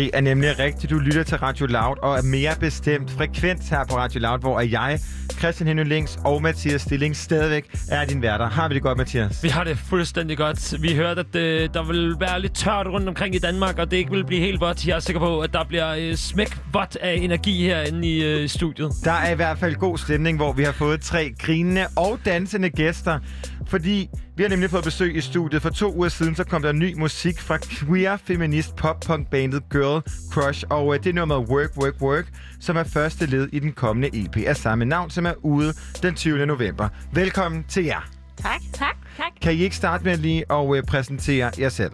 [0.00, 0.90] Det er nemlig rigtigt.
[0.90, 4.60] Du lytter til Radio Loud og er mere bestemt frekvens her på Radio Loud, hvor
[4.60, 5.00] er jeg,
[5.38, 8.48] Christian Henning Links og Mathias Stilling stadigvæk er din værter.
[8.48, 9.42] Har vi det godt, Mathias?
[9.42, 10.82] Vi har det fuldstændig godt.
[10.82, 13.96] Vi hørte, at øh, der vil være lidt tørt rundt omkring i Danmark, og det
[13.96, 14.86] ikke vil blive helt vådt.
[14.86, 18.48] Jeg er sikker på, at der bliver øh, smæk vådt af energi herinde i øh,
[18.48, 18.90] studiet.
[19.04, 22.70] Der er i hvert fald god stemning, hvor vi har fået tre grinende og dansende
[22.70, 23.18] gæster.
[23.66, 25.62] Fordi vi har nemlig fået besøg i studiet.
[25.62, 30.02] For to uger siden, så kom der ny musik fra queer feminist pop-punk bandet Girl
[30.32, 30.64] Crush.
[30.70, 32.26] Og øh, det er nummeret Work, Work, Work,
[32.60, 36.14] som er første led i den kommende EP af samme navn, som er ude den
[36.14, 36.46] 20.
[36.46, 36.88] november.
[37.12, 38.08] Velkommen til jer.
[38.36, 38.60] Tak.
[38.72, 38.96] Tak.
[39.16, 39.32] Tak.
[39.42, 41.92] Kan I ikke starte med lige at øh, præsentere jer selv?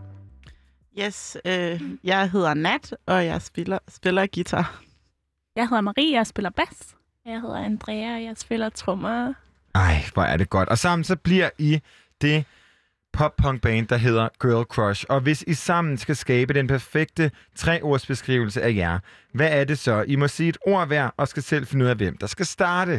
[0.98, 4.80] Yes, øh, jeg hedder Nat, og jeg spiller, spiller guitar.
[5.56, 6.94] Jeg hedder Marie, jeg spiller bas.
[7.26, 9.32] Jeg hedder Andrea, og jeg spiller trommer.
[9.74, 10.68] Ej, hvor er det godt.
[10.68, 11.80] Og sammen så bliver I
[12.20, 12.44] det
[13.12, 15.05] pop-punk band, der hedder Girl Crush.
[15.09, 18.98] Og hvis I sammen skal skabe den perfekte treordsbeskrivelse af jer,
[19.32, 20.05] hvad er det så?
[20.09, 22.47] I må sige et ord hver, og skal selv finde ud af, hvem der skal
[22.47, 22.93] starte.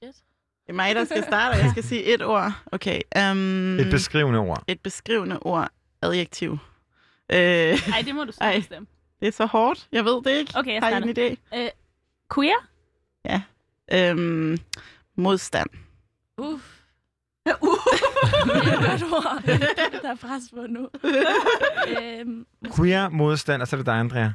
[0.00, 2.52] Det er mig, der skal starte, og jeg skal sige et ord.
[2.72, 3.00] Okay.
[3.16, 4.64] Um, Et beskrivende ord.
[4.68, 5.68] Et beskrivende ord.
[6.02, 6.52] Adjektiv.
[7.32, 8.86] Øh, Ej, det må du selv bestemme.
[9.20, 9.88] Det er så hårdt.
[9.92, 10.52] Jeg ved det ikke.
[10.56, 11.22] Okay, jeg Har I starter.
[11.26, 11.58] en idé?
[11.58, 11.68] Øh,
[12.34, 12.68] queer?
[13.24, 13.42] Ja.
[13.92, 14.58] Øhm,
[15.16, 15.68] modstand.
[16.38, 16.62] Uff.
[17.46, 17.78] Uh.
[20.02, 20.88] der er pres på nu.
[21.88, 22.46] øhm,
[22.76, 24.30] Queer modstand, og så er det dig, Andrea.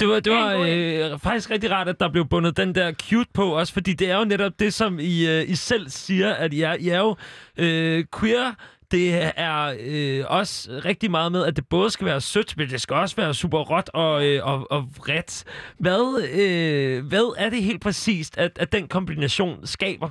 [0.00, 3.30] Det var, det var øh, faktisk rigtig rart, at der blev bundet den der cute
[3.34, 6.52] på også, fordi det er jo netop det, som I, øh, I selv siger, at
[6.52, 7.16] I er, I er jo
[7.56, 8.52] øh, queer.
[8.90, 12.80] Det er øh, også rigtig meget med, at det både skal være sødt, men det
[12.80, 15.44] skal også være super råt og, øh, og, og vredt.
[15.78, 20.10] Hvad, øh, hvad er det helt præcist, at, at den kombination skaber?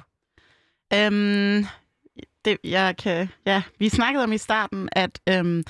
[0.93, 1.65] Øhm,
[2.45, 5.63] det, jeg kan, ja, vi snakkede om i starten, at øhm,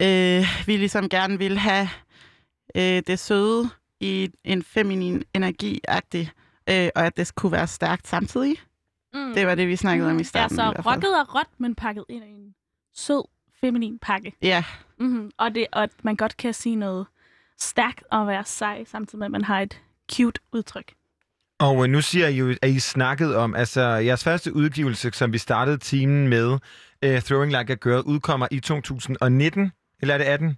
[0.00, 1.88] øh, vi ligesom gerne ville have
[2.76, 3.68] øh, det søde
[4.00, 5.80] i en feminin energi
[6.70, 8.56] øh, og at det kunne være stærkt samtidig.
[9.14, 9.34] Mm.
[9.34, 10.58] Det var det, vi snakkede om i starten.
[10.58, 12.54] Ja, så rocket er råt, men pakket ind i en
[12.94, 13.28] sød,
[13.60, 14.36] feminin pakke.
[14.42, 14.64] Ja.
[14.98, 15.30] Mm-hmm.
[15.38, 17.06] Og, det, og at man godt kan sige noget
[17.58, 20.92] stærkt og være sej, samtidig med, at man har et cute udtryk.
[21.60, 25.32] Og øh, nu siger I jo, at I snakket om, altså jeres første udgivelse, som
[25.32, 26.46] vi startede timen med,
[27.06, 29.72] uh, Throwing Like a Girl, udkommer i 2019,
[30.02, 30.56] eller er det 18?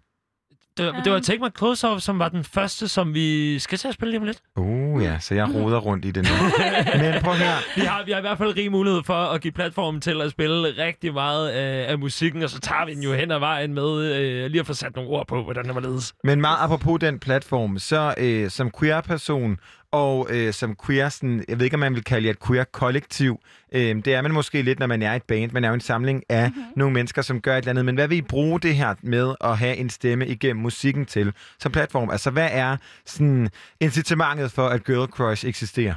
[0.78, 3.78] Det, var- det var Take My Clothes Off, som var den første, som vi skal
[3.78, 4.38] til at spille lige om lidt.
[4.56, 6.30] Uh, ja, så jeg roder rundt i det nu.
[7.02, 7.54] Men prøv her.
[7.76, 10.30] Vi har, vi har i hvert fald rig mulighed for at give platform til at
[10.30, 10.54] spille
[10.84, 14.16] rigtig meget af, af musikken, og så tager vi den jo hen ad vejen med
[14.16, 16.14] øh, lige at få sat nogle ord på, hvordan det var ledes.
[16.24, 19.58] Men meget apropos den platform, så øh, som queer-person
[19.96, 23.40] og øh, som queer, sådan, jeg ved ikke, om man vil kalde jer et queer-kollektiv,
[23.72, 25.52] øh, det er man måske lidt, når man er et band.
[25.52, 26.72] Man er jo en samling af mm-hmm.
[26.76, 27.84] nogle mennesker, som gør et eller andet.
[27.84, 31.32] Men hvad vil I bruge det her med at have en stemme igennem musikken til
[31.58, 32.10] som platform?
[32.10, 33.50] Altså, hvad er sådan
[33.80, 35.94] incitamentet for, at Girl Crush eksisterer?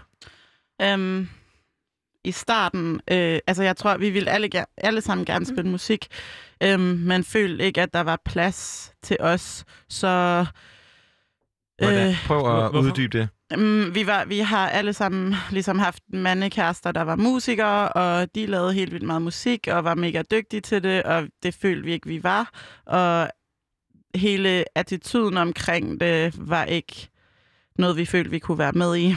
[0.81, 1.27] Øhm,
[2.23, 5.71] I starten, øh, altså jeg tror, vi ville alle, alle sammen gerne spille mm.
[5.71, 6.07] musik,
[6.63, 10.45] øhm, men følte ikke, at der var plads til os, så...
[11.77, 12.15] Hvordan?
[12.25, 12.79] Prøv at hvorfor?
[12.79, 13.29] uddybe det.
[13.57, 18.45] Um, vi, var, vi har alle sammen ligesom haft mandekærester, der var musikere, og de
[18.45, 21.91] lavede helt vildt meget musik, og var mega dygtige til det, og det følte vi
[21.91, 22.51] ikke, vi var.
[22.85, 23.29] Og
[24.15, 27.09] hele attituden omkring det var ikke
[27.75, 29.15] noget, vi følte, vi kunne være med i.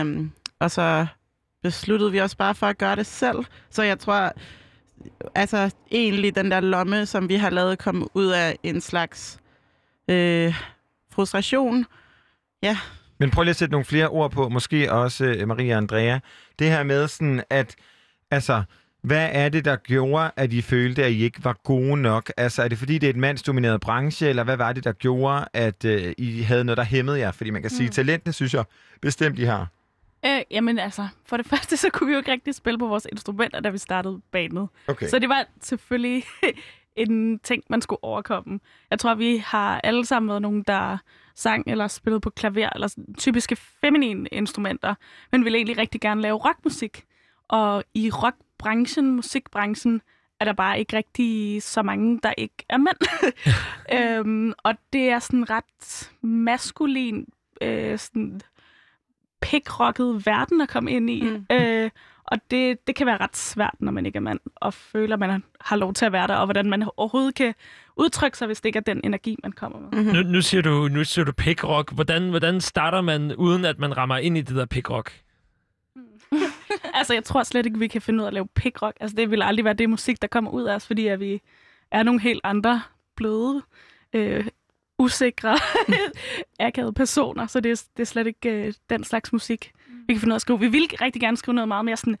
[0.00, 1.06] Um, og så
[1.62, 3.44] besluttede vi os bare for at gøre det selv.
[3.70, 4.32] Så jeg tror,
[5.34, 9.38] altså egentlig den der lomme, som vi har lavet, kom ud af en slags
[10.08, 10.54] øh,
[11.10, 11.86] frustration.
[12.62, 12.78] Ja,
[13.22, 16.18] men prøv lige at sætte nogle flere ord på, måske også øh, Maria og Andrea.
[16.58, 17.76] Det her med sådan, at
[18.30, 18.62] altså,
[19.02, 22.32] hvad er det, der gjorde, at I følte, at I ikke var gode nok?
[22.36, 25.44] Altså, er det fordi, det er et mandsdomineret branche, eller hvad var det, der gjorde,
[25.52, 27.30] at øh, I havde noget, der hæmmede jer?
[27.32, 27.92] Fordi man kan sige, Mm.
[27.92, 28.64] talentene synes jeg
[29.00, 29.66] bestemt, I har.
[30.26, 33.06] Øh, jamen altså, for det første, så kunne vi jo ikke rigtig spille på vores
[33.12, 34.68] instrumenter, da vi startede bandet.
[34.88, 35.08] Okay.
[35.08, 36.24] Så det var selvfølgelig
[36.96, 38.60] en ting, man skulle overkomme.
[38.90, 40.98] Jeg tror, vi har alle sammen været nogen, der
[41.34, 44.94] sang eller spillede på klaver, eller sådan typiske feminine instrumenter,
[45.32, 47.04] men ville egentlig rigtig gerne lave rockmusik.
[47.48, 50.02] Og i rockbranchen, musikbranchen,
[50.40, 52.96] er der bare ikke rigtig så mange, der ikke er mænd.
[53.98, 57.26] øhm, og det er sådan ret maskulin,
[57.60, 58.40] øh, sådan
[59.42, 61.22] pikrocket verden at komme ind i.
[61.22, 61.46] Mm.
[61.50, 61.90] Øh,
[62.24, 65.20] og det, det kan være ret svært, når man ikke er mand, og føler, at
[65.20, 67.54] man har lov til at være der, og hvordan man overhovedet kan
[67.96, 70.02] udtrykke sig, hvis det ikke er den energi, man kommer med.
[70.02, 70.14] Mhm.
[70.14, 71.92] Nu, nu siger du, nu siger du pickrock.
[71.92, 75.12] Hvordan, hvordan starter man, uden at man rammer ind i det der pickrock?
[76.98, 78.96] altså, jeg tror slet ikke, vi kan finde ud af at lave pikrock.
[79.00, 81.42] Altså, det vil aldrig være det musik, der kommer ud af os, fordi at vi
[81.90, 82.82] er nogle helt andre
[83.16, 83.62] bløde,
[84.12, 84.46] øh,
[84.98, 85.58] usikre,
[86.60, 89.72] akavede personer, så det er, det er slet ikke øh, den slags musik,
[90.06, 90.60] vi kan finde ud af at skrive.
[90.60, 92.16] Vi vil rigtig gerne skrive noget meget mere sådan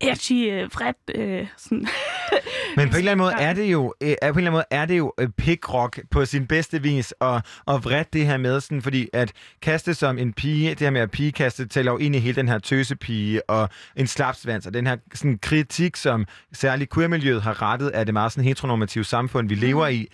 [0.00, 1.86] edgy, øh, vredt, øh, sådan...
[2.76, 4.64] Men på en eller anden måde er det jo, øh, på en eller anden måde
[4.70, 8.60] er det jo øh, pickrock på sin bedste vis, og, og vredt det her med,
[8.60, 9.32] sådan, fordi at
[9.62, 12.48] kaste som en pige, det her med at pigekaste, tæller jo ind i hele den
[12.48, 17.88] her tøsepige og en slapsvans, og den her sådan, kritik, som særligt queer-miljøet har rettet
[17.88, 20.08] af det meget sådan heteronormative samfund, vi lever i.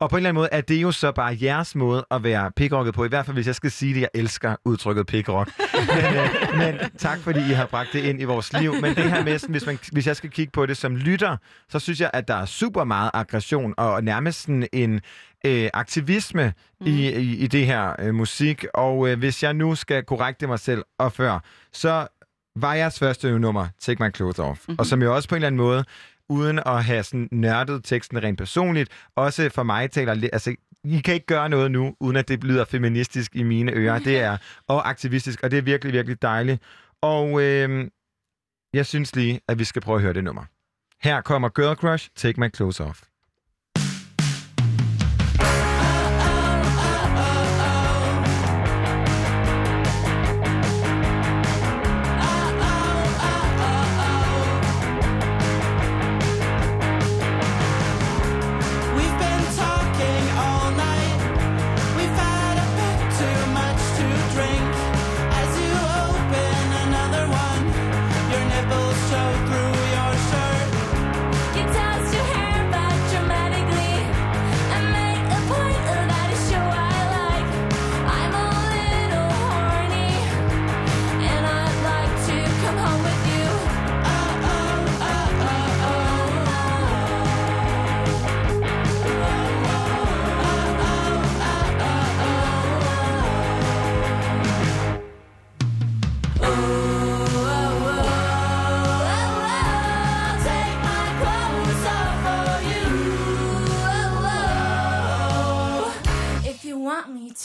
[0.00, 2.50] Og på en eller anden måde er det jo så bare jeres måde at være
[2.56, 3.04] pickrocket på.
[3.04, 5.50] I hvert fald, hvis jeg skal sige det, jeg elsker udtrykket pickrock.
[5.94, 8.74] men, øh, men tak, fordi I har bragt det ind i vores liv.
[8.80, 11.36] Men det her med, sådan, hvis, man, hvis jeg skal kigge på det som lytter,
[11.68, 15.00] så synes jeg, at der er super meget aggression og nærmest sådan en
[15.46, 16.86] øh, aktivisme mm.
[16.86, 18.64] i, i, i det her øh, musik.
[18.74, 21.38] Og øh, hvis jeg nu skal korrekte mig selv og før,
[21.72, 22.06] så
[22.56, 24.60] var jeres første nummer Take My Clothes Off.
[24.68, 24.78] Mm-hmm.
[24.78, 25.84] Og som jo også på en eller anden måde
[26.28, 28.90] uden at have sådan nørdet teksten rent personligt.
[29.16, 32.64] Også for mig taler altså I kan ikke gøre noget nu, uden at det lyder
[32.64, 33.98] feministisk i mine ører.
[33.98, 34.36] Det er
[34.74, 36.62] og aktivistisk, og det er virkelig, virkelig dejligt.
[37.02, 37.90] Og øh,
[38.74, 40.44] jeg synes lige, at vi skal prøve at høre det nummer.
[41.02, 43.02] Her kommer Girl Crush, Take My Clothes Off.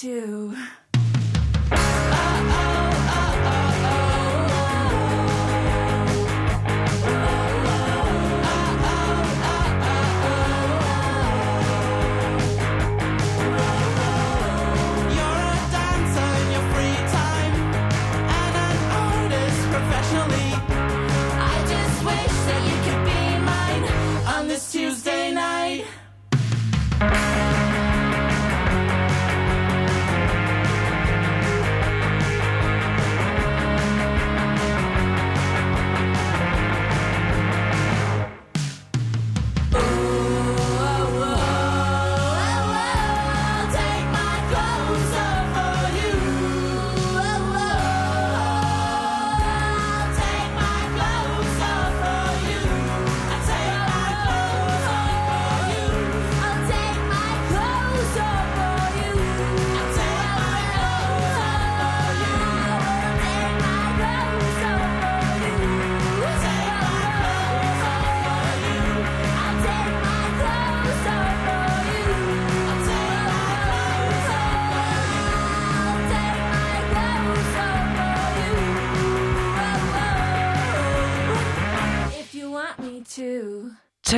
[0.03, 0.68] Want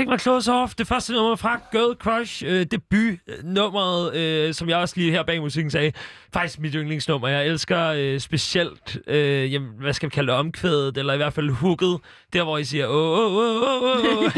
[0.01, 4.53] me mig at My Clothes Off, det første nummer fra Girl Crush, øh, debut-nummeret, øh,
[4.53, 5.91] som jeg også lige her bag musikken sagde,
[6.33, 7.27] faktisk mit yndlingsnummer.
[7.27, 11.33] Jeg elsker øh, specielt, øh, jamen, hvad skal vi kalde det, omkvædet, eller i hvert
[11.33, 11.99] fald hooket,
[12.33, 14.31] der hvor I siger, åh, åh, åh, åh, åh.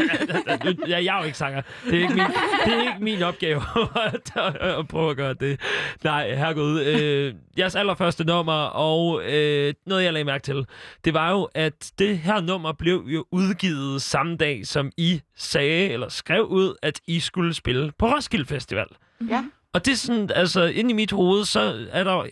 [0.90, 1.62] ja, jeg er jo ikke sanger.
[1.84, 2.24] Det er ikke min,
[2.64, 3.62] det er ikke min opgave
[4.78, 5.60] at, prøve at gøre det.
[6.04, 6.80] Nej, herregud.
[6.80, 10.66] Øh, jeres allerførste nummer, og øh, noget jeg lagde mærke til,
[11.04, 15.88] det var jo, at det her nummer blev jo udgivet samme dag, som I sagde,
[15.88, 18.86] eller skrev ud, at I skulle spille på Roskilde Festival.
[19.30, 19.44] Ja.
[19.72, 22.26] Og det er sådan, altså, inde i mit hoved, så er der...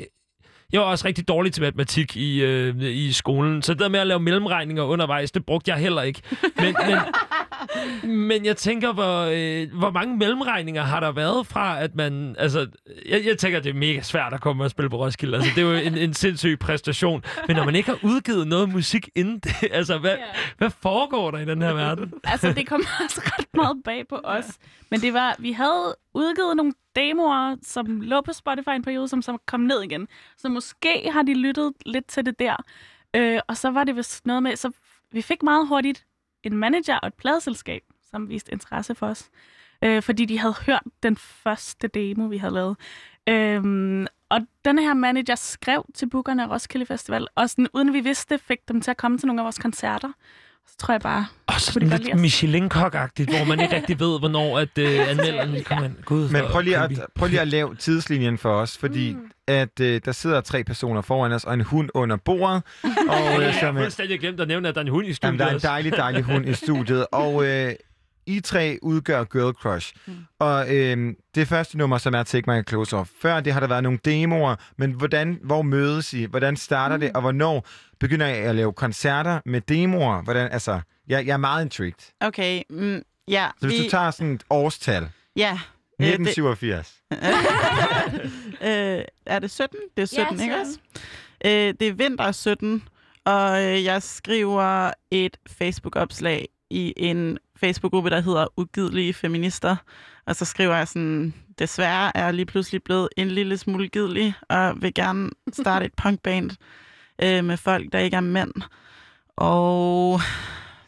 [0.73, 4.01] Jeg var også rigtig dårlig til matematik i, øh, i skolen, så det der med
[4.01, 6.23] at lave mellemregninger undervejs, det brugte jeg heller ikke.
[6.57, 6.99] Men, men,
[8.05, 12.36] men jeg tænker, hvor, øh, hvor mange mellemregninger har der været fra, at man...
[12.39, 12.66] Altså,
[13.09, 15.36] jeg, jeg tænker, det er mega svært at komme og spille på Roskilde.
[15.36, 17.24] Altså, det er jo en, en sindssyg præstation.
[17.47, 20.34] Men når man ikke har udgivet noget musik inden det, altså, hvad, yeah.
[20.59, 22.12] hvad foregår der i den her verden?
[22.24, 24.59] altså, det kom også ret meget bag på os.
[24.90, 29.22] Men det var, vi havde udgivet nogle demoer, som lå på Spotify en periode, som
[29.22, 30.09] så kom ned igen.
[30.36, 32.56] Så måske har de lyttet lidt til det der.
[33.16, 34.70] Øh, og så var det vist noget med, så
[35.12, 36.05] vi fik meget hurtigt
[36.44, 39.31] en manager og et pladeselskab, som viste interesse for os.
[39.85, 42.77] Øh, fordi de havde hørt den første demo, vi havde lavet.
[43.28, 48.01] Øh, og den her manager skrev til bookerne af Roskilde Festival, og sådan, uden vi
[48.01, 50.12] vidste fik dem til at komme til nogle af vores koncerter.
[50.68, 51.26] Så tror jeg bare...
[51.47, 55.84] Og sådan lidt michelin agtigt hvor man ikke rigtig ved, hvornår at øh, anmelderen kommer
[55.84, 55.97] ind.
[56.05, 59.30] Gud, Men prøv lige, at, prøv lige at lave tidslinjen for os, fordi mm.
[59.48, 62.62] at øh, der sidder tre personer foran os, og en hund under bordet.
[63.09, 65.28] Og, øh, jeg har fuldstændig glemt at nævne, at der er en hund i studiet.
[65.28, 67.06] Jamen, der er en dejlig, dejlig hund i studiet.
[67.12, 67.72] Og øh,
[68.27, 69.94] I tre udgør Girl Crush.
[70.07, 70.16] Mm.
[70.39, 73.11] Og øh, det første nummer, som er Take My Clothes Off.
[73.20, 76.24] Før det har der været nogle demoer, men hvordan, hvor mødes I?
[76.24, 77.01] Hvordan starter mm.
[77.01, 77.12] det?
[77.12, 77.66] Og hvornår
[78.01, 80.23] begynder I at lave koncerter med demoer?
[80.23, 82.12] Hvordan, altså, jeg, jeg er meget intrigued.
[82.20, 83.49] Okay, mm, ja.
[83.61, 83.85] Så hvis vi...
[83.85, 85.09] du tager sådan et årstal.
[85.36, 85.59] Ja.
[86.01, 86.94] 1987.
[88.62, 89.78] øh, er det 17?
[89.97, 90.78] Det er 17, Ja, ikke også?
[91.44, 92.89] Øh, det er vinter 17,
[93.24, 99.76] og øh, jeg skriver et Facebook-opslag i en Facebook-gruppe, der hedder Ugidelige Feminister.
[100.26, 104.34] Og så skriver jeg sådan, desværre er jeg lige pludselig blevet en lille smule gidelig,
[104.48, 106.51] og vil gerne starte et punkband
[107.22, 108.52] øh, med folk, der ikke er mænd.
[109.36, 110.20] Og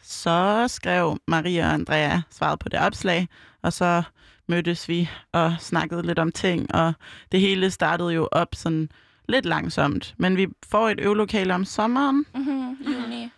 [0.01, 3.27] så skrev Maria og Andrea svaret på det opslag,
[3.61, 4.03] og så
[4.47, 6.93] mødtes vi og snakkede lidt om ting, og
[7.31, 8.89] det hele startede jo op sådan
[9.29, 10.13] lidt langsomt.
[10.17, 12.77] Men vi får et øvelokale om sommeren, Mm-hmm.
[12.93, 13.29] Juni.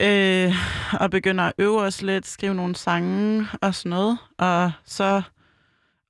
[0.00, 0.54] Øh,
[1.00, 4.18] og begynder at øve os lidt, skrive nogle sange og sådan noget.
[4.38, 5.22] Og så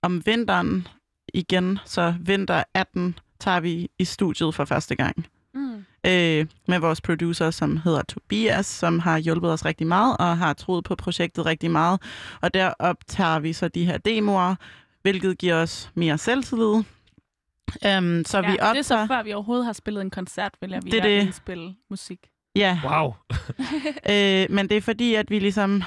[0.02, 0.88] om vinteren
[1.34, 5.26] igen, så vinter 18, tager vi i studiet for første gang.
[5.54, 5.84] Mm.
[6.06, 10.52] Øh, med vores producer, som hedder Tobias, som har hjulpet os rigtig meget, og har
[10.52, 12.02] troet på projektet rigtig meget.
[12.40, 14.54] Og der optager vi så de her demoer,
[15.02, 16.74] hvilket giver os mere selvtillid.
[16.74, 16.84] Um,
[18.26, 18.72] så ja, vi optager...
[18.72, 21.10] Det er så før vi overhovedet har spillet en koncert, vil jeg Det er det.
[21.10, 22.18] virkelig spille musik.
[22.56, 22.80] Ja.
[22.84, 23.14] Wow.
[24.12, 25.82] øh, men det er fordi, at vi ligesom,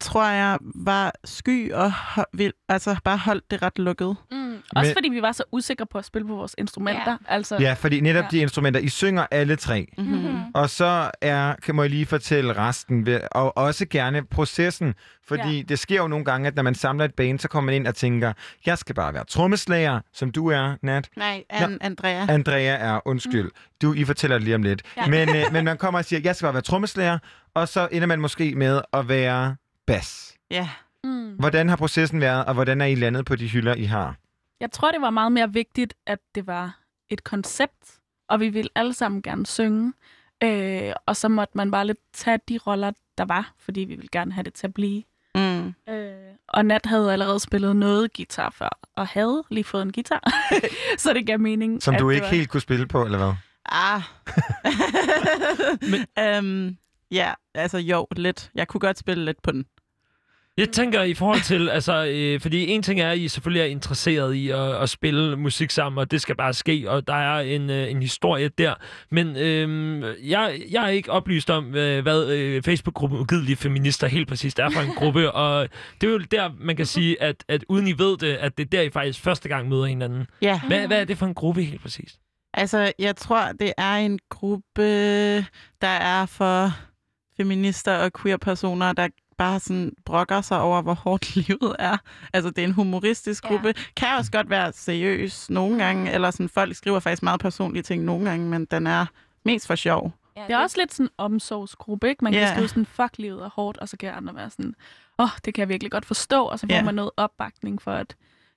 [0.00, 1.92] tror jeg, var sky og
[2.32, 4.16] vil, altså bare holdt det ret lukket.
[4.30, 4.54] Mm.
[4.76, 7.10] Også Men- fordi vi var så usikre på at spille på vores instrumenter.
[7.10, 7.16] Ja.
[7.34, 8.28] Altså, Ja, fordi netop Ja.
[8.30, 9.86] de instrumenter, I synger alle tre.
[9.98, 10.36] Mm-hmm.
[10.54, 14.94] Og så er, kan må jeg lige fortælle resten, ved- og også gerne processen,
[15.28, 15.62] fordi ja.
[15.62, 17.86] det sker jo nogle gange, at når man samler et band, så kommer man ind
[17.86, 18.32] og tænker,
[18.66, 21.08] jeg skal bare være trommeslager, som du er, Nat.
[21.16, 22.26] Nej, An- Andrea.
[22.28, 23.50] Andrea er, undskyld.
[23.82, 24.82] Du, I fortæller det lige om lidt.
[24.96, 25.06] Ja.
[25.06, 27.18] Men, øh, men man kommer og siger, jeg skal bare være trommeslager,
[27.54, 29.56] og så ender man måske med at være
[29.86, 30.34] bas.
[30.50, 30.68] Ja.
[31.04, 31.34] Mm.
[31.38, 34.16] Hvordan har processen været, og hvordan er I landet på de hylder, I har?
[34.60, 36.78] Jeg tror, det var meget mere vigtigt, at det var
[37.08, 37.98] et koncept,
[38.28, 39.92] og vi ville alle sammen gerne synge.
[40.42, 44.08] Øh, og så måtte man bare lidt tage de roller, der var, fordi vi ville
[44.12, 45.02] gerne have det til at blive.
[45.34, 45.74] Mm.
[45.88, 46.14] Øh,
[46.48, 50.32] og Nat havde allerede spillet noget guitar før, og havde lige fået en guitar.
[50.98, 51.82] så det gav mening.
[51.82, 52.30] Som at du ikke var...
[52.30, 53.32] helt kunne spille på, eller hvad?
[53.66, 54.02] Ah.
[55.90, 56.06] Men...
[56.38, 56.76] um,
[57.14, 58.50] ja, altså jo, lidt.
[58.54, 59.64] Jeg kunne godt spille lidt på den.
[60.56, 63.66] Jeg tænker i forhold til, altså, øh, fordi en ting er, at I selvfølgelig er
[63.66, 67.40] interesseret i at, at spille musik sammen, og det skal bare ske, og der er
[67.40, 68.74] en, øh, en historie der.
[69.10, 74.28] Men øh, jeg, jeg er ikke oplyst om, øh, hvad øh, Facebook-gruppen Ugidelige Feminister helt
[74.28, 75.68] præcist er for en gruppe, og
[76.00, 78.64] det er jo der, man kan sige, at, at uden I ved det, at det
[78.64, 80.26] er der, I faktisk første gang møder hinanden.
[80.42, 80.60] Ja.
[80.66, 82.18] Hvad, hvad er det for en gruppe helt præcist?
[82.56, 84.82] Altså, jeg tror, det er en gruppe,
[85.80, 86.70] der er for
[87.36, 89.08] feminister og queer-personer, der
[89.38, 91.96] bare sådan brokker sig over, hvor hårdt livet er.
[92.32, 93.68] Altså, det er en humoristisk gruppe.
[93.68, 93.72] Ja.
[93.96, 98.04] Kan også godt være seriøs nogle gange, eller sådan, folk skriver faktisk meget personlige ting
[98.04, 99.06] nogle gange, men den er
[99.44, 100.12] mest for sjov.
[100.36, 102.24] Ja, det er også lidt sådan en omsorgsgruppe, ikke?
[102.24, 102.52] Man kan Ja.
[102.54, 104.74] skrive sådan, fuck livet er hårdt, og så kan andre være sådan,
[105.18, 106.82] åh, oh, det kan jeg virkelig godt forstå, og så får Ja.
[106.84, 108.16] man noget opbakning for, at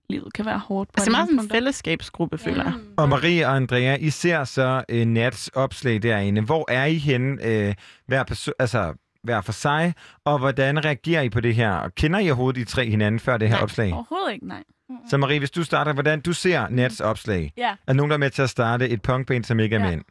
[0.09, 2.73] livet kan være hårdt på Altså, er meget sådan en fællesskabsgruppe, føler jeg.
[2.97, 6.41] Og Marie og Andrea, I ser så øh, Nats opslag derinde.
[6.41, 7.75] Hvor er I henne, øh,
[8.05, 8.93] hver, perso- altså,
[9.23, 9.93] hver for sig,
[10.25, 11.71] og hvordan reagerer I på det her?
[11.71, 13.93] Og kender I overhovedet I tre hinanden før det her Nej, opslag?
[13.93, 14.63] overhovedet ikke, nej.
[15.09, 17.53] Så Marie, hvis du starter, hvordan du ser Nats opslag?
[17.57, 17.75] Ja.
[17.87, 19.89] Er nogen, der er med til at starte et punkband, som ikke er Ja.
[19.89, 20.01] mænd?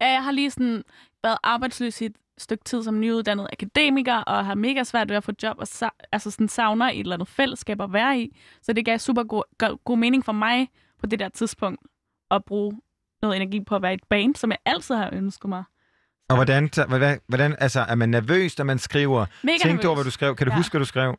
[0.00, 0.82] Ja, jeg har lige sådan
[1.22, 5.24] været arbejdsløs i et stykke tid som nyuddannet akademiker, og har mega svært ved at
[5.24, 8.36] få job, og sa- altså sådan savner et eller andet fællesskab at være i.
[8.62, 10.68] Så det gav super god, god, god mening for mig
[11.00, 11.80] på det der tidspunkt
[12.30, 12.80] at bruge
[13.22, 15.64] noget energi på at være i et band, som jeg altid har ønsket mig.
[16.28, 19.26] Og hvordan, hvordan, hvordan altså, er man nervøs, når man skriver?
[19.42, 20.36] Mega Tænk over, hvad du skrev.
[20.36, 20.56] Kan du Ja.
[20.56, 21.16] huske, hvad du skrev?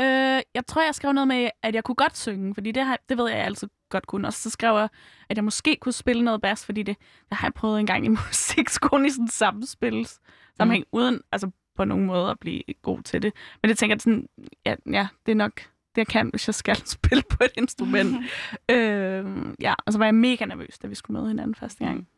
[0.00, 2.98] Øh, jeg tror, jeg skrev noget med, at jeg kunne godt synge, fordi det, har,
[3.08, 4.26] det ved jeg, jeg altid godt kunne.
[4.28, 4.88] Og så skrev jeg,
[5.30, 6.96] at jeg måske kunne spille noget bas, fordi det,
[7.28, 10.18] det har jeg prøvet en gang i musikskolen i sådan samspils
[10.60, 10.98] sammenhæng, mm.
[10.98, 13.32] uden altså, på nogen måde at blive god til det.
[13.62, 14.28] Men det tænker jeg sådan,
[14.66, 15.60] ja, ja det er nok
[15.94, 18.16] det, jeg kan, hvis jeg skal spille på et instrument.
[18.74, 19.24] øh,
[19.60, 22.08] ja, og så var jeg mega nervøs, da vi skulle møde hinanden første gang.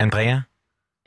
[0.00, 0.40] Andrea?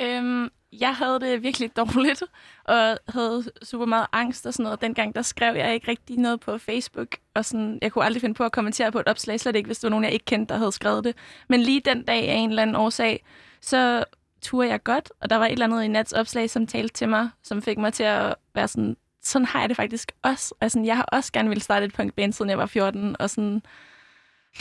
[0.02, 0.50] Øhm,
[0.80, 2.24] jeg havde det virkelig dårligt,
[2.64, 4.82] og havde super meget angst og sådan noget.
[4.82, 8.36] Dengang, der skrev jeg ikke rigtig noget på Facebook, og sådan, jeg kunne aldrig finde
[8.36, 10.54] på at kommentere på et opslag, slet ikke, hvis det var nogen, jeg ikke kendte,
[10.54, 11.16] der havde skrevet det.
[11.50, 13.26] Men lige den dag af en eller anden årsag,
[13.62, 14.04] så
[14.44, 17.10] turde jeg godt, og der var et eller andet i Nats opslag, som talte til
[17.10, 20.56] mig, som fik mig til at være sådan, sådan har jeg det faktisk også.
[20.62, 23.62] Altså, jeg har også gerne ville starte et punkband, siden jeg var 14, og sådan,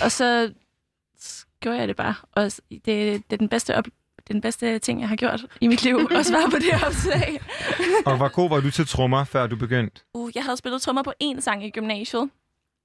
[0.02, 0.52] og så
[1.60, 2.14] gjorde jeg det bare.
[2.32, 3.84] Og det, det er den bedste op,
[4.28, 7.40] den bedste ting, jeg har gjort i mit liv, at svare på det opslag.
[8.06, 10.00] Og hvor god var du til trommer, før du begyndte?
[10.14, 12.30] Uh, jeg havde spillet trommer på én sang i gymnasiet.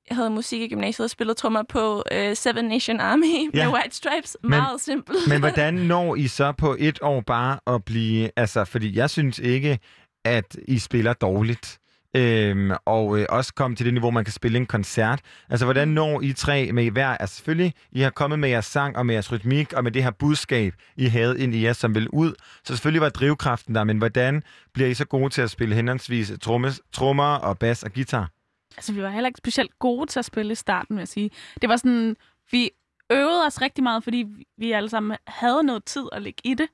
[0.10, 3.24] Jeg havde musik i gymnasiet og spillet trommer på uh, Seven Nation Army
[3.54, 3.66] Ja.
[3.66, 4.38] med White Stripes.
[4.44, 5.18] Men- Meget simpelt.
[5.28, 8.30] Men hvordan når I så på et år bare at blive...
[8.36, 9.80] Altså, fordi jeg synes ikke,
[10.26, 11.78] at I spiller dårligt.
[12.16, 15.20] Øhm, og øh, også komme til det niveau, man kan spille en koncert.
[15.50, 17.08] Altså, hvordan når I tre med hver...
[17.08, 20.04] Altså, selvfølgelig, I har kommet med jeres sang og med jeres rytmik og med det
[20.04, 22.34] her budskab, I havde ind i jer, som vil ud.
[22.64, 24.44] Så selvfølgelig var drivkraften der, men hvordan
[24.74, 28.30] bliver I så gode til at spille henholdsvis trommes, trommer og bas og guitar?
[28.78, 31.32] Altså, vi var heller ikke specielt gode til at spille i starten, vil jeg sige.
[31.62, 32.18] Det var sådan,
[32.52, 32.70] vi
[33.12, 34.26] øvede os rigtig meget, fordi
[34.58, 36.68] vi- alle sammen havde noget tid at lægge i det.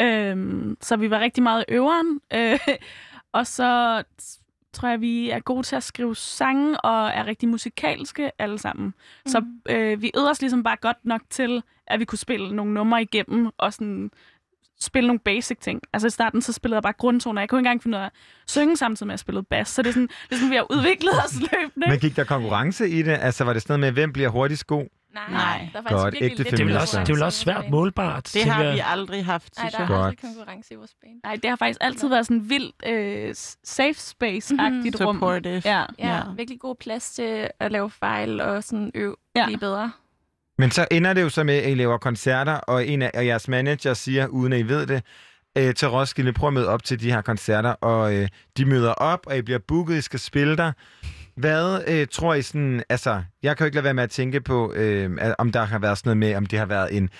[0.00, 2.20] Øhm, så vi var rigtig meget i øveren.
[2.34, 2.58] Øh,
[3.32, 4.02] og så
[4.72, 8.86] tror jeg, vi er gode til at skrive sange og er rigtig musikalske alle sammen.
[8.86, 8.92] Mm.
[9.26, 12.74] Så øh, vi øvede os ligesom bare godt nok til, at vi kunne spille nogle
[12.74, 14.10] numre igennem og sådan
[14.82, 15.80] spille nogle basic ting.
[15.92, 17.42] Altså i starten, så spillede jeg bare grundtoner.
[17.42, 18.12] Jeg kunne ikke engang finde ud af at
[18.48, 19.68] synge samtidig med, at jeg spillede bas.
[19.68, 21.88] Så det er sådan, det er sådan vi har udviklet os løbende.
[21.88, 23.18] Men gik der konkurrence i det?
[23.20, 24.84] Altså, var det sådan noget med, hvem bliver hurtigst god?
[25.14, 25.68] Nej, Nej.
[25.72, 28.30] der er Godt, ægte lidt Det er vel også, det er vel også svært målbart.
[28.34, 29.90] Det har vi aldrig haft, Nej, der er jeg.
[29.90, 30.20] aldrig Godt.
[30.34, 31.12] konkurrence i vores band.
[31.24, 33.34] Nej, det har faktisk altid været sådan vildt øh,
[33.64, 35.14] safe space-agtigt rum.
[35.16, 35.62] Supportive.
[35.64, 35.84] Ja.
[35.98, 36.20] Ja, Ja.
[36.36, 39.44] virkelig god plads til at lave fejl og sådan øve ja.
[39.46, 39.92] blive bedre.
[40.62, 43.48] Men så ender det jo så med, at I laver koncerter, og en af jeres
[43.48, 45.02] manager siger, uden at I ved det,
[45.58, 48.92] øh, til Roskilde, prøv at møde op til de her koncerter, og øh, de møder
[48.92, 50.72] op, og I bliver booket, I skal spille der.
[51.36, 54.40] Hvad øh, tror I sådan, altså, jeg kan jo ikke lade være med at tænke
[54.40, 57.10] på, øh, om der har været sådan noget med, om det har været en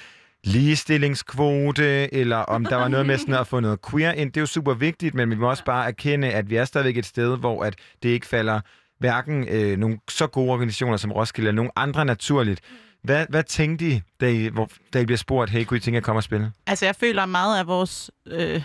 [0.45, 4.33] ligestillingskvote, eller om der var noget med sådan at få noget queer ind.
[4.33, 6.97] Det er jo super vigtigt, men vi må også bare erkende, at vi er stadigvæk
[6.97, 8.61] et sted, hvor at det ikke falder
[8.99, 12.61] hverken øh, nogle så gode organisationer som Roskilde, eller nogen andre naturligt.
[13.03, 15.97] Hvad, hvad tænkte I, da I, hvor, da I bliver spurgt, hey, kunne I tænke
[15.97, 16.53] at komme og spille?
[16.67, 18.63] Altså, jeg føler meget af vores øh,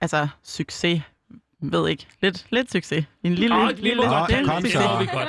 [0.00, 1.02] altså, succes,
[1.60, 3.04] ved ikke, lidt, lidt succes.
[3.22, 4.82] En lille, Åh, lille, lille lille, godt, lille kom succes.
[5.00, 5.28] Vi godt.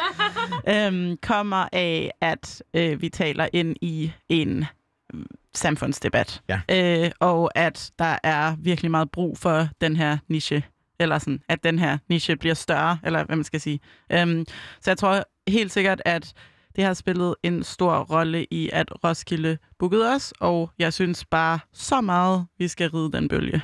[0.94, 4.66] øhm, kommer af, at øh, vi taler ind i en
[5.14, 6.42] mm, samfundsdebat.
[6.50, 6.62] Ja.
[6.72, 10.64] Øh, og at der er virkelig meget brug for den her niche,
[11.00, 13.80] eller sådan, at den her niche bliver større, eller hvad man skal sige.
[14.12, 14.46] Øhm,
[14.82, 16.34] så jeg tror helt sikkert, at
[16.76, 21.60] det har spillet en stor rolle i, at Roskilde bookede os, og jeg synes bare
[21.74, 23.62] så meget, vi skal ride den bølge.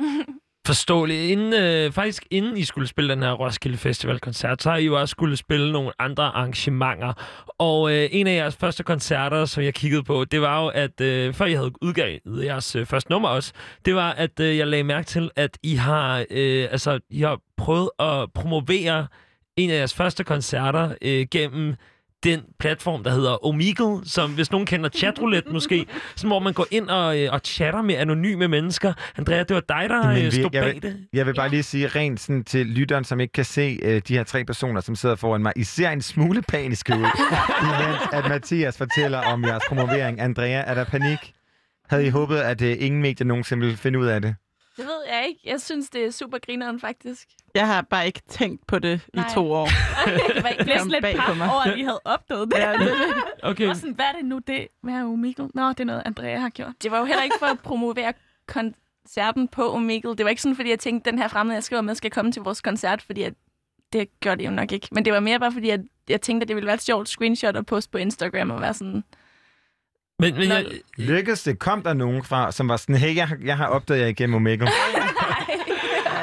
[0.68, 1.30] Forståeligt.
[1.30, 5.00] Inden, øh, faktisk inden I skulle spille den her Roskilde Festival-koncert, så har I jo
[5.00, 7.12] også skulle spille nogle andre arrangementer.
[7.58, 11.00] Og øh, en af jeres første koncerter, som jeg kiggede på, det var jo, at
[11.00, 13.52] øh, før I havde udgivet jeres øh, første nummer også,
[13.84, 17.40] det var, at øh, jeg lagde mærke til, at I har, øh, altså, I har
[17.56, 19.06] prøvet at promovere
[19.56, 21.74] en af jeres første koncerter øh, gennem
[22.24, 25.86] den platform, der hedder Omegle, som hvis nogen kender chatroulette måske,
[26.16, 28.92] sådan, hvor man går ind og, øh, og chatter med anonyme mennesker.
[29.18, 30.96] Andrea, det var dig, der Jamen, øh, vi- stod jeg, bag vil, det.
[31.12, 34.14] jeg vil bare lige sige rent sådan til lytteren, som ikke kan se øh, de
[34.16, 35.52] her tre personer, som sidder foran mig.
[35.56, 36.98] I ser en smule paniske ud,
[37.62, 40.20] imens at Mathias fortæller om jeres promovering.
[40.20, 41.18] Andrea, er der panik?
[41.90, 44.34] Havde I håbet, at øh, ingen medier nogensinde ville finde ud af det?
[44.78, 45.40] Det ved ikke.
[45.44, 47.28] Jeg synes, det er super grineren, faktisk.
[47.54, 49.24] Jeg har bare ikke tænkt på det Nej.
[49.26, 49.68] i to år.
[50.34, 51.50] det var ikke næsten lidt pap mig.
[51.52, 52.58] over, at vi havde opdaget det.
[52.58, 52.94] Ja, det-
[53.42, 53.68] Okay.
[53.68, 55.48] Og sådan, hvad er det nu, det med Omegle?
[55.54, 56.72] Nå, det er noget, Andrea har gjort.
[56.82, 58.12] Det var jo heller ikke for at promovere
[58.46, 60.16] koncerten på Omegle.
[60.16, 62.32] Det var ikke sådan, fordi jeg tænkte, den her fremmede, jeg skriver med, skal komme
[62.32, 63.34] til vores koncert, fordi at
[63.92, 64.88] det gjorde det jo nok ikke.
[64.92, 67.08] Men det var mere bare, fordi at jeg tænkte, at det ville være et sjovt
[67.08, 69.04] screenshot at poste på Instagram og være sådan...
[70.18, 70.66] Men, men jeg,
[70.96, 71.58] Lykkedes det?
[71.58, 74.36] Kom der nogen fra, som var sådan, hey, jeg, har- jeg har opdaget jer igennem
[74.36, 74.68] Omegle?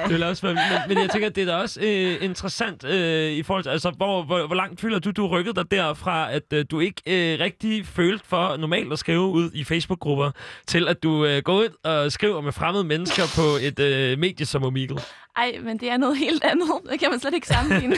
[0.05, 0.63] Det vil også være, men,
[0.95, 3.89] men jeg tænker, at det er da også øh, interessant øh, i forhold til, altså,
[3.89, 7.01] hvor, hvor, hvor langt føler du, du rykkede dig derfra, at øh, du ikke
[7.33, 10.31] øh, rigtig følte for normalt at skrive ud i Facebook-grupper,
[10.67, 14.45] til at du øh, går ud og skriver med fremmede mennesker på et øh, medie
[14.45, 14.97] som Omegle?
[15.37, 16.67] Ej, men det er noget helt andet.
[16.91, 17.95] Det kan man slet ikke sammenligne.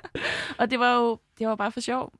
[0.58, 2.12] og det var jo det var bare for sjov.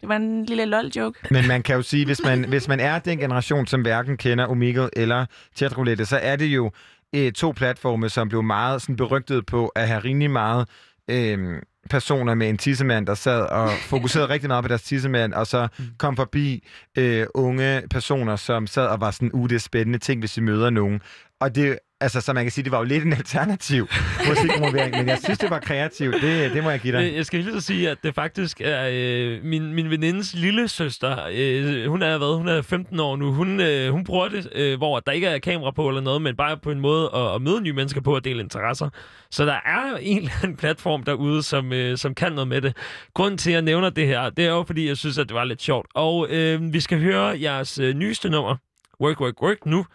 [0.00, 1.18] Det var en lille lol-joke.
[1.30, 4.46] Men man kan jo sige, hvis man, hvis man er den generation, som hverken kender
[4.46, 6.70] Omegle eller chatroulette, så er det jo
[7.14, 10.68] øh, to platforme, som blev meget sådan, berygtet på at have rimelig meget
[11.10, 15.46] øh, personer med en tissemand, der sad og fokuserede rigtig meget på deres tissemand, og
[15.46, 15.68] så
[15.98, 16.64] kom forbi
[16.98, 20.42] øh, unge personer, som sad og var sådan, uh, det er spændende ting, hvis vi
[20.42, 21.00] møder nogen.
[21.40, 23.88] Og det, altså, så man kan sige, det var jo lidt en alternativ
[24.28, 26.14] musikpromovering, men jeg synes, det var kreativt.
[26.22, 27.14] Det, det må jeg give dig.
[27.14, 31.28] Jeg skal lige så sige, at det faktisk er øh, min, min venindes lille søster.
[31.32, 32.36] Øh, hun er hvad?
[32.36, 33.32] Hun er 15 år nu.
[33.32, 36.36] Hun, øh, hun bruger det, øh, hvor der ikke er kamera på eller noget, men
[36.36, 38.88] bare på en måde at, at møde nye mennesker på og dele interesser.
[39.30, 42.76] Så der er en eller anden platform derude, som, øh, som kan noget med det.
[43.14, 45.34] Grunden til, at jeg nævner det her, det er jo, fordi jeg synes, at det
[45.34, 45.86] var lidt sjovt.
[45.94, 48.56] Og øh, vi skal høre jeres øh, nyeste nummer,
[49.00, 49.86] Work, Work, Work, nu.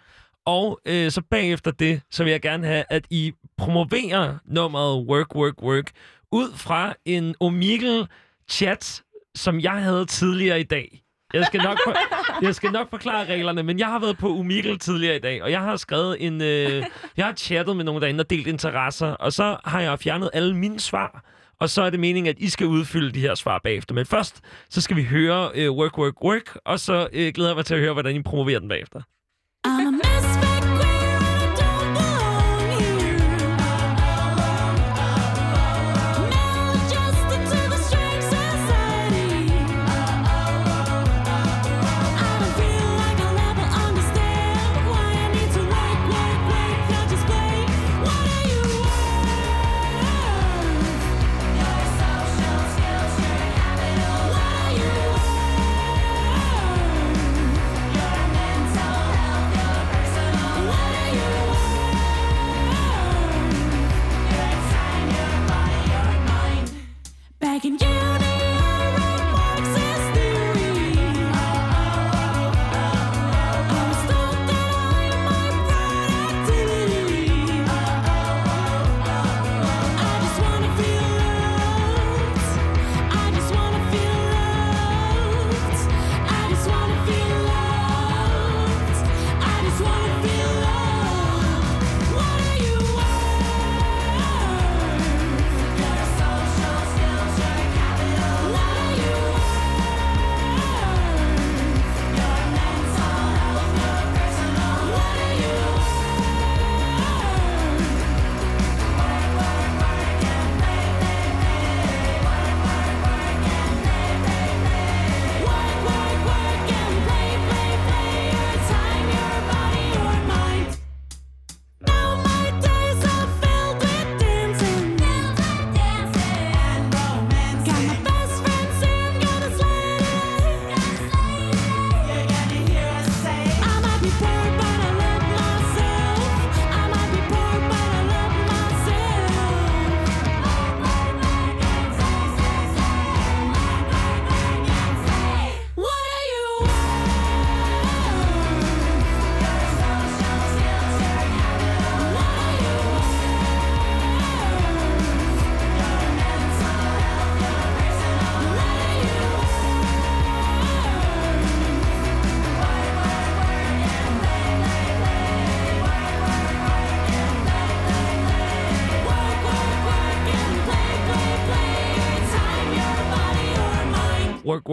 [0.46, 5.36] Og øh, så bagefter det, så vil jeg gerne have, at I promoverer nummeret Work,
[5.36, 5.92] Work, Work
[6.32, 9.04] ud fra en Omegle-chat,
[9.36, 11.02] som jeg havde tidligere i dag.
[11.34, 11.96] Jeg skal, nok for,
[12.46, 15.52] jeg skal nok forklare reglerne, men jeg har været på Omegle tidligere i dag, og
[15.52, 16.42] jeg har skrevet en...
[16.42, 16.84] Øh,
[17.18, 20.56] jeg har chattet med nogen derinde og delt interesser, og så har jeg fjernet alle
[20.56, 21.24] mine svar,
[21.60, 23.96] og så er det meningen, at I skal udfylde de her svar bagefter.
[23.96, 27.56] Men først, så skal vi høre øh, Work, Work, Work, og så øh, glæder jeg
[27.56, 29.02] mig til at høre, hvordan I promoverer den bagefter.
[29.68, 30.11] I'm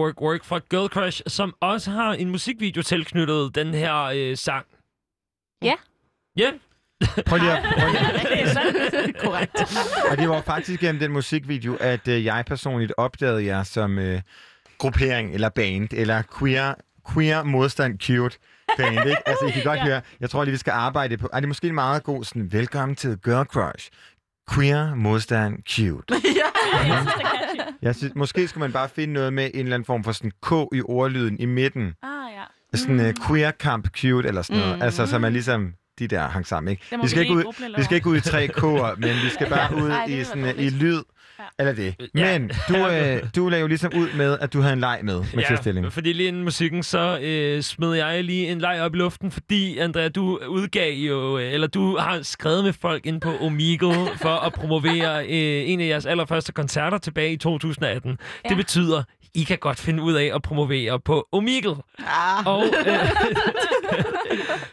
[0.09, 4.65] Work, Work, fra Girl Crush, som også har en musikvideo tilknyttet den her øh, sang.
[5.63, 5.73] Ja.
[6.37, 6.51] Ja.
[7.25, 9.13] Prøv lige at, prøv lige.
[9.23, 9.55] Korrekt.
[10.11, 14.21] Og det var faktisk gennem den musikvideo, at øh, jeg personligt opdagede jer som øh,
[14.77, 16.73] gruppering eller band eller queer
[17.13, 18.37] queer modstand cute
[18.77, 19.27] band, ikke?
[19.29, 19.83] Altså, I kan godt Ja.
[19.85, 21.29] høre, jeg tror lige, vi skal arbejde på...
[21.33, 23.89] Er det måske en meget god sådan, velkommen til Girl Crush.
[24.53, 26.03] Queer modstand cute.
[26.13, 26.21] Jeg
[26.83, 27.75] synes, det er catchy.
[27.81, 30.31] Jeg synes, måske skulle man bare finde noget med en eller anden form for sådan
[30.41, 31.93] K i ordlyden i midten.
[32.03, 32.77] Ah, ja.
[32.77, 34.75] Sådan uh, queer camp cute eller sådan noget.
[34.75, 34.81] Mm.
[34.81, 36.97] Altså, så man ligesom de der hang sammen, ikke?
[37.01, 39.75] Vi skal, ikke ud, vi skal ikke ud i tre k'er, men vi skal bare
[39.83, 41.01] ud Ej, i, sådan, uh, i lyd.
[41.59, 41.95] Eller det.
[42.13, 45.19] Men du, øh, du lagde jo ligesom ud med, at du havde en leg med,
[45.19, 45.93] Mathias Ja, Stilling.
[45.93, 49.77] fordi lige inden musikken, så øh, smed jeg lige en leg op i luften, fordi,
[49.77, 54.29] Andrea, du udgav jo, øh, eller du har skrevet med folk ind på Omegle for
[54.45, 58.17] at promovere øh, en af jeres allerførste koncerter tilbage i 2018.
[58.43, 58.49] Ja.
[58.49, 59.03] Det betyder,
[59.33, 61.75] I kan godt finde ud af at promovere på Omegle.
[61.99, 62.47] Ah.
[62.47, 63.11] Og, øh,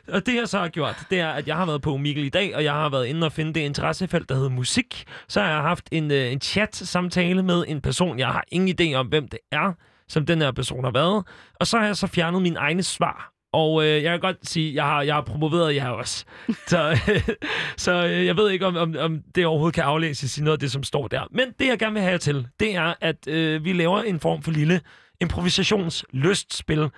[0.14, 2.28] og det jeg så har gjort, det er, at jeg har været på Omegle i
[2.28, 5.04] dag, og jeg har været inde og finde det interessefelt, der hedder musik.
[5.28, 8.94] Så har jeg haft en, øh, en chat-samtale med en person, jeg har ingen idé
[8.94, 9.72] om, hvem det er,
[10.08, 11.24] som den her person har været.
[11.60, 13.35] Og så har jeg så fjernet mine egne svar.
[13.52, 16.24] Og øh, jeg kan godt sige, jeg har, jeg har promoveret jer også.
[16.70, 17.28] Så, øh,
[17.76, 20.60] så øh, jeg ved ikke, om, om, om det overhovedet kan aflæses i noget af
[20.60, 21.22] det, som står der.
[21.30, 24.42] Men det, jeg gerne vil have til, det er, at øh, vi laver en form
[24.42, 24.80] for lille
[25.20, 26.90] improvisationslystspil,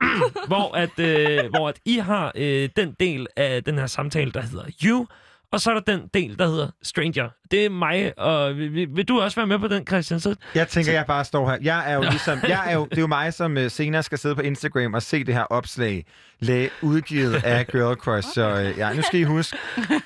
[0.48, 4.40] hvor, at, øh, hvor at I har øh, den del af den her samtale, der
[4.40, 5.06] hedder You,
[5.52, 7.28] og så er der den del, der hedder Stranger.
[7.50, 10.20] Det er mig, og vil, du også være med på den, Christian?
[10.20, 11.58] Så, Jeg tænker, jeg bare står her.
[11.62, 14.18] Jeg er jo ligesom, jeg er jo, det er jo mig, som uh, senere skal
[14.18, 16.04] sidde på Instagram og se det her opslag,
[16.40, 18.28] lag, udgivet af Girl Crush.
[18.34, 19.56] Så uh, ja, nu skal I huske.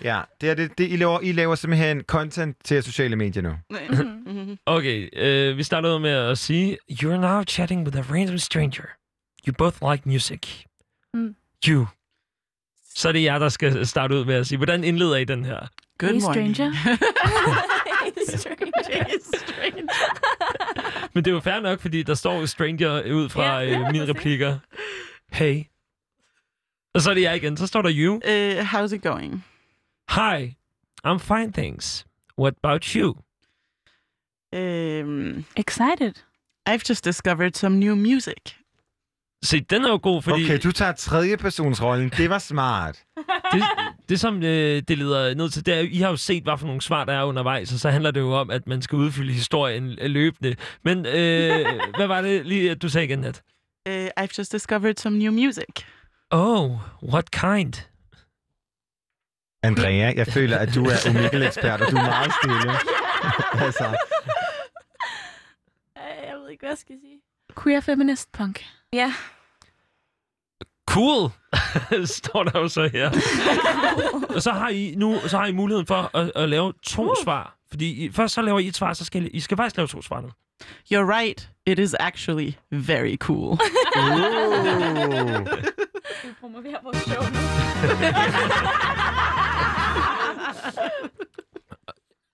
[0.05, 3.53] Ja, det er det, det I, laver, I laver simpelthen content til sociale medier nu.
[4.67, 8.85] Okay, øh, vi starter ud med at sige, You're now chatting with a random stranger.
[9.47, 10.65] You both like music.
[11.15, 11.35] Mm.
[11.69, 11.87] You.
[13.01, 15.45] Så er det jer, der skal starte ud med at sige, hvordan indleder I den
[15.45, 15.59] her?
[15.99, 16.57] Good Hey, morning.
[16.57, 16.71] stranger.
[21.15, 24.09] Men det er jo fair nok, fordi der står stranger ud fra ja, øh, mine
[24.09, 24.59] replikker.
[25.33, 25.63] Hey.
[26.95, 27.57] Og så er det jeg igen.
[27.57, 28.15] Så står der you.
[28.15, 29.45] Uh, how's it going?
[30.11, 30.55] Hi.
[31.07, 32.07] I'm fine, thanks.
[32.39, 33.09] What about you?
[34.53, 36.15] Um, Excited.
[36.67, 38.60] I've just discovered some new music.
[39.45, 40.45] Se, den er jo god, fordi...
[40.45, 42.09] Okay, du tager tredjepersonsrollen.
[42.17, 43.03] Det var smart.
[43.53, 43.63] det,
[44.09, 46.67] det som øh, det leder ned til, det er, I har jo set, hvad for
[46.67, 49.33] nogle svar, der er undervejs, og så handler det jo om, at man skal udfylde
[49.33, 50.57] historien øh, løbende.
[50.85, 53.43] Men øh, hvad var det lige, at du sagde igen, Nat?
[53.89, 55.85] Uh, I've just discovered some new music.
[56.31, 56.71] Oh,
[57.03, 57.73] what kind?
[59.63, 62.73] Andrea, jeg føler, at du er Omegle-ekspert, og du er meget stille.
[63.67, 63.85] altså,
[65.99, 67.21] Øh, Jeg ved ikke, hvad jeg skal sige.
[67.63, 68.65] Queer feminist punk.
[68.93, 69.13] Ja.
[70.91, 71.31] Cool,
[72.19, 73.11] står der jo så her.
[74.35, 77.17] og så har I nu så har I muligheden for at, at lave to uh.
[77.25, 77.57] svar.
[77.71, 79.89] Fordi I, først så laver I et svar, så skal I, I skal faktisk lave
[79.89, 80.29] to svar nu.
[80.93, 81.51] You're right.
[81.67, 83.59] It is actually very cool.
[86.25, 87.39] Vi promoverer vores show nu.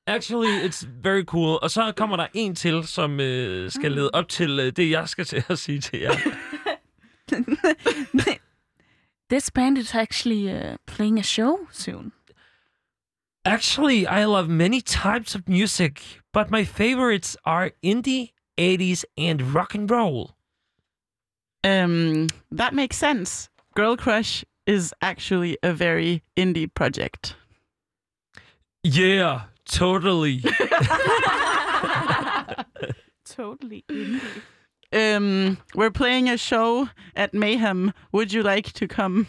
[0.08, 1.58] Actually, it's very cool.
[1.62, 5.08] Og så kommer der en til, som øh, skal lede op til øh, det, jeg
[5.08, 6.12] skal til at sige til jer.
[9.28, 12.12] This band is actually uh, playing a show soon.
[13.44, 16.00] Actually, I love many types of music,
[16.32, 20.36] but my favorites are indie, 80s, and rock and roll.
[21.64, 23.48] Um, that makes sense.
[23.74, 27.34] Girl Crush is actually a very indie project.
[28.84, 30.44] Yeah, totally.
[33.24, 34.20] Totally indie.
[34.92, 37.92] Um, we're playing a show at Mayhem.
[38.12, 39.26] Would you like to come?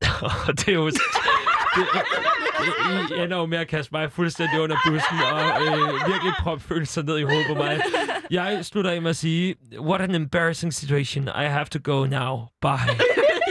[0.58, 0.86] det er jo...
[0.86, 1.86] Det,
[2.60, 6.64] I, I ender jo med at kaste mig fuldstændig under bussen og øh, virkelig proppe
[6.64, 7.80] følelser ned i hovedet på mig.
[8.30, 11.28] Jeg slutter af med at sige, what an embarrassing situation.
[11.28, 12.48] I have to go now.
[12.60, 13.00] Bye.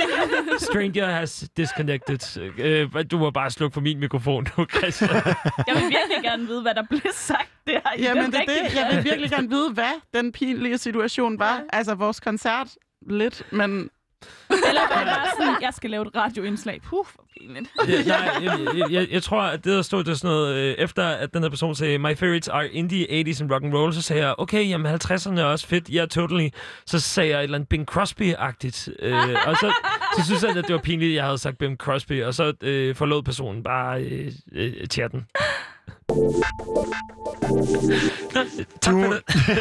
[0.69, 2.37] Stranger has disconnected.
[2.57, 5.09] Øh, du må bare slukke for min mikrofon nu, Christian.
[5.09, 8.75] Jeg vil virkelig gerne vide, hvad der blev sagt der Jamen, det er det.
[8.75, 11.63] Jeg vil virkelig gerne vide, hvad den pinlige situation var.
[11.73, 12.67] Altså, vores koncert
[13.09, 13.89] lidt, men...
[14.49, 16.81] Eller var det sådan, jeg skal lave et radioindslag.
[16.81, 17.69] Puh, hvor pinligt.
[17.87, 20.75] Ja, nej, jeg, jeg, jeg, jeg tror, at det der stod, det sådan noget, øh,
[20.77, 23.93] efter at den her person sagde, my favorites are indie, 80s and rock and roll,
[23.93, 26.49] så sagde jeg, okay, jamen 50'erne er også fedt, ja, yeah, totally.
[26.85, 29.73] Så sagde jeg et eller andet Bing Crosby-agtigt, øh, og så,
[30.17, 32.53] så synes jeg, at det var pinligt, at jeg havde sagt Bing Crosby, og så
[32.61, 35.25] øh, forlod personen bare øh, øh, chatten
[38.85, 39.15] du,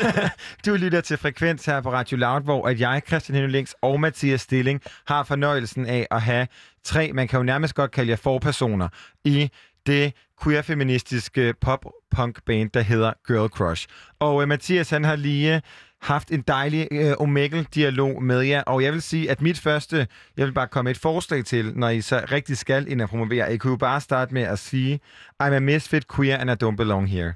[0.66, 4.40] du lytter til Frekvens her på Radio Loud, hvor at jeg, Christian Henning og Mathias
[4.40, 6.46] Stilling har fornøjelsen af at have
[6.84, 8.88] tre, man kan jo nærmest godt kalde jer forpersoner,
[9.24, 9.50] i
[9.86, 13.88] det queer-feministiske pop-punk-band, der hedder Girl Crush.
[14.18, 15.62] Og uh, Mathias, han har lige
[16.02, 20.06] haft en dejlig øh, Omegle-dialog med jer, og jeg vil sige, at mit første,
[20.36, 23.54] jeg vil bare komme et forslag til, når I så rigtig skal ind og promovere.
[23.54, 25.00] I kunne jo bare starte med at sige,
[25.42, 27.34] I'm a misfit queer and I don't belong here.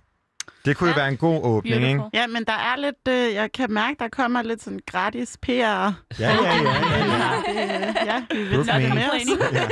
[0.65, 0.97] Det kunne ja.
[0.97, 2.03] jo være en god åbning, ikke?
[2.15, 5.51] Ja, men der er lidt, øh, jeg kan mærke, der kommer lidt sådan gratis PR.
[5.51, 6.53] Ja, ja, ja.
[6.53, 7.05] ja,
[7.47, 8.05] ja.
[8.07, 8.95] ja vi vil tage det me.
[8.95, 9.53] med os.
[9.53, 9.69] Ja.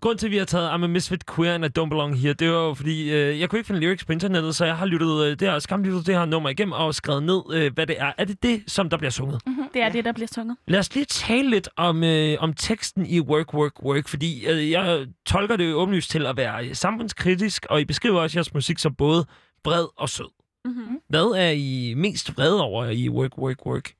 [0.00, 2.32] Grunden til, at vi har taget I'm a Misfit Queer and I Don't Belong Here,
[2.32, 4.86] det var jo fordi, øh, jeg kunne ikke finde lyrics på internettet, så jeg har
[4.86, 8.00] lyttet øh, det her, skamlyttet det her nummer igennem og skrevet ned, øh, hvad det
[8.00, 8.12] er.
[8.18, 9.40] Er det det, som der bliver sunget?
[9.46, 9.64] Mm-hmm.
[9.74, 9.92] Det er ja.
[9.92, 10.56] det, der bliver sunget.
[10.66, 14.70] Lad os lige tale lidt om, øh, om teksten i Work, Work, Work, fordi øh,
[14.70, 18.78] jeg tolker det jo åbenlyst til at være samfundskritisk, og I beskriver også jeres musik
[18.78, 19.26] som både
[19.64, 20.30] vred og sød.
[20.64, 21.00] Mm-hmm.
[21.08, 23.92] Hvad er I mest vrede over i Work, Work, Work?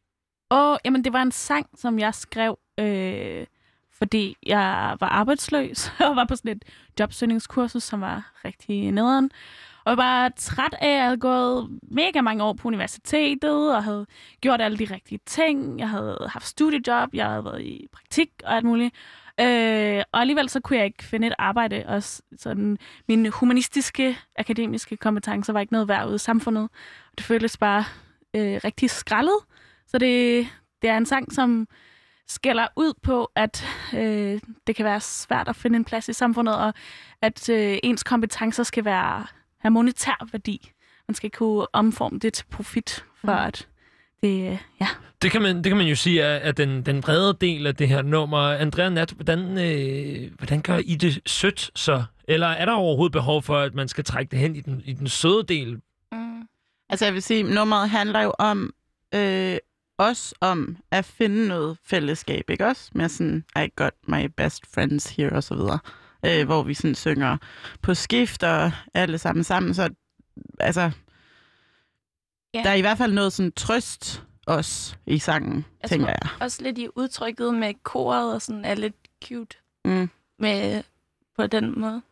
[0.50, 3.46] Og jamen, det var en sang, som jeg skrev, øh,
[4.04, 6.64] fordi jeg var arbejdsløs og var på sådan et
[7.00, 9.30] jobsøgningskursus, som var rigtig nederen.
[9.84, 13.84] Og jeg var træt af, at jeg havde gået mega mange år på universitetet, og
[13.84, 14.06] havde
[14.40, 15.78] gjort alle de rigtige ting.
[15.78, 18.94] Jeg havde haft studiejob, jeg havde været i praktik og alt muligt.
[19.40, 22.02] Øh, og alligevel så kunne jeg ikke finde et arbejde, og
[22.38, 26.68] sådan, mine humanistiske, akademiske kompetencer var ikke noget værd ude i samfundet.
[27.18, 27.84] Det føltes bare
[28.34, 29.38] øh, rigtig skrællet.
[29.86, 30.46] Så det,
[30.82, 31.68] det er en sang, som
[32.28, 36.56] skælder ud på, at øh, det kan være svært at finde en plads i samfundet,
[36.58, 36.74] og
[37.22, 39.26] at øh, ens kompetencer skal være
[39.60, 40.70] have monetær værdi.
[41.08, 43.46] Man skal kunne omforme det til profit, for Mm.
[43.46, 43.68] at
[44.22, 44.88] det, øh, ja.
[45.22, 47.74] Det kan man, det kan man jo sige er, er den, den brede del af
[47.76, 48.38] det her nummer.
[48.38, 52.04] Andrea Nat, hvordan, øh, hvordan gør I det sødt så?
[52.28, 54.92] Eller er der overhovedet behov for, at man skal trække det hen i den, i
[54.92, 55.80] den søde del?
[56.12, 56.48] Mm.
[56.88, 58.72] Altså jeg vil sige, nummeret handler jo om
[59.14, 59.56] øh,
[59.98, 62.90] os om at finde noget fællesskab, ikke også?
[62.94, 65.78] Med sådan, I got my best friends here, og så videre.
[66.26, 67.36] Øh, hvor vi sådan synger
[67.82, 69.74] på skift og alle sammen sammen.
[69.74, 69.90] Så
[70.60, 70.90] altså,
[72.54, 72.62] Ja.
[72.62, 76.30] der er i hvert fald noget sådan trøst os i sangen, Jeg tænker tror jeg.
[76.40, 80.10] også lidt i udtrykket med koret og sådan er lidt cute Mm.
[80.38, 80.82] med,
[81.36, 82.02] på den måde.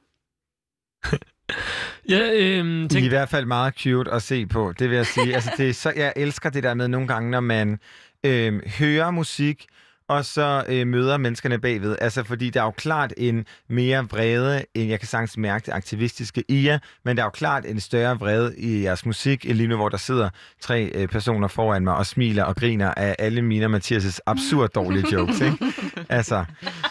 [2.08, 5.06] Ja, øh, I er i hvert fald meget cute at se på, det vil jeg
[5.06, 5.34] sige.
[5.42, 7.78] Altså, det er så, jeg elsker det der med nogle gange, når man
[8.24, 9.66] øh, hører musik,
[10.08, 11.97] og så øh, møder menneskerne bagved.
[12.00, 15.72] Altså, fordi der er jo klart en mere vrede, end jeg kan sagtens mærke det
[15.72, 19.56] aktivistiske i jer, men der er jo klart en større vrede i jeres musik, end
[19.56, 20.28] lige nu, hvor der sidder
[20.60, 24.70] tre øh, personer foran mig og smiler og griner af alle mine og Mathias' absurd
[24.70, 25.56] dårlige jokes, ikke?
[26.08, 26.44] Altså,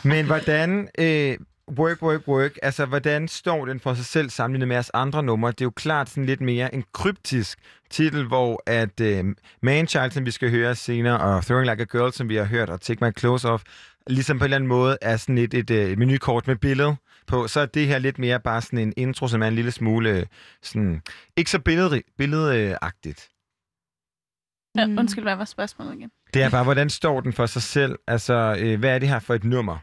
[0.04, 0.88] men hvordan...
[1.00, 1.38] Øh,
[1.80, 2.52] Work, work, work.
[2.62, 5.52] Altså, hvordan står den for sig selv sammenlignet med jeres andre numre?
[5.52, 7.60] Det er jo klart sådan lidt mere en kryptisk
[7.90, 9.26] titel, hvor at øh,
[9.62, 12.70] Manchild, som vi skal høre senere, og Throwing Like a Girl, som vi har hørt,
[12.70, 13.64] og Take My Clothes Off,
[14.08, 16.96] ligesom på en eller anden måde er sådan et, et, et menukort med billede
[17.28, 19.72] på, så er det her lidt mere bare sådan en intro, som er en lille
[19.72, 20.26] smule øh,
[20.62, 21.02] sådan,
[21.38, 23.30] ikke så billedrig, billedagtigt.
[24.76, 26.10] Ja, undskyld, hvad var spørgsmålet igen?
[26.34, 28.00] Det er bare, hvordan står den for sig selv?
[28.08, 29.78] Altså, øh, hvad er det her for et nummer?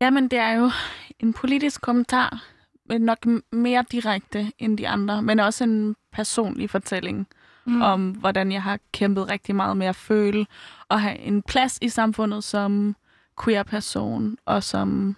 [0.00, 0.70] Jamen, det er jo
[1.18, 2.44] en politisk kommentar,
[2.88, 3.18] men nok
[3.52, 7.26] mere direkte end de andre, men også en personlig fortælling
[7.64, 7.82] mm.
[7.82, 10.46] om, hvordan jeg har kæmpet rigtig meget med at føle
[10.88, 12.96] og have en plads i samfundet som
[13.44, 15.16] queer-person, og som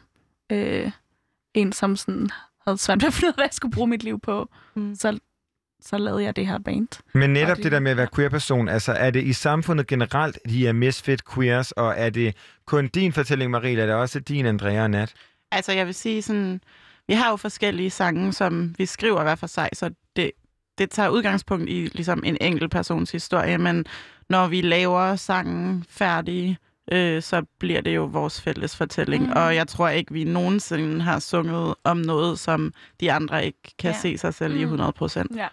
[0.52, 0.90] øh,
[1.54, 2.30] en, som sådan
[2.66, 4.48] havde svært ved at finde ud af, hvad jeg skulle bruge mit liv på.
[4.74, 4.94] Mm.
[4.94, 5.18] Så,
[5.86, 6.88] så lavede jeg det her band.
[7.14, 10.38] Men netop det, det der med at være queer-person, altså er det i samfundet generelt,
[10.48, 12.36] de er misfit queers, og er det
[12.66, 15.12] kun din fortælling, Marie, eller er det også din, Andrea og Nat?
[15.52, 16.60] Altså, jeg vil sige sådan,
[17.08, 20.30] vi har jo forskellige sange, som vi skriver hver for sig, så det,
[20.78, 23.84] det tager udgangspunkt i ligesom en enkelt persons historie, men
[24.28, 26.58] når vi laver sangen færdig,
[26.92, 29.26] øh, så bliver det jo vores fælles fortælling.
[29.26, 29.32] Mm.
[29.36, 33.90] Og jeg tror ikke, vi nogensinde har sunget om noget, som de andre ikke kan
[33.90, 33.98] Ja.
[34.02, 34.64] se sig selv i Mm.
[34.64, 35.36] 100 procent.
[35.36, 35.46] Ja.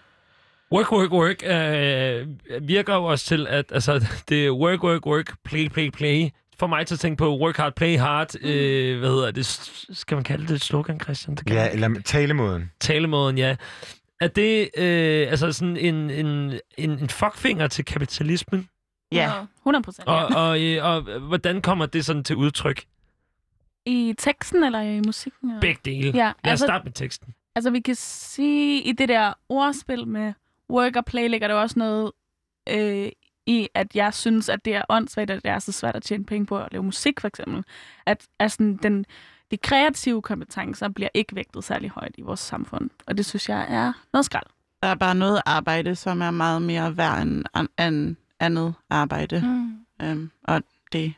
[0.71, 5.37] Work, work, work øh, virker jo også til, at altså, det er work, work, work,
[5.43, 6.29] play, play, play.
[6.59, 8.27] For mig til at tænke på work hard, play hard.
[8.41, 8.47] Mm.
[8.49, 9.45] Øh, hvad hedder det?
[9.91, 11.35] Skal man kalde det et slogan, Christian?
[11.35, 12.71] Det kan Ja, eller talemåden.
[12.79, 13.55] Talemåden, ja.
[14.21, 18.69] Er det øh, altså sådan en, en, en, en fuckfinger til kapitalismen?
[19.11, 19.31] Ja.
[19.61, 20.07] 100 procent.
[20.07, 22.83] Og, og, øh, og hvordan kommer det sådan til udtryk?
[23.85, 25.49] I teksten eller i musikken?
[25.49, 25.61] Eller?
[25.61, 26.11] Begge dele.
[26.17, 27.33] Ja, Lad os altså- starte med teksten.
[27.55, 30.33] Altså, vi kan sige, i det der ordspil med
[30.69, 32.11] work og play, ligger der også noget
[32.69, 33.09] øh,
[33.45, 36.25] i, at jeg synes, at det er åndssvagt, at det er så svært at tjene
[36.25, 37.63] penge på at lave musik, for eksempel.
[38.05, 39.05] At altså, den,
[39.51, 42.89] de kreative kompetencer bliver ikke vægtet særlig højt i vores samfund.
[43.07, 44.45] Og det synes jeg er noget skrald.
[44.83, 47.45] Der er bare noget arbejde, som er meget mere værd end,
[47.79, 49.41] end andet arbejde.
[49.41, 50.05] Mm.
[50.05, 51.13] Øhm, og det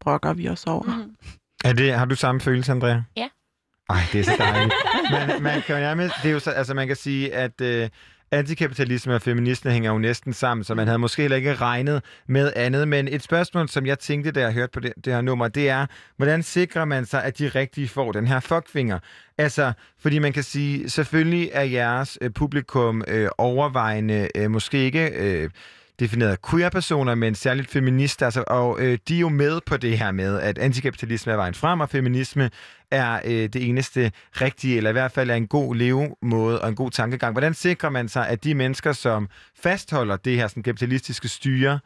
[0.00, 0.96] brokker vi os over.
[0.96, 1.16] Mm.
[1.64, 3.02] Er det, har du samme følelse, Andrea?
[3.16, 3.28] Ja.
[3.90, 4.74] Ej, det er så dejligt.
[5.12, 7.88] man, man kan jo nærmest, det er jo så, altså man kan sige, at, øh,
[8.30, 12.52] antikapitalisme og feminisme hænger jo næsten sammen, så man havde måske heller ikke regnet med
[12.56, 12.88] andet.
[12.88, 15.68] Men et spørgsmål, som jeg tænkte, da jeg hørte på det, det her nummer, det
[15.68, 15.86] er,
[16.16, 18.98] hvordan sikrer man sig, at de rigtige får den her fuckfinger?
[19.38, 25.08] Altså, fordi man kan sige, selvfølgelig er jeres øh, publikum øh, overvejende øh, måske ikke...
[25.08, 25.50] Øh,
[26.00, 30.12] defineret queer-personer, men særligt feminister, altså, og øh, de er jo med på det her
[30.12, 32.50] med, at antikapitalisme er vejen frem, og feminisme
[32.90, 36.74] er øh, det eneste rigtige, eller i hvert fald er en god levemåde og en
[36.74, 37.32] god tankegang.
[37.32, 39.28] Hvordan sikrer man sig, at de mennesker, som
[39.62, 41.80] fastholder det her sådan, kapitalistiske styre,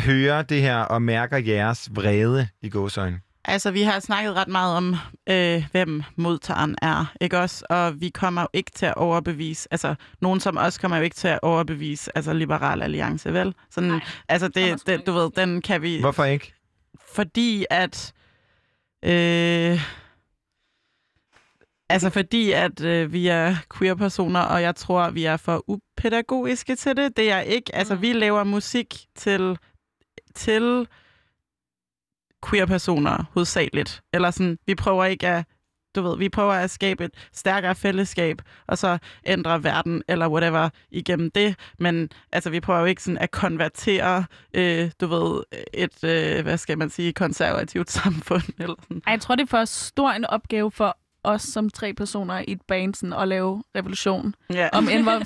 [0.00, 3.20] hører det her og mærker jeres vrede i gåsøjne?
[3.48, 4.96] Altså, vi har snakket ret meget om,
[5.30, 7.64] øh, hvem modtageren er, ikke også?
[7.70, 11.16] Og vi kommer jo ikke til at overbevise, altså, nogen som os kommer jo ikke
[11.16, 13.54] til at overbevise, altså, Liberal Alliance, vel?
[13.70, 16.00] Sådan, Nej, altså, det, det, du ved, den kan vi...
[16.00, 16.54] Hvorfor ikke?
[17.14, 18.12] Fordi at...
[19.04, 19.80] Øh,
[21.88, 26.96] altså, fordi at øh, vi er queer-personer, og jeg tror, vi er for upædagogiske til
[26.96, 27.16] det.
[27.16, 27.74] Det er ikke...
[27.74, 29.58] Altså, vi laver musik til...
[30.34, 30.86] til
[32.50, 34.00] queer-personer hovedsageligt.
[34.12, 35.44] Eller sådan, vi prøver ikke at
[35.96, 40.68] du ved, vi prøver at skabe et stærkere fællesskab, og så ændre verden, eller whatever,
[40.90, 41.54] igennem det.
[41.78, 45.42] Men altså, vi prøver jo ikke sådan at konvertere, øh, du ved,
[45.74, 48.42] et, øh, hvad skal man sige, konservativt samfund.
[48.58, 49.02] Eller sådan.
[49.06, 52.44] Ej, Jeg tror, det er for stor en opgave for os som tre personer i
[52.52, 54.34] et band sådan, at lave revolution.
[54.54, 54.68] Ja.
[54.72, 55.12] Om end hvor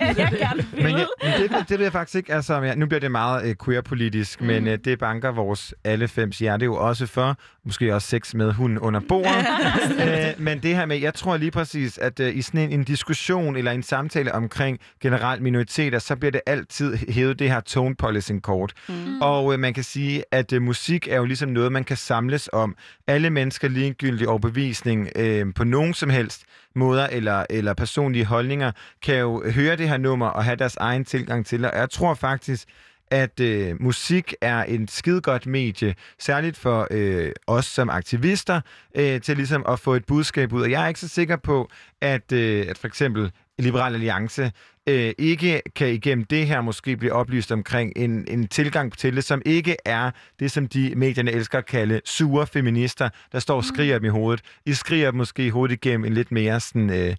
[0.00, 0.82] jeg gerne vil.
[0.82, 2.34] Men, jeg, men det, det ved jeg faktisk ikke.
[2.34, 4.46] Altså, ja, nu bliver det meget øh, queer-politisk, mm.
[4.46, 7.36] men øh, det banker vores alle fems hjerte jo også for.
[7.64, 9.46] Måske også sex med hunden under bordet.
[10.04, 12.84] øh, men det her med, jeg tror lige præcis, at øh, i sådan en, en
[12.84, 17.94] diskussion eller en samtale omkring generelt minoriteter, så bliver det altid hævet det her tone
[17.94, 18.72] policing kort.
[18.88, 19.20] Mm.
[19.20, 22.48] Og øh, man kan sige, at øh, musik er jo ligesom noget, man kan samles
[22.52, 22.76] om.
[23.06, 26.42] Alle mennesker ligegyldig overbevisning øh, på nogen som helst
[26.74, 31.04] måder eller, eller personlige holdninger, kan jo høre det her nummer og have deres egen
[31.04, 31.70] tilgang til det.
[31.70, 32.68] Og jeg tror faktisk,
[33.12, 38.60] at øh, musik er en skidegodt medie, særligt for øh, os som aktivister,
[38.94, 40.62] øh, til ligesom at få et budskab ud.
[40.62, 41.68] Og jeg er ikke så sikker på,
[42.00, 44.52] at, øh, at for eksempel Liberal Alliance
[44.88, 49.24] øh, ikke kan igennem det her måske blive oplyst omkring en, en tilgang til det,
[49.24, 53.64] som ikke er det, som de medierne elsker at kalde sure feminister, der står og
[53.64, 54.44] skriger dem i hovedet.
[54.66, 57.16] I skriger dem måske i hovedet igennem en lidt mere sådan, øh,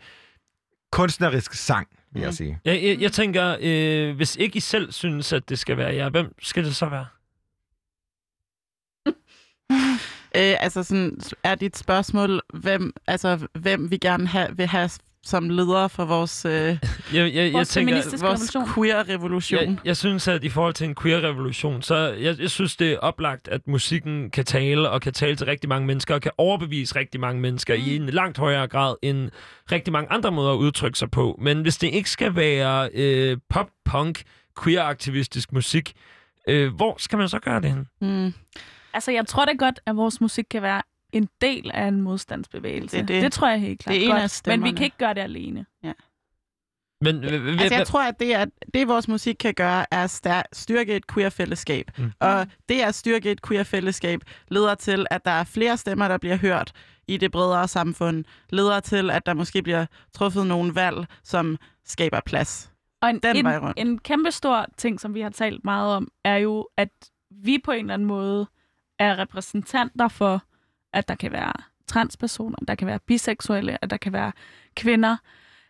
[0.92, 2.60] kunstnerisk sang, vil jeg sige.
[2.66, 6.10] Jeg, jeg, jeg tænker, øh, hvis ikke I selv synes, at det skal være jer,
[6.10, 7.06] hvem skal det så være?
[10.36, 14.90] Øh, altså sådan, er dit spørgsmål, hvem, altså, hvem vi gerne have, vil have
[15.26, 16.78] som leder for vores, øh, Jeg,
[17.14, 19.62] jeg, jeg vores, tænker, vores queer-revolution?
[19.62, 22.98] Jeg, jeg synes, at i forhold til en queer-revolution, så jeg, jeg synes, det er
[22.98, 26.96] oplagt, at musikken kan tale, og kan tale til rigtig mange mennesker, og kan overbevise
[26.96, 27.84] rigtig mange mennesker mm.
[27.84, 29.30] i en langt højere grad, end
[29.72, 31.40] rigtig mange andre måder at udtrykke sig på.
[31.42, 34.24] Men hvis det ikke skal være øh, pop-punk,
[34.64, 35.94] queer-aktivistisk musik,
[36.50, 37.88] øh, hvor skal man så gøre det hen?
[38.02, 38.34] Mm.
[38.94, 40.82] Altså, jeg tror da godt, at vores musik kan være
[41.14, 42.98] en del af en modstandsbevægelse.
[42.98, 43.24] Det det.
[43.24, 44.42] det tror jeg helt klart Det er en af.
[44.46, 45.66] Men vi kan ikke gøre det alene.
[45.84, 45.94] Ja.
[47.02, 50.96] Men, Altså, jeg tror, at det, at det vores musik kan gøre, er at styrke
[50.96, 51.92] et queer-fællesskab.
[51.98, 52.12] Mm.
[52.20, 56.36] Og det at styrke et queer-fællesskab leder til, at der er flere stemmer, der bliver
[56.38, 56.72] hørt
[57.08, 58.26] i det bredere samfund.
[58.50, 62.72] Leder til, at der måske bliver truffet nogle valg, som skaber plads.
[63.02, 63.80] Og en, Den en, vej rundt.
[63.80, 66.90] en kæmpe stor ting, som vi har talt meget om, er jo, at
[67.32, 68.48] vi på en eller anden måde
[69.00, 70.44] er repræsentanter for,
[70.94, 71.54] at der kan være
[71.88, 74.32] transpersoner, der kan være biseksuelle, at der kan være
[74.76, 75.18] kvinder,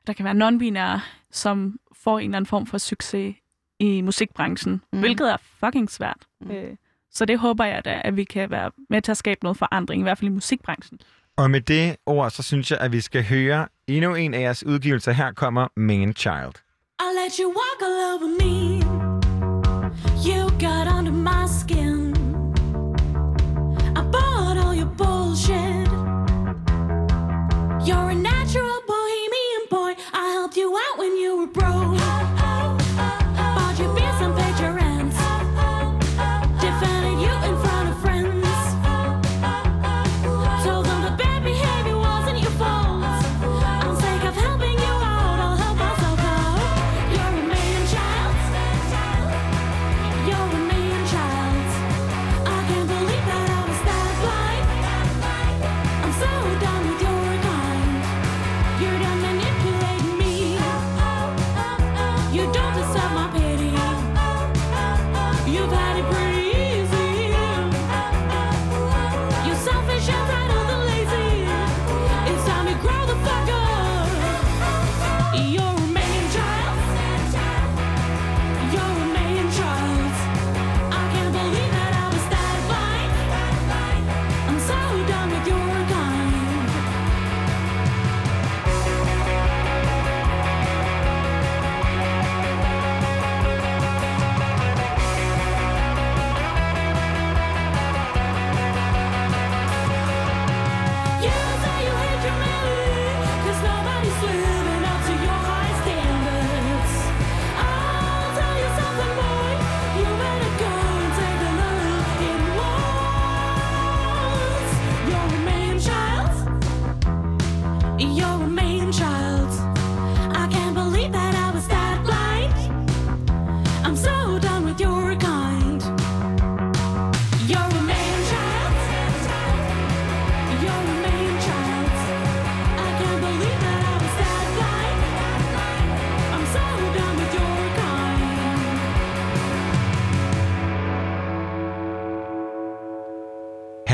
[0.07, 0.99] der kan være non-binære,
[1.31, 3.35] som får en eller anden form for succes
[3.79, 4.99] i musikbranchen, mm.
[4.99, 6.27] hvilket er fucking svært.
[6.41, 6.51] Mm.
[6.51, 6.75] Øh,
[7.11, 9.99] så det håber jeg da, at vi kan være med til at skabe noget forandring,
[10.01, 10.99] i hvert fald i musikbranchen.
[11.37, 14.65] Og med det ord, så synes jeg, at vi skal høre endnu en af jeres
[14.65, 15.11] udgivelser.
[15.11, 16.53] Her kommer Man Child.
[16.99, 18.83] I let you walk all over me.
[20.27, 22.02] You got under my skin.
[25.33, 25.72] Bullshit.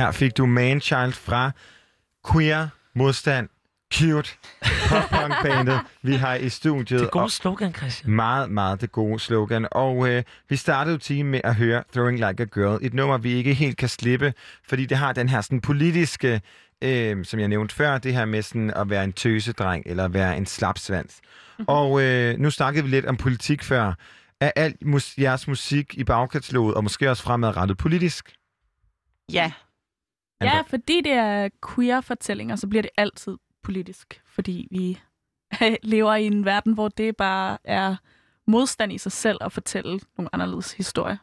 [0.10, 1.52] Her fik du Manchild fra
[2.32, 3.50] Queer Modstand
[3.94, 4.30] Cute
[4.90, 7.00] pop-punk-bandet, vi har i studiet.
[7.00, 8.12] Det gode Og slogan, Christian.
[8.12, 9.68] Meget, meget det gode slogan.
[9.72, 12.80] Og øh, vi startede jo timen med at høre Throwing Like a Girl.
[12.82, 14.34] Et nummer, vi ikke helt kan slippe,
[14.68, 16.42] fordi det har den her sådan politiske,
[16.82, 20.14] øh, som jeg nævnte før, det her med sådan at være en tøsedreng eller at
[20.14, 21.20] være en slapsvans.
[21.24, 21.66] Mm-hmm.
[21.68, 23.94] Og øh, nu snakkede vi lidt om politik før.
[24.42, 28.34] Er alt mus- jeres musik i bagkataloget, og måske også fremadrettet politisk?
[29.34, 29.52] Ja.
[30.42, 34.22] Ja, fordi det er queer-fortællinger, så bliver det altid politisk.
[34.26, 35.00] Fordi vi
[35.94, 37.96] lever i en verden, hvor det bare er
[38.48, 41.18] modstand i sig selv at fortælle nogle anderledes historier.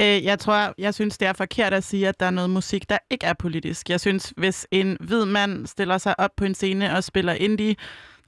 [0.00, 2.88] Øh, jeg tror, jeg synes, det er forkert at sige, at der er noget musik,
[2.88, 3.90] der ikke er politisk.
[3.90, 7.76] Jeg synes, hvis en hvid mand stiller sig op på en scene og spiller indie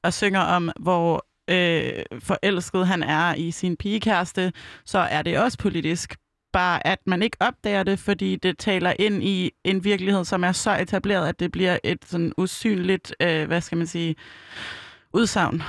[0.02, 4.52] og synger om, hvor øh, forelsket han er i sin pigekæreste,
[4.84, 6.16] så er det også politisk.
[6.52, 10.52] Bare at man ikke opdager det, fordi det taler ind i en virkelighed, som er
[10.52, 14.16] så etableret, at det bliver et sådan usynligt, øh, hvad skal man sige,
[15.12, 15.62] udsagn.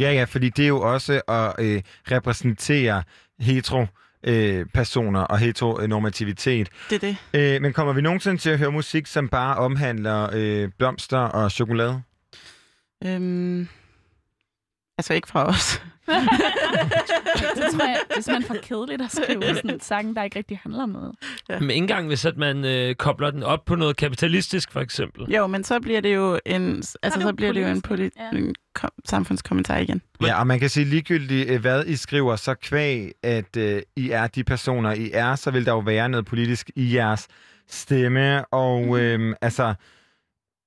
[0.00, 3.02] Ja, ja, fordi det er jo også at øh, repræsentere
[3.40, 3.86] hetero
[4.24, 6.68] øh, personer og heteronormativitet.
[6.90, 7.54] Det er det.
[7.54, 11.50] Øh, men kommer vi nogensinde til at høre musik, som bare omhandler øh, blomster og
[11.50, 12.02] chokolade?
[13.04, 13.68] Øhm,
[15.02, 15.82] altså ikke fra os.
[17.56, 20.38] det tror jeg, det er simpelthen for kedeligt at skrive sådan en sang, der ikke
[20.38, 21.12] rigtig handler om noget.
[21.48, 21.58] Ja.
[21.60, 25.34] Men ikke engang, hvis at man øh, kobler den op på noget kapitalistisk, for eksempel.
[25.34, 28.38] Jo, men så bliver det jo en, altså, så bliver det jo en, politi- Ja.
[28.38, 30.02] en kom- samfundskommentar igen.
[30.22, 34.10] Ja, og man kan sige ligegyldigt, øh, hvad I skriver, så kvæg, at øh, I
[34.10, 37.28] er de personer, I er, så vil der jo være noget politisk i jeres
[37.68, 38.44] stemme.
[38.44, 39.74] Og øh, altså,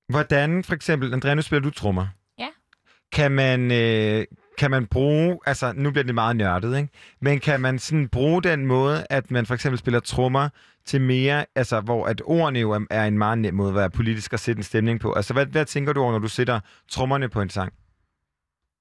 [0.10, 2.08] hvordan for eksempel, Andrea, nu spiller du trommer.
[3.16, 4.26] Kan man, øh,
[4.58, 6.90] kan man bruge, altså nu bliver det meget nørdet, ikke?
[7.22, 10.50] men kan man sådan bruge den måde, at man for eksempel spiller trommer
[10.86, 13.90] til mere, altså hvor at ordene jo er- er en meget nem måde at være
[13.90, 15.14] politisk og sætte en stemning på.
[15.14, 16.60] Altså hvad, hvad tænker du over, når du sætter
[16.92, 17.74] trommerne på en sang?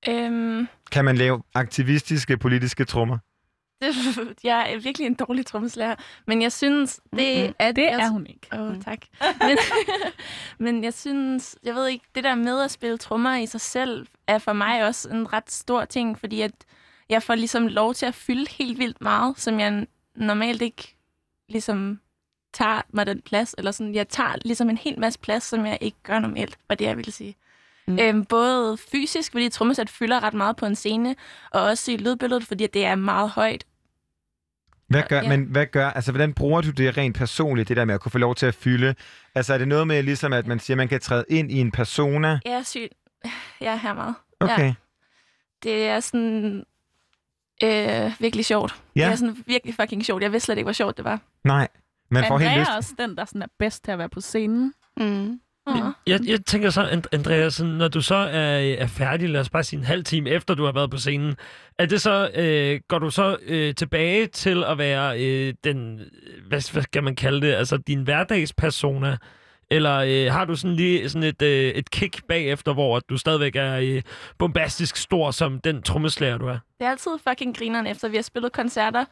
[0.09, 3.19] Øhm, Kan man lave aktivistiske politiske trommer?
[3.83, 3.95] Det,
[4.45, 5.95] jeg er virkelig en dårlig trommeslager,
[6.27, 7.55] men jeg synes, det, Mm-mm.
[7.59, 8.49] at Det jeg, er hun ikke.
[8.53, 8.99] Åh, oh, tak.
[9.41, 9.59] Men,
[10.67, 14.07] men jeg synes, jeg ved ikke, det der med at spille trommer i sig selv,
[14.27, 16.53] er for mig også en ret stor ting, fordi at
[17.09, 20.97] jeg får ligesom lov til at fylde helt vildt meget, som jeg normalt ikke
[21.49, 22.01] ligesom
[22.53, 25.79] tager mig den plads, eller sådan, jeg tager ligesom en hel masse plads, som jeg
[25.81, 27.37] ikke gør normalt, var det, jeg ville sige.
[27.87, 27.99] Mm.
[27.99, 31.17] Øhm, både fysisk, fordi trommesæt fylder ret meget på en scene,
[31.51, 33.65] og også i lydbilledet, fordi det er meget højt.
[34.89, 35.29] Hvad gør, Ja.
[35.29, 38.13] Men hvad gør, altså hvordan bruger du det rent personligt, det der med at kunne
[38.13, 38.95] få lov til at fylde?
[39.35, 41.59] Altså er det noget med ligesom, at man siger, at man kan træde ind i
[41.61, 42.41] en persona?
[42.45, 42.89] Jeg er syg.
[43.61, 44.15] Jeg er her meget.
[44.41, 44.65] Okay.
[44.67, 44.75] Ja.
[45.63, 46.65] Det er sådan
[47.63, 48.75] øh, virkelig sjovt.
[48.97, 49.05] Ja.
[49.05, 50.23] Det er sådan virkelig fucking sjovt.
[50.23, 51.21] Jeg vidste slet ikke, hvor sjovt det var.
[51.45, 51.69] Nej,
[52.11, 52.71] man får Andrea helt lyst.
[52.71, 54.75] er også den, der sådan er bedst til at være på scenen.
[54.97, 55.41] Mm.
[55.67, 55.91] Ja.
[56.07, 59.65] Jeg, jeg tænker så, And- Andreas, når du så er, er færdig, lad os bare
[59.65, 61.37] sige en halv time efter, du har været på scenen,
[61.79, 66.01] er det så, øh, går du så øh, tilbage til at være øh, den,
[66.49, 69.17] hvad, hvad skal man kalde det, altså din hverdagspersona,
[69.71, 73.57] eller øh, har du sådan lige sådan et, øh, et kick bagefter, hvor du stadigvæk
[73.57, 74.03] er øh,
[74.39, 76.59] bombastisk stor som den trommeslager, du er?
[76.79, 79.05] Det er altid fucking grineren, efter vi har spillet koncerter.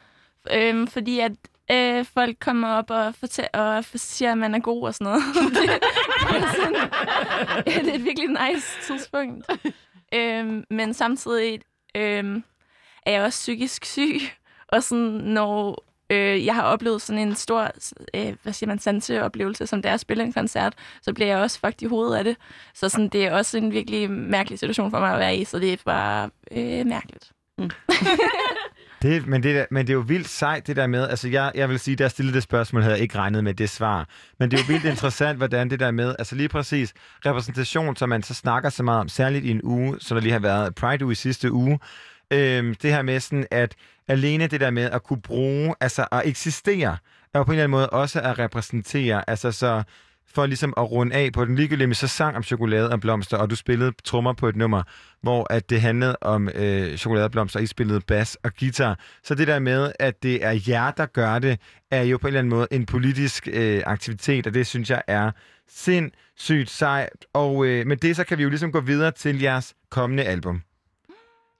[0.54, 1.32] Øhm, fordi at
[1.70, 5.22] øh, folk kommer op og, fortæ- og siger, at man er god og sådan noget.
[5.54, 5.70] det,
[6.30, 6.74] det, er sådan,
[7.66, 9.50] ja, det er et virkelig nice tidspunkt.
[10.14, 11.60] øhm, men samtidig
[11.96, 12.44] øhm,
[13.06, 14.20] er jeg også psykisk syg.
[14.68, 17.70] Og sådan, når øh, jeg har oplevet sådan en stor,
[18.14, 21.38] øh, hvad siger man, sanseoplevelse, som det er at spille en koncert, så bliver jeg
[21.38, 22.36] også fucked i hovedet af det.
[22.74, 25.58] Så sådan, det er også en virkelig mærkelig situation for mig at være i, så
[25.58, 27.32] det er bare øh, mærkeligt.
[29.02, 31.68] Det, men, det men det er jo vildt sejt, det der med, altså jeg, jeg
[31.68, 34.08] vil sige, der stillede det spørgsmål, havde jeg ikke regnet med det svar.
[34.38, 36.94] Men det er jo vildt interessant, hvordan det der med, altså lige præcis
[37.26, 40.32] repræsentation, som man så snakker så meget om, særligt i en uge, så der lige
[40.32, 41.78] har været Pride uge i sidste uge,
[42.30, 43.74] øhm, det her med sådan, at
[44.08, 46.96] alene det der med at kunne bruge, altså at eksistere,
[47.34, 49.82] er jo på en eller anden måde også at repræsentere, altså så
[50.34, 53.36] for ligesom at runde af på den ligegyldige, med så sang om chokolade og blomster,
[53.36, 54.82] og du spillede trommer på et nummer,
[55.22, 58.98] hvor at det handlede om øh, chokolade og blomster, og I spillede bas og guitar.
[59.22, 62.28] Så det der med, at det er jer, der gør det, er jo på en
[62.28, 65.30] eller anden måde en politisk øh, aktivitet, og det synes jeg er
[65.68, 67.26] sindssygt sejt.
[67.32, 70.62] Og øh, med det, så kan vi jo ligesom gå videre til jeres kommende album.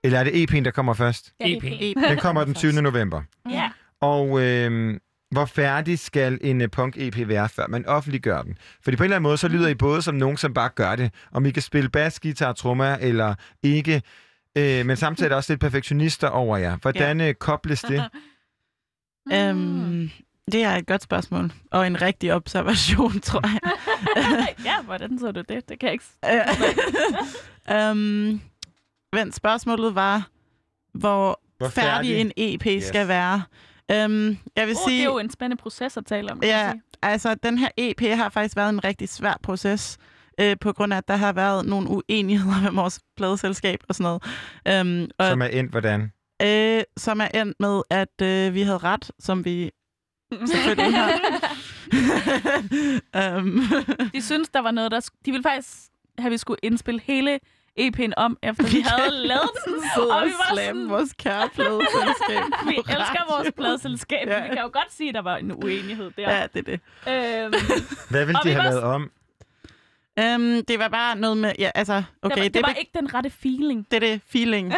[0.03, 1.33] Eller er det EP'en, der kommer først?
[1.39, 1.63] Ja, EP.
[2.09, 2.71] Den kommer den 20.
[2.81, 3.21] november.
[3.51, 3.69] Ja.
[4.01, 4.99] Og øh,
[5.33, 8.57] hvor færdig skal en øh, punk-EP være, før man offentliggør den?
[8.83, 10.95] Fordi på en eller anden måde, så lyder I både som nogen, som bare gør
[10.95, 11.11] det.
[11.31, 14.01] Om I kan spille bas, guitar, trommer eller ikke.
[14.57, 16.77] Øh, men samtidig er der også lidt perfektionister over jer.
[16.77, 17.33] Hvordan ja.
[17.33, 18.03] kobles det?
[19.33, 20.09] Øhm,
[20.51, 21.51] Det er et godt spørgsmål.
[21.71, 23.59] Og en rigtig observation, tror jeg.
[24.65, 25.69] ja, hvordan så du det?
[25.69, 26.05] Det kan jeg ikke...
[27.91, 28.41] um,
[29.13, 30.27] vent, spørgsmålet var,
[30.93, 32.21] hvor, Hvor færdig færdig?
[32.21, 32.83] en EP Yes.
[32.83, 33.43] skal være.
[33.89, 34.97] Um, jeg vil oh, sige...
[34.97, 36.39] Det er jo en spændende proces at tale om.
[36.43, 36.81] Ja, sige.
[37.01, 39.97] altså den her EP har faktisk været en rigtig svær proces,
[40.39, 44.19] øh, på grund af, at der har været nogle uenigheder med vores pladeselskab og sådan
[44.65, 44.81] noget.
[44.81, 46.11] Um, og, Som er endt hvordan?
[46.41, 49.71] øh, som er endt med, at øh, vi havde ret, som vi
[50.51, 51.11] selvfølgelig har.
[53.37, 53.61] um,
[54.13, 55.09] De synes, der var noget, der...
[55.25, 55.77] De ville faktisk
[56.17, 57.39] have, vi skulle indspille hele
[57.79, 59.73] EP'en om, efter vi havde lavet den.
[60.11, 64.27] og vi var sådan- vores kære pladeselskab Vi elsker vores pladeselskab.
[64.27, 64.41] Ja.
[64.41, 66.31] Vi kan jo godt sige, at der var en uenighed der.
[66.31, 67.43] Ja, det er det.
[67.43, 67.53] Øhm,
[68.11, 69.11] Hvad vil Og de vi have var- lavet om?
[70.21, 72.35] Um, det var bare noget med, ja, altså, okay.
[72.35, 73.87] det var, det var be- ikke den rette feeling.
[73.91, 74.73] Det er det, feeling.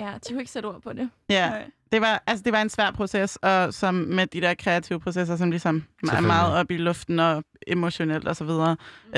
[0.00, 1.10] Ja, de kunne ikke sætte ord på det.
[1.30, 1.52] Ja,
[1.92, 5.36] det var, altså, det var en svær proces, og som med de der kreative processer,
[5.36, 8.76] som ligesom er meget op i luften og emotionelt og så videre.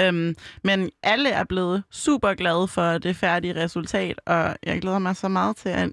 [0.08, 0.34] Um,
[0.64, 5.28] men alle er blevet super glade for det færdige resultat, og jeg glæder mig så
[5.28, 5.92] meget til, at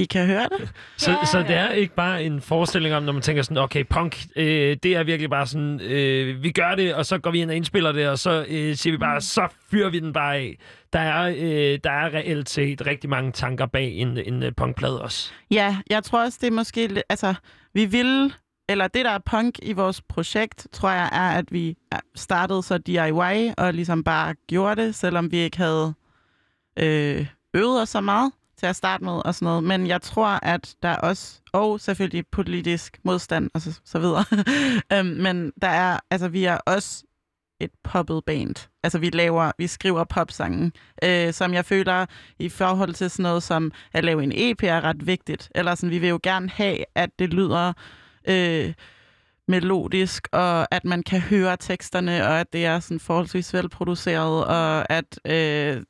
[0.00, 0.72] I kan høre det.
[0.96, 4.24] Så, så det er ikke bare en forestilling om, når man tænker sådan, okay, punk,
[4.36, 7.50] øh, det er virkelig bare sådan, øh, vi gør det, og så går vi ind
[7.50, 10.58] og indspiller det, og så øh, siger vi bare, så fyrer vi den bare af.
[10.92, 15.02] Der er, øh, der er reelt set rigtig mange tanker bag en, en øh, punkplade
[15.02, 15.32] også.
[15.50, 17.02] Ja, jeg tror også, det er måske...
[17.08, 17.34] Altså,
[17.74, 18.34] vi vil...
[18.68, 21.76] Eller det, der er punk i vores projekt, tror jeg, er, at vi
[22.14, 25.94] startede så DIY og ligesom bare gjorde det, selvom vi ikke havde
[26.78, 29.64] øh, øvet os så meget til at starte med og sådan noget.
[29.64, 34.24] Men jeg tror, at der er også, og selvfølgelig politisk modstand og så, så videre,
[34.92, 37.04] øhm, men der er, altså vi er også
[37.60, 38.68] et poppet band.
[38.82, 40.72] Altså vi laver, vi skriver popsangen,
[41.04, 42.06] øh, som jeg føler
[42.38, 45.50] i forhold til sådan noget som at lave en EP er ret vigtigt.
[45.54, 47.72] Eller sådan, vi vil jo gerne have, at det lyder
[48.28, 48.72] øh,
[49.50, 54.92] melodisk, og at man kan høre teksterne, og at det er sådan forholdsvis velproduceret, og
[54.92, 55.82] at, øh,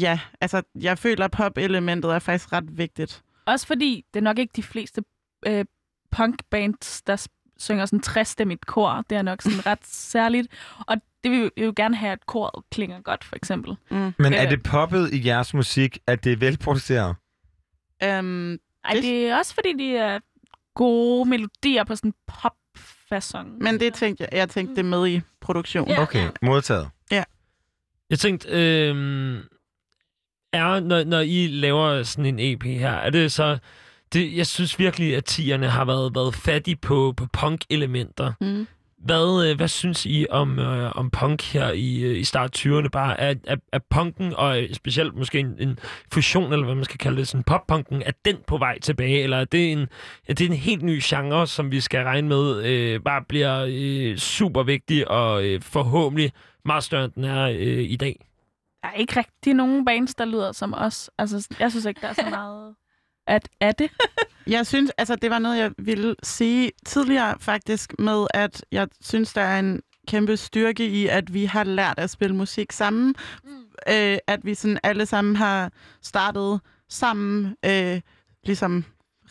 [0.00, 3.22] ja, altså, jeg føler, at pop-elementet er faktisk ret vigtigt.
[3.46, 5.02] Også fordi det er nok ikke de fleste
[5.46, 5.64] øh,
[6.10, 7.26] punkbands, der
[7.58, 9.04] synger sådan træstemmigt kor.
[9.10, 10.48] Det er nok sådan ret særligt.
[10.86, 13.76] Og det vil vi jo gerne have, at koret klinger godt, for eksempel.
[13.90, 14.14] Mm.
[14.18, 17.16] Men er det poppet i jeres musik, at det er velproduceret?
[18.04, 20.18] Um, Ej, det er også fordi, de er
[20.74, 22.14] gode melodier på sådan en
[23.14, 23.62] pop-fasong.
[23.62, 25.98] Men det tænkte jeg, jeg tænkte det med i produktionen.
[25.98, 26.88] Okay, modtaget.
[27.10, 27.24] Ja.
[28.10, 29.40] Jeg tænkte, øh,
[30.52, 33.58] er, når, når I laver sådan en EP her, er det så...
[34.12, 38.32] Det, jeg synes virkelig, at tierne har været, været fattige på, på punk-elementer.
[38.40, 38.66] Mm.
[39.04, 42.88] Hvad, øh, hvad synes I om, øh, om punk her i, øh, i start 20'erne?
[42.88, 45.78] Bare er, er, er punken, og øh, specielt måske en, en
[46.12, 49.22] fusion, eller hvad man skal kalde det, sådan pop-punken, er den på vej tilbage?
[49.22, 49.88] Eller er det en,
[50.28, 54.16] er det en helt ny genre, som vi skal regne med, øh, bare bliver øh,
[54.16, 56.32] super vigtig og øh, forhåbentlig
[56.64, 58.26] meget større, end den er øh, i dag?
[58.82, 61.10] Der er ikke rigtig nogen bands, der lyder som os.
[61.18, 62.74] Altså, jeg synes ikke, der er så meget
[63.26, 63.90] at, er det.
[64.46, 69.32] Jeg synes, altså det var noget, jeg ville sige tidligere faktisk med, at jeg synes,
[69.32, 73.14] der er en kæmpe styrke i, at vi har lært at spille musik sammen.
[73.44, 73.50] Mm.
[73.88, 75.72] Øh, at vi sådan alle sammen har
[76.02, 78.00] startet sammen, øh,
[78.44, 78.84] ligesom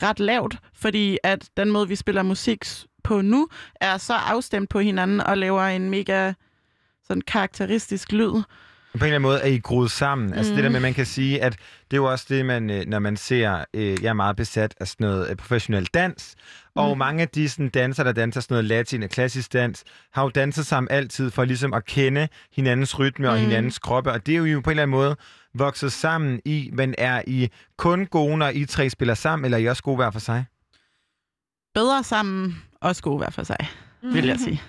[0.03, 2.65] ret lavt, fordi at den måde, vi spiller musik
[3.03, 6.33] på nu, er så afstemt på hinanden og laver en mega
[7.07, 8.41] sådan karakteristisk lyd.
[8.93, 10.27] På en eller anden måde er I groet sammen.
[10.27, 10.33] Mm.
[10.33, 10.55] Altså Mm.
[10.55, 11.53] det der med, man kan sige, at
[11.91, 14.75] det er jo også det, man, øh, når man ser, øh, jeg er meget besat
[14.79, 16.35] af sådan noget øh, professionel dans,
[16.75, 16.97] og Mm.
[16.97, 20.29] mange af de sådan, danser, der danser sådan noget latin og klassisk dans, har jo
[20.29, 23.41] danset sammen altid for ligesom at kende hinandens rytme og Mm.
[23.41, 25.15] hinandens kroppe, og det er jo på en eller anden måde
[25.55, 29.61] vokset sammen i, men er I kun gode, når I tre spiller sammen, eller er
[29.61, 30.45] I også gode hver for sig?
[31.75, 33.57] Bedre sammen, også gode hver for sig,
[34.01, 34.61] vil jeg sige.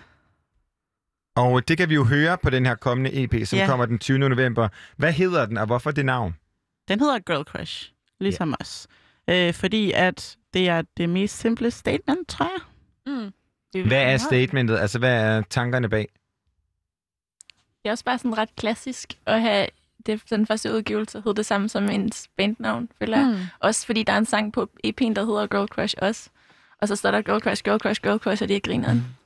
[1.36, 3.66] Og det kan vi jo høre på den her kommende EP, som Ja.
[3.66, 4.18] kommer den 20.
[4.18, 4.68] november.
[4.96, 6.34] Hvad hedder den, og hvorfor det navn?
[6.88, 8.56] Den hedder Girl Crush, ligesom yeah.
[8.60, 8.86] os.
[9.30, 12.60] Øh, fordi at det er det mest simple statement, tror jeg.
[13.14, 13.32] Mm.
[13.86, 14.78] Hvad er statementet?
[14.78, 16.08] Altså, hvad er tankerne bag?
[17.82, 19.66] Det er også bare sådan ret klassisk at have
[20.06, 23.26] det, den første udgivelse hed det samme som ens bandnavn, føler jeg.
[23.26, 23.36] Mm.
[23.60, 26.30] Også fordi der er en sang på EP'en, der hedder Girl Crush også.
[26.80, 29.16] Og så står der Girl Crush, Girl Crush, Girl Crush, og det er grineren.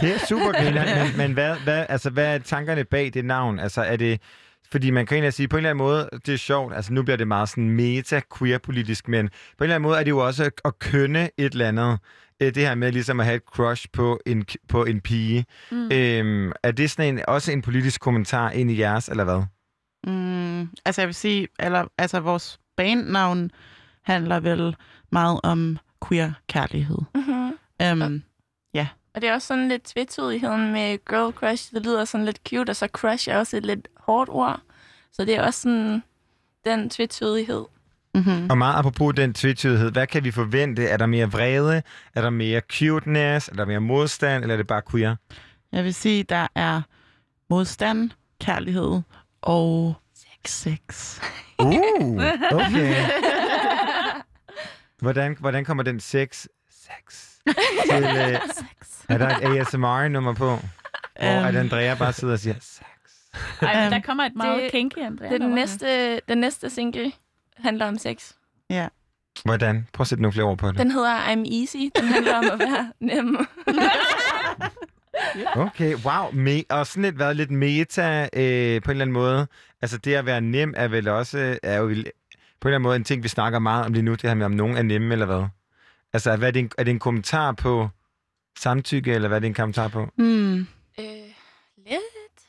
[0.00, 3.58] Det er super griner, men, men hvad, hvad, altså, hvad er tankerne bag det navn?
[3.58, 4.20] Altså, er det...
[4.70, 7.02] Fordi man kan egentlig sige, på en eller anden måde, det er sjovt, altså nu
[7.02, 10.50] bliver det meget sådan meta-queer-politisk, men på en eller anden måde er det jo også
[10.64, 11.98] at, kønne et eller andet.
[12.42, 15.44] Øh, Det her med ligesom at have et crush på en, på en pige.
[15.70, 15.90] Mm.
[15.92, 19.42] Øhm, er det sådan en, også en politisk kommentar ind i jeres, eller hvad?
[20.06, 23.50] Mm, altså jeg vil sige, eller, altså vores bandnavn
[24.04, 24.76] handler vel
[25.12, 25.78] meget om
[26.08, 26.98] queer-kærlighed.
[27.14, 27.52] Mm-hmm.
[27.80, 28.08] Ja.
[29.18, 31.74] Og det er også sådan lidt tvetydigheden med girl crush.
[31.74, 34.60] Det lyder sådan lidt cute, og så crush er også et lidt hårdt ord.
[35.12, 36.02] Så det er også sådan
[36.64, 37.64] den tvetydighed.
[38.14, 38.50] Mm-hmm.
[38.50, 40.86] Og meget apropos den tvetydighed, hvad kan vi forvente?
[40.86, 41.82] Er der mere vrede?
[42.14, 43.48] Er der mere cuteness?
[43.48, 44.42] Er der mere modstand?
[44.42, 45.16] Eller er det bare queer?
[45.72, 46.82] Jeg vil sige, der er
[47.50, 49.00] modstand, kærlighed
[49.42, 49.94] og
[50.46, 51.18] sex.
[51.58, 52.22] Uh,
[52.52, 52.94] okay.
[55.02, 57.37] Hvordan, hvordan kommer den sex, sex
[57.90, 58.04] til...
[58.04, 58.38] Øh,
[59.08, 60.44] er der et ASMR-nummer på?
[60.46, 61.46] Hvor Øhm.
[61.46, 62.80] at Andrea bare sidder og siger, sex.
[63.62, 65.28] Ej, men der kommer et meget det, kinky, Andrea.
[65.32, 67.12] Det, den, næste, den næste single
[67.56, 68.32] handler om sex.
[68.70, 68.88] Ja.
[69.44, 69.86] Hvordan?
[69.92, 70.78] Prøv at sætte nogle flere ord på det.
[70.78, 71.76] Den hedder I'm Easy.
[71.96, 73.36] Den handler om at være nem.
[75.56, 76.30] Okay, wow.
[76.30, 79.46] Me- og sådan lidt været lidt meta øh, på en eller anden måde.
[79.82, 82.12] Altså det at være nem er vel også, er jo på en eller
[82.64, 84.76] anden måde en ting, vi snakker meget om lige nu, det her med, om nogen
[84.76, 85.44] er nemme eller hvad.
[86.12, 87.88] Altså hvad er, det en, er det en kommentar på
[88.58, 90.06] samtykke, eller hvad er det en kommentar på?
[90.16, 90.58] Hmm.
[90.98, 91.06] øh,
[91.76, 92.44] lidt.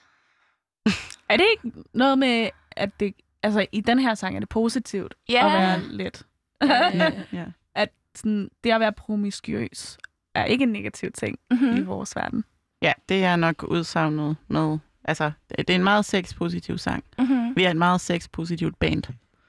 [1.29, 3.13] Er det ikke noget med, at det,
[3.43, 5.45] altså, i den her sang er det positivt Ja.
[5.45, 6.25] at være let?
[6.61, 7.11] Ja.
[7.33, 7.45] ja.
[7.75, 9.97] At sådan, det at være promiskuøs
[10.35, 11.77] er ikke en negativ ting Mhm.
[11.77, 12.43] i vores verden.
[12.81, 14.77] Ja, det er nok udsagnet med...
[15.03, 17.03] Altså, det er en meget sex-positiv sang.
[17.19, 17.55] Mhm.
[17.55, 19.03] Vi er et meget sex-positivt band.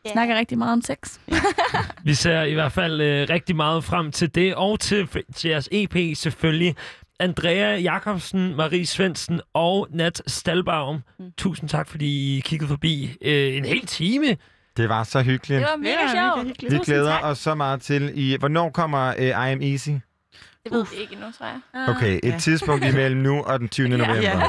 [0.06, 0.12] Yeah.
[0.12, 1.18] Snakker rigtig meget om sex.
[2.04, 5.68] Vi ser i hvert fald øh, rigtig meget frem til det, og til, til jeres
[5.72, 6.76] EP selvfølgelig.
[7.20, 10.98] Andrea Jakobsen, Marie Svendsen og Nat Stalbaum.
[11.18, 11.24] Mm.
[11.38, 14.36] Tusind tak, fordi I kiggede forbi øh, en hel time.
[14.76, 15.60] Det var så hyggeligt.
[15.60, 16.46] Det var mega Ja, sjovt.
[16.48, 16.72] hyggeligt.
[16.72, 18.12] Vi glæder os så meget til.
[18.14, 19.90] I, hvornår kommer uh, I Am Easy?
[20.64, 21.88] Det ved vi ikke endnu, tror jeg.
[21.96, 22.38] Okay, et Ja.
[22.38, 23.88] tidspunkt imellem nu og den 20.
[23.96, 24.14] november.
[24.22, 24.42] Ja.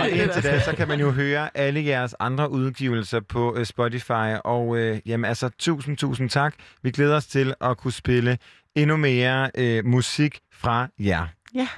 [0.00, 4.36] Og indtil da, så kan man jo høre alle jeres andre udgivelser på uh, Spotify.
[4.44, 6.54] Og uh, jamen altså, tusind, tusind tak.
[6.82, 8.38] Vi glæder os til at kunne spille
[8.74, 11.26] endnu mere uh, musik fra jer.
[11.54, 11.68] Ja.